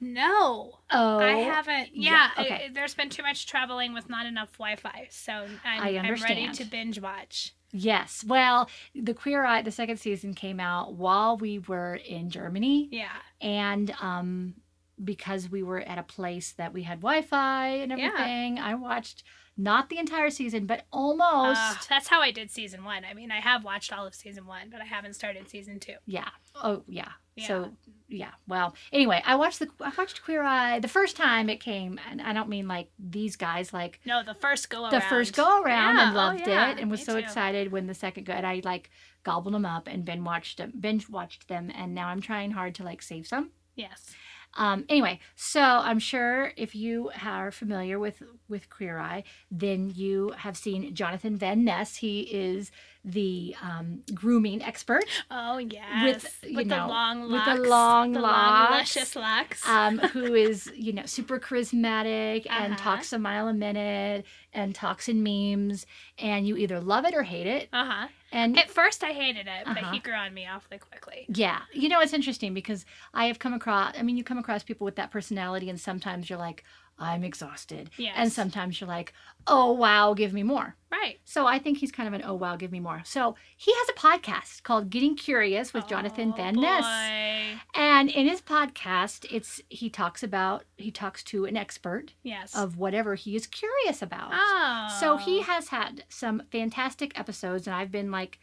No, 0.00 0.78
Oh, 0.90 1.18
I 1.18 1.32
haven't. 1.32 1.90
yeah, 1.94 2.30
Yeah, 2.36 2.42
okay. 2.44 2.70
There's 2.72 2.94
been 2.94 3.08
too 3.10 3.22
much 3.22 3.46
traveling 3.46 3.92
with 3.94 4.08
not 4.08 4.26
enough 4.26 4.52
Wi-Fi, 4.58 5.08
so 5.10 5.32
I'm, 5.64 5.82
I 5.82 5.98
I'm 5.98 6.14
ready 6.22 6.48
to 6.48 6.64
binge 6.64 7.00
watch. 7.00 7.54
Yes. 7.72 8.24
Well, 8.26 8.68
the 8.94 9.14
Queer 9.14 9.44
Eye, 9.44 9.62
the 9.62 9.72
second 9.72 9.96
season 9.98 10.34
came 10.34 10.60
out 10.60 10.94
while 10.94 11.36
we 11.36 11.58
were 11.58 11.96
in 11.96 12.30
Germany, 12.30 12.88
Yeah. 12.92 13.08
and 13.40 13.92
um, 14.00 14.54
because 15.02 15.50
we 15.50 15.64
were 15.64 15.80
at 15.80 15.98
a 15.98 16.04
place 16.04 16.52
that 16.52 16.72
we 16.72 16.84
had 16.84 17.00
Wi-Fi 17.00 17.66
and 17.68 17.90
Yeah. 17.98 18.10
everything, 18.12 18.58
I 18.60 18.74
watched 18.76 19.24
not 19.56 19.88
the 19.88 19.98
entire 19.98 20.30
season, 20.30 20.66
but 20.66 20.84
almost. 20.92 21.60
Uh, 21.60 21.74
that's 21.88 22.08
how 22.08 22.20
I 22.20 22.30
did 22.30 22.50
season 22.50 22.84
one. 22.84 23.04
I 23.04 23.14
mean, 23.14 23.30
I 23.30 23.40
have 23.40 23.64
watched 23.64 23.92
all 23.92 24.06
of 24.06 24.14
season 24.14 24.46
one, 24.46 24.68
but 24.70 24.80
I 24.80 24.84
haven't 24.84 25.14
started 25.14 25.48
season 25.48 25.78
two. 25.78 25.94
Yeah. 26.06 26.28
Oh, 26.56 26.82
yeah. 26.88 27.08
Yeah. 27.36 27.46
So, 27.46 27.70
yeah. 28.08 28.30
Well, 28.46 28.74
anyway, 28.92 29.22
I 29.26 29.34
watched 29.36 29.58
the 29.58 29.68
I 29.80 29.90
watched 29.98 30.22
Queer 30.24 30.42
Eye 30.42 30.78
the 30.78 30.88
first 30.88 31.16
time 31.16 31.48
it 31.48 31.58
came, 31.60 31.98
and 32.08 32.22
I 32.22 32.32
don't 32.32 32.48
mean 32.48 32.68
like 32.68 32.90
these 32.98 33.34
guys, 33.36 33.72
like 33.72 34.00
No, 34.04 34.22
the 34.22 34.34
first 34.34 34.70
go 34.70 34.82
around. 34.82 34.92
the 34.92 35.00
first 35.00 35.34
go 35.34 35.60
around, 35.62 35.96
Yeah, 35.96 36.08
and 36.08 36.16
oh, 36.16 36.20
loved 36.20 36.46
yeah, 36.46 36.70
it, 36.70 36.78
and 36.78 36.90
was 36.90 37.00
me 37.00 37.04
so 37.04 37.12
too. 37.14 37.18
excited 37.18 37.72
when 37.72 37.86
the 37.88 37.94
second 37.94 38.24
go. 38.26 38.32
And 38.32 38.46
I 38.46 38.60
like 38.64 38.90
gobbled 39.24 39.54
them 39.54 39.66
up 39.66 39.88
and 39.88 40.04
binge 40.04 40.22
watched 40.24 40.58
them, 40.58 40.72
binge 40.78 41.08
watched 41.08 41.48
them, 41.48 41.72
and 41.74 41.92
now 41.94 42.06
I'm 42.08 42.20
trying 42.20 42.52
hard 42.52 42.74
to 42.76 42.84
like 42.84 43.02
save 43.02 43.26
some. 43.26 43.50
Yes. 43.74 44.14
Um, 44.56 44.84
anyway, 44.88 45.18
so 45.34 45.60
I'm 45.60 45.98
sure 45.98 46.52
if 46.56 46.74
you 46.74 47.10
are 47.24 47.50
familiar 47.50 47.98
with 47.98 48.22
with 48.48 48.70
Queer 48.70 48.98
Eye, 48.98 49.24
then 49.50 49.90
you 49.94 50.32
have 50.36 50.56
seen 50.56 50.94
Jonathan 50.94 51.36
Van 51.36 51.64
Ness. 51.64 51.96
He 51.96 52.20
is 52.22 52.70
the 53.04 53.54
um, 53.62 54.02
grooming 54.14 54.62
expert. 54.62 55.04
Oh 55.30 55.58
yes. 55.58 56.04
with, 56.04 56.44
you 56.50 56.56
with 56.56 56.66
know, 56.68 56.82
the 56.82 56.86
long 56.88 57.22
with 57.22 57.32
locks. 57.32 57.58
the 57.60 57.68
long 57.68 58.12
the 58.12 58.20
locks. 58.20 58.70
luscious 58.96 59.16
locks. 59.16 59.68
um, 59.68 59.98
who 59.98 60.34
is 60.46 60.70
you 60.74 60.92
know 60.92 61.04
super 61.06 61.38
charismatic 61.40 62.46
and 62.48 62.74
Uh-huh. 62.74 62.82
talks 62.96 63.12
a 63.12 63.18
mile 63.18 63.48
a 63.48 63.52
minute 63.54 64.24
and 64.52 64.74
talks 64.74 65.08
in 65.08 65.22
memes 65.22 65.84
and 66.18 66.46
you 66.46 66.56
either 66.56 66.80
love 66.80 67.04
it 67.04 67.14
or 67.14 67.22
hate 67.24 67.46
it 67.46 67.68
uh 67.72 67.84
huh. 67.84 68.06
And 68.34 68.58
At 68.58 68.68
first, 68.70 69.02
I 69.04 69.12
hated 69.12 69.46
it, 69.46 69.64
but 69.64 69.78
Uh-huh. 69.78 69.92
he 69.92 69.98
grew 70.00 70.12
on 70.14 70.34
me 70.34 70.46
awfully 70.46 70.78
quickly. 70.78 71.24
yeah 71.28 71.60
you 71.72 71.88
know 71.88 72.00
it's 72.00 72.12
interesting 72.12 72.52
because 72.52 72.84
i 73.14 73.24
have 73.26 73.38
come 73.38 73.54
across 73.54 73.94
i 73.98 74.02
mean 74.02 74.16
you 74.16 74.24
come 74.24 74.38
across 74.38 74.62
people 74.62 74.84
with 74.84 74.96
that 74.96 75.10
personality 75.10 75.70
and 75.70 75.80
sometimes 75.80 76.28
you're 76.28 76.38
like 76.38 76.64
i'm 76.98 77.24
exhausted 77.24 77.90
Yes. 77.96 78.14
and 78.16 78.32
sometimes 78.32 78.80
you're 78.80 78.88
like 78.88 79.12
oh 79.46 79.72
wow 79.72 80.14
give 80.14 80.32
me 80.32 80.42
more 80.42 80.76
Right. 80.90 81.18
so 81.24 81.46
i 81.46 81.58
think 81.58 81.78
he's 81.78 81.90
kind 81.92 82.06
of 82.06 82.14
an 82.14 82.22
oh 82.24 82.34
wow 82.34 82.56
give 82.56 82.70
me 82.72 82.80
more 82.80 83.02
so 83.04 83.34
he 83.56 83.72
has 83.74 83.88
a 83.88 83.92
podcast 83.92 84.62
called 84.62 84.90
getting 84.90 85.16
curious 85.16 85.74
with 85.74 85.86
jonathan 85.88 86.30
Oh, 86.32 86.36
van 86.36 86.54
ness 86.54 86.84
boy. 86.84 87.60
and 87.74 88.08
in 88.10 88.26
his 88.28 88.40
podcast 88.40 89.26
it's 89.30 89.60
he 89.68 89.90
talks 89.90 90.22
about 90.22 90.64
he 90.76 90.90
talks 90.90 91.22
to 91.24 91.44
an 91.46 91.56
expert 91.56 92.12
Yes. 92.22 92.54
of 92.56 92.76
whatever 92.78 93.14
he 93.16 93.34
is 93.36 93.46
curious 93.46 94.00
about. 94.02 94.30
oh. 94.32 94.96
So 95.00 95.16
he 95.16 95.40
oh. 95.40 95.42
has 95.42 95.68
had 95.68 96.04
some 96.08 96.42
fantastic 96.50 97.18
episodes, 97.18 97.66
and 97.66 97.74
I've 97.76 97.90
been 97.90 98.10
like 98.10 98.38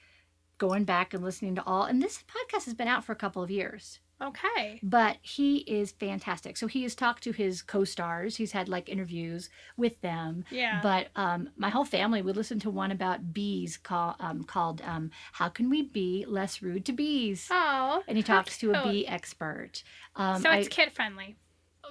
going 0.58 0.84
back 0.84 1.14
and 1.14 1.24
listening 1.24 1.56
to 1.56 1.64
all. 1.66 1.84
And 1.84 2.02
this 2.02 2.24
podcast 2.24 2.66
has 2.66 2.74
been 2.74 2.88
out 2.88 3.04
for 3.04 3.12
a 3.12 3.16
couple 3.16 3.42
of 3.42 3.50
years, 3.52 4.00
Okay. 4.22 4.80
but 4.84 5.18
he 5.22 5.58
is 5.60 5.92
fantastic. 5.92 6.58
So 6.58 6.68
he 6.68 6.84
has 6.84 6.96
talked 6.96 7.24
to 7.24 7.32
his 7.32 7.62
co-stars. 7.62 8.36
He's 8.38 8.52
had 8.52 8.70
like 8.70 8.90
interviews 8.90 9.50
with 9.78 10.00
them. 10.02 10.46
Yeah. 10.50 10.80
But 10.84 11.08
um, 11.16 11.50
my 11.58 11.70
whole 11.70 11.86
family 11.86 12.22
would 12.22 12.36
listen 12.36 12.60
to 12.62 12.70
one 12.70 12.92
about 12.92 13.34
bees 13.34 13.78
call, 13.78 14.16
um, 14.20 14.44
called 14.44 14.82
um, 14.84 15.12
"How 15.34 15.50
Can 15.50 15.70
We 15.70 15.84
Be 15.84 16.26
Less 16.28 16.62
Rude 16.62 16.86
to 16.86 16.94
Bees?" 16.94 17.48
oh. 17.52 18.04
and 18.08 18.18
he 18.18 18.24
talks 18.24 18.58
to 18.60 18.74
a 18.74 18.84
bee 18.84 19.08
expert. 19.08 19.84
Um, 20.16 20.42
so 20.42 20.52
it's 20.52 20.68
I- 20.68 20.70
kid 20.70 20.92
friendly. 20.92 21.38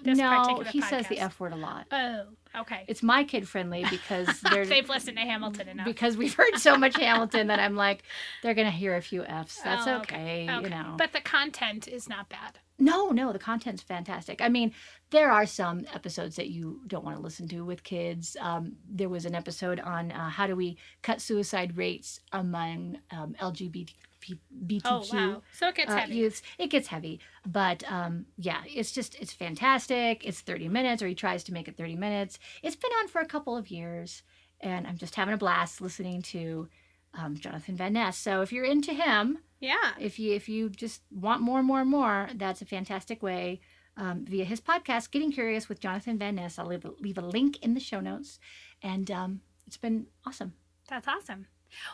This 0.03 0.17
no, 0.17 0.63
he 0.71 0.81
says 0.81 1.09
the 1.09 1.19
f 1.19 1.39
word 1.41 1.53
a 1.53 1.57
lot. 1.57 1.87
Oh. 1.93 2.27
Okay. 2.59 2.85
It's 2.89 3.03
my 3.03 3.25
kid 3.25 3.49
friendly 3.49 3.85
because 3.91 4.41
they're 4.51 4.67
They've 4.67 4.89
listened 4.89 5.17
to 5.19 5.23
Hamilton 5.23 5.69
enough. 5.69 5.85
because 5.87 6.17
we've 6.17 6.35
heard 6.35 6.57
so 6.59 6.77
much 6.77 6.97
Hamilton 6.97 7.47
that 7.49 7.61
I'm 7.61 7.77
like, 7.77 8.03
they're 8.43 8.55
gonna 8.55 8.71
hear 8.71 8.97
a 8.97 9.03
few 9.03 9.25
F's. 9.25 9.61
That's 9.63 9.87
Oh, 9.87 9.99
okay, 9.99 10.49
okay. 10.51 10.63
you 10.65 10.71
know. 10.71 10.95
But 10.99 11.13
the 11.13 11.21
content 11.21 11.87
is 11.89 12.09
not 12.09 12.29
bad. 12.29 12.59
no, 12.79 13.11
no, 13.11 13.33
the 13.33 13.39
content's 13.39 13.83
fantastic. 13.83 14.41
I 14.41 14.49
mean, 14.49 14.73
there 15.11 15.31
are 15.31 15.45
some 15.47 15.85
episodes 15.95 16.37
that 16.37 16.49
you 16.49 16.81
don't 16.87 17.05
want 17.05 17.17
to 17.17 17.23
listen 17.23 17.47
to 17.49 17.65
with 17.65 17.85
kids. 17.85 18.37
Um, 18.41 18.77
there 18.89 19.09
was 19.09 19.27
an 19.27 19.35
episode 19.35 19.79
on 19.81 20.11
uh, 20.13 20.31
how 20.31 20.47
do 20.47 20.57
we 20.57 20.77
cut 21.03 21.21
suicide 21.21 21.77
rates 21.77 22.21
among 22.33 22.99
um, 23.11 23.35
LGBT 23.39 23.93
BTQ 24.21 24.83
Oh 24.85 25.05
wow. 25.13 25.43
So 25.53 25.69
it 25.69 25.75
gets 25.75 25.91
uh, 25.91 25.97
heavy. 25.97 26.15
youths. 26.15 26.43
It 26.59 26.69
gets 26.69 26.89
heavy, 26.89 27.21
but 27.47 27.83
um, 27.91 28.27
yeah, 28.37 28.63
it's 28.67 28.93
just 28.93 29.15
it's 29.21 29.33
fantastic. 29.33 30.25
It's 30.25 30.41
30 30.41 30.69
minutes, 30.69 31.03
or 31.03 31.09
he 31.09 31.15
tries 31.15 31.45
to 31.45 31.53
make 31.53 31.69
it 31.69 31.77
30 31.77 31.97
minutes. 31.97 32.39
It's 32.63 32.77
been 32.77 32.91
on 33.01 33.09
for 33.09 33.21
a 33.21 33.27
couple 33.27 33.57
of 33.57 33.71
years, 33.71 34.23
and 34.61 34.87
I'm 34.87 34.99
just 34.99 35.15
having 35.15 35.35
a 35.35 35.39
blast 35.39 35.81
listening 35.81 36.23
to 36.23 36.69
um, 37.15 37.37
Jonathan 37.37 37.77
Van 37.77 37.93
Ness. 37.93 38.17
So 38.19 38.43
if 38.43 38.53
you're 38.53 38.65
into 38.65 38.93
him, 38.93 39.39
yeah. 39.61 39.93
if 39.99 40.19
you 40.19 40.35
if 40.35 40.49
you 40.49 40.71
just 40.71 41.03
want 41.11 41.43
more 41.43 41.59
and 41.59 41.67
more 41.67 41.81
and 41.81 41.91
more, 41.91 42.29
that's 42.35 42.63
a 42.63 42.67
fantastic 42.67 43.23
way. 43.23 43.61
Um, 43.97 44.25
via 44.25 44.45
his 44.45 44.61
podcast, 44.61 45.11
Getting 45.11 45.31
Curious 45.33 45.69
with 45.69 45.81
Jonathan 45.81 46.17
Van 46.17 46.37
Ness. 46.37 46.59
I'll 46.59 46.67
leave 46.67 46.85
a, 46.87 46.93
leave 47.01 47.19
a 47.19 47.23
link 47.23 47.63
in 47.63 47.75
the 47.75 47.81
show 47.81 48.01
notes, 48.01 48.39
and 48.83 49.11
um, 49.11 49.41
it's 49.67 49.77
been 49.77 50.07
awesome. 50.27 50.55
That's 50.89 51.07
awesome. 51.07 51.47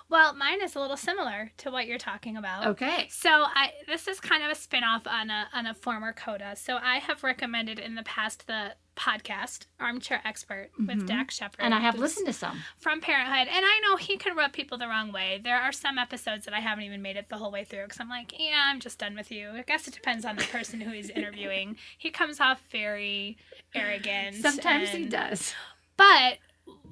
Well, 0.08 0.34
mine 0.34 0.62
is 0.62 0.74
a 0.76 0.80
little 0.80 0.96
similar 0.96 1.52
to 1.58 1.70
what 1.70 1.86
you're 1.86 1.98
talking 1.98 2.36
about. 2.36 2.66
Okay. 2.68 3.08
So 3.10 3.28
I 3.30 3.72
this 3.86 4.08
is 4.08 4.20
kind 4.20 4.42
of 4.42 4.50
a 4.50 4.54
spin-off 4.54 5.06
on 5.06 5.30
a 5.30 5.48
on 5.52 5.66
a 5.66 5.74
former 5.74 6.12
coda. 6.12 6.54
So 6.56 6.76
I 6.82 6.98
have 6.98 7.22
recommended 7.22 7.78
in 7.78 7.94
the 7.94 8.02
past 8.02 8.46
the 8.46 8.74
podcast, 8.96 9.66
Armchair 9.78 10.22
Expert, 10.24 10.70
with 10.78 11.02
Mhm. 11.02 11.06
Dax 11.06 11.36
Shepard. 11.36 11.60
And 11.62 11.74
I 11.74 11.80
have 11.80 11.98
listened 11.98 12.26
to 12.28 12.32
some. 12.32 12.62
from 12.78 13.02
Parenthood. 13.02 13.46
And 13.54 13.62
I 13.66 13.80
know 13.84 13.96
he 13.96 14.16
can 14.16 14.34
rub 14.34 14.54
people 14.54 14.78
the 14.78 14.88
wrong 14.88 15.12
way. 15.12 15.38
There 15.44 15.60
are 15.60 15.70
some 15.70 15.98
episodes 15.98 16.46
that 16.46 16.54
I 16.54 16.60
haven't 16.60 16.84
even 16.84 17.02
made 17.02 17.18
it 17.18 17.28
the 17.28 17.36
whole 17.36 17.50
way 17.52 17.62
through 17.64 17.82
because 17.82 18.00
I'm 18.00 18.08
like, 18.08 18.34
yeah, 18.40 18.62
I'm 18.70 18.80
just 18.80 18.98
done 18.98 19.14
with 19.14 19.30
you. 19.30 19.50
I 19.50 19.62
guess 19.62 19.86
it 19.86 19.92
depends 19.92 20.24
on 20.24 20.36
the 20.36 20.44
person 20.44 20.80
who 20.80 20.92
he's 20.92 21.10
interviewing. 21.10 21.76
He 21.98 22.10
comes 22.10 22.40
off 22.40 22.62
very 22.70 23.36
arrogant. 23.74 24.36
Sometimes 24.36 24.88
he 24.88 25.04
does. 25.04 25.52
But 25.98 26.38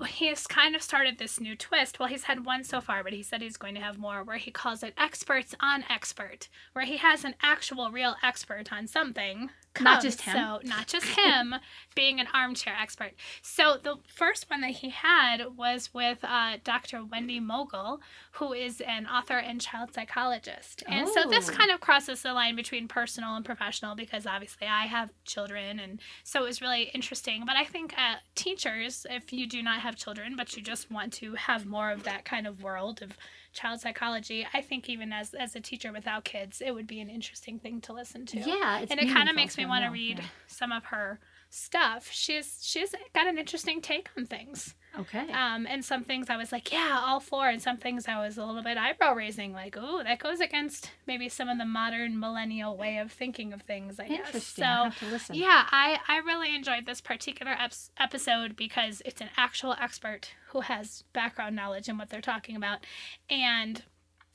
he 0.06 0.28
has 0.28 0.46
kind 0.46 0.74
of 0.74 0.82
started 0.82 1.18
this 1.18 1.40
new 1.40 1.56
twist. 1.56 1.98
Well, 1.98 2.08
he's 2.08 2.24
had 2.24 2.44
one 2.44 2.64
so 2.64 2.80
far, 2.80 3.02
but 3.02 3.12
he 3.12 3.22
said 3.22 3.42
he's 3.42 3.56
going 3.56 3.74
to 3.74 3.80
have 3.80 3.98
more 3.98 4.22
where 4.22 4.36
he 4.36 4.50
calls 4.50 4.82
it 4.82 4.94
experts 4.96 5.54
on 5.60 5.84
expert, 5.88 6.48
where 6.72 6.84
he 6.84 6.98
has 6.98 7.24
an 7.24 7.34
actual 7.42 7.90
real 7.90 8.16
expert 8.22 8.72
on 8.72 8.86
something. 8.86 9.50
Not 9.80 10.02
just 10.02 10.20
him. 10.20 10.34
So, 10.36 10.60
not 10.68 10.86
just 10.86 11.06
him 11.06 11.54
being 11.96 12.20
an 12.20 12.26
armchair 12.32 12.74
expert. 12.80 13.12
So, 13.42 13.76
the 13.82 13.96
first 14.06 14.48
one 14.48 14.60
that 14.60 14.70
he 14.70 14.90
had 14.90 15.56
was 15.56 15.90
with 15.92 16.18
uh, 16.22 16.58
Dr. 16.62 17.04
Wendy 17.04 17.40
Mogel, 17.40 17.98
who 18.32 18.52
is 18.52 18.80
an 18.80 19.06
author 19.06 19.38
and 19.38 19.60
child 19.60 19.92
psychologist. 19.92 20.82
And 20.86 21.08
so, 21.08 21.28
this 21.28 21.48
Oh. 21.50 21.52
kind 21.52 21.70
of 21.70 21.80
crosses 21.80 22.22
the 22.22 22.32
line 22.32 22.54
between 22.56 22.86
personal 22.88 23.34
and 23.34 23.44
professional 23.44 23.94
because 23.96 24.26
obviously 24.26 24.66
I 24.66 24.86
have 24.86 25.10
children. 25.24 25.80
And 25.80 26.00
so, 26.22 26.42
it 26.42 26.46
was 26.46 26.60
really 26.62 26.84
interesting. 26.94 27.44
But 27.44 27.56
I 27.56 27.64
think 27.64 27.94
uh, 27.98 28.16
teachers, 28.34 29.06
if 29.10 29.32
you 29.32 29.46
do 29.46 29.62
not 29.62 29.80
have 29.80 29.96
children, 29.96 30.36
but 30.36 30.56
you 30.56 30.62
just 30.62 30.90
want 30.90 31.12
to 31.14 31.34
have 31.34 31.66
more 31.66 31.90
of 31.90 32.04
that 32.04 32.24
kind 32.24 32.46
of 32.46 32.62
world 32.62 33.02
of 33.02 33.16
child 33.54 33.80
psychology, 33.80 34.46
I 34.52 34.60
think 34.60 34.88
even 34.88 35.12
as, 35.12 35.32
as 35.32 35.56
a 35.56 35.60
teacher 35.60 35.92
without 35.92 36.24
kids, 36.24 36.60
it 36.60 36.74
would 36.74 36.86
be 36.86 37.00
an 37.00 37.08
interesting 37.08 37.58
thing 37.58 37.80
to 37.82 37.92
listen 37.92 38.26
to 38.26 38.38
Yeah, 38.38 38.80
it's 38.80 38.90
and 38.90 39.00
it 39.00 39.08
kind 39.08 39.28
of 39.28 39.36
makes 39.36 39.56
me 39.56 39.64
want 39.64 39.84
to 39.84 39.90
read 39.90 40.18
yeah. 40.18 40.24
some 40.46 40.72
of 40.72 40.84
her 40.86 41.20
stuff. 41.48 42.10
She's 42.10 42.58
she's 42.62 42.94
got 43.14 43.26
an 43.26 43.38
interesting 43.38 43.80
take 43.80 44.10
on 44.18 44.26
things. 44.26 44.74
Okay. 44.98 45.30
Um, 45.32 45.66
and 45.68 45.84
some 45.84 46.04
things 46.04 46.30
I 46.30 46.36
was 46.36 46.52
like, 46.52 46.72
yeah, 46.72 47.00
all 47.04 47.18
for, 47.20 47.48
and 47.48 47.60
some 47.60 47.76
things 47.76 48.06
I 48.06 48.24
was 48.24 48.38
a 48.38 48.44
little 48.44 48.62
bit 48.62 48.76
eyebrow 48.78 49.14
raising, 49.14 49.52
like, 49.52 49.76
oh, 49.78 50.02
that 50.04 50.18
goes 50.18 50.40
against 50.40 50.90
maybe 51.06 51.28
some 51.28 51.48
of 51.48 51.58
the 51.58 51.64
modern 51.64 52.18
millennial 52.20 52.76
way 52.76 52.98
of 52.98 53.10
thinking 53.10 53.52
of 53.52 53.62
things. 53.62 53.98
I 53.98 54.08
guess. 54.08 54.26
Interesting. 54.26 54.62
So. 54.62 54.66
Have 54.66 54.98
to 55.00 55.06
listen. 55.06 55.34
Yeah, 55.34 55.66
I, 55.70 55.98
I 56.06 56.18
really 56.18 56.54
enjoyed 56.54 56.86
this 56.86 57.00
particular 57.00 57.52
ep- 57.58 57.72
episode 57.98 58.54
because 58.56 59.02
it's 59.04 59.20
an 59.20 59.30
actual 59.36 59.74
expert 59.80 60.30
who 60.50 60.60
has 60.60 61.02
background 61.12 61.56
knowledge 61.56 61.88
in 61.88 61.98
what 61.98 62.10
they're 62.10 62.20
talking 62.20 62.54
about. 62.54 62.86
And 63.28 63.82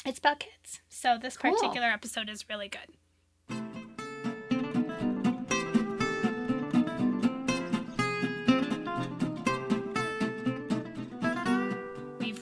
it's 0.05 0.20
about 0.20 0.39
kids. 0.39 0.82
So 0.89 1.18
this 1.22 1.38
Cool. 1.38 1.53
particular 1.53 1.88
episode 1.88 2.30
is 2.30 2.49
really 2.49 2.68
good. 2.68 2.95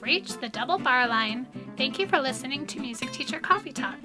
Reached 0.08 0.40
the 0.40 0.48
double 0.48 0.78
bar 0.78 1.06
line. 1.06 1.46
Thank 1.76 1.98
you 1.98 2.06
for 2.08 2.18
listening 2.18 2.66
to 2.68 2.80
Music 2.80 3.12
Teacher 3.12 3.38
Coffee 3.38 3.72
Talk. 3.74 3.98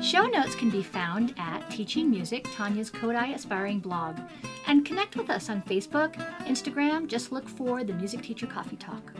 Show 0.00 0.24
notes 0.24 0.54
can 0.54 0.70
be 0.70 0.82
found 0.82 1.34
at 1.36 1.70
Teaching 1.70 2.08
Music, 2.08 2.48
Tanya's 2.54 2.90
Kodály 2.90 3.34
Aspiring 3.34 3.78
blog. 3.78 4.18
And 4.66 4.82
connect 4.82 5.14
with 5.14 5.28
us 5.28 5.50
on 5.50 5.60
Facebook, 5.64 6.14
Instagram. 6.46 7.06
Just 7.06 7.32
look 7.32 7.46
for 7.46 7.84
the 7.84 7.92
Music 7.92 8.22
Teacher 8.22 8.46
Coffee 8.46 8.76
Talk. 8.76 9.12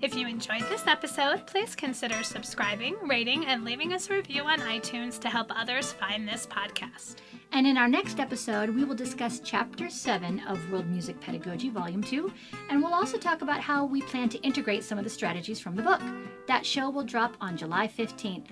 If 0.00 0.14
you 0.14 0.26
enjoyed 0.26 0.62
this 0.68 0.86
episode, 0.86 1.46
please 1.46 1.74
consider 1.74 2.22
subscribing, 2.22 2.96
rating, 3.02 3.46
and 3.46 3.64
leaving 3.64 3.92
us 3.92 4.08
a 4.10 4.14
review 4.14 4.42
on 4.42 4.60
iTunes 4.60 5.18
to 5.20 5.28
help 5.28 5.50
others 5.54 5.92
find 5.92 6.26
this 6.26 6.46
podcast. 6.46 7.16
And 7.52 7.66
in 7.66 7.78
our 7.78 7.88
next 7.88 8.20
episode, 8.20 8.70
we 8.70 8.84
will 8.84 8.94
discuss 8.94 9.40
Chapter 9.40 9.88
7 9.88 10.40
of 10.48 10.72
World 10.72 10.86
Music 10.88 11.20
Pedagogy, 11.20 11.70
Volume 11.70 12.02
2, 12.02 12.32
and 12.70 12.82
we'll 12.82 12.94
also 12.94 13.16
talk 13.16 13.42
about 13.42 13.60
how 13.60 13.84
we 13.84 14.02
plan 14.02 14.28
to 14.30 14.38
integrate 14.42 14.84
some 14.84 14.98
of 14.98 15.04
the 15.04 15.10
strategies 15.10 15.60
from 15.60 15.76
the 15.76 15.82
book. 15.82 16.02
That 16.46 16.66
show 16.66 16.90
will 16.90 17.04
drop 17.04 17.36
on 17.40 17.56
July 17.56 17.88
15th. 17.88 18.48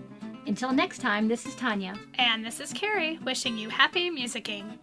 Until 0.47 0.73
next 0.73 0.99
time, 0.99 1.29
this 1.29 1.47
is 1.47 1.55
Tanya. 1.55 1.95
And 2.14 2.45
this 2.45 2.61
is 2.61 2.73
Carrie 2.73 3.18
wishing 3.25 3.57
you 3.57 3.68
happy 3.68 4.11
musicking. 4.11 4.79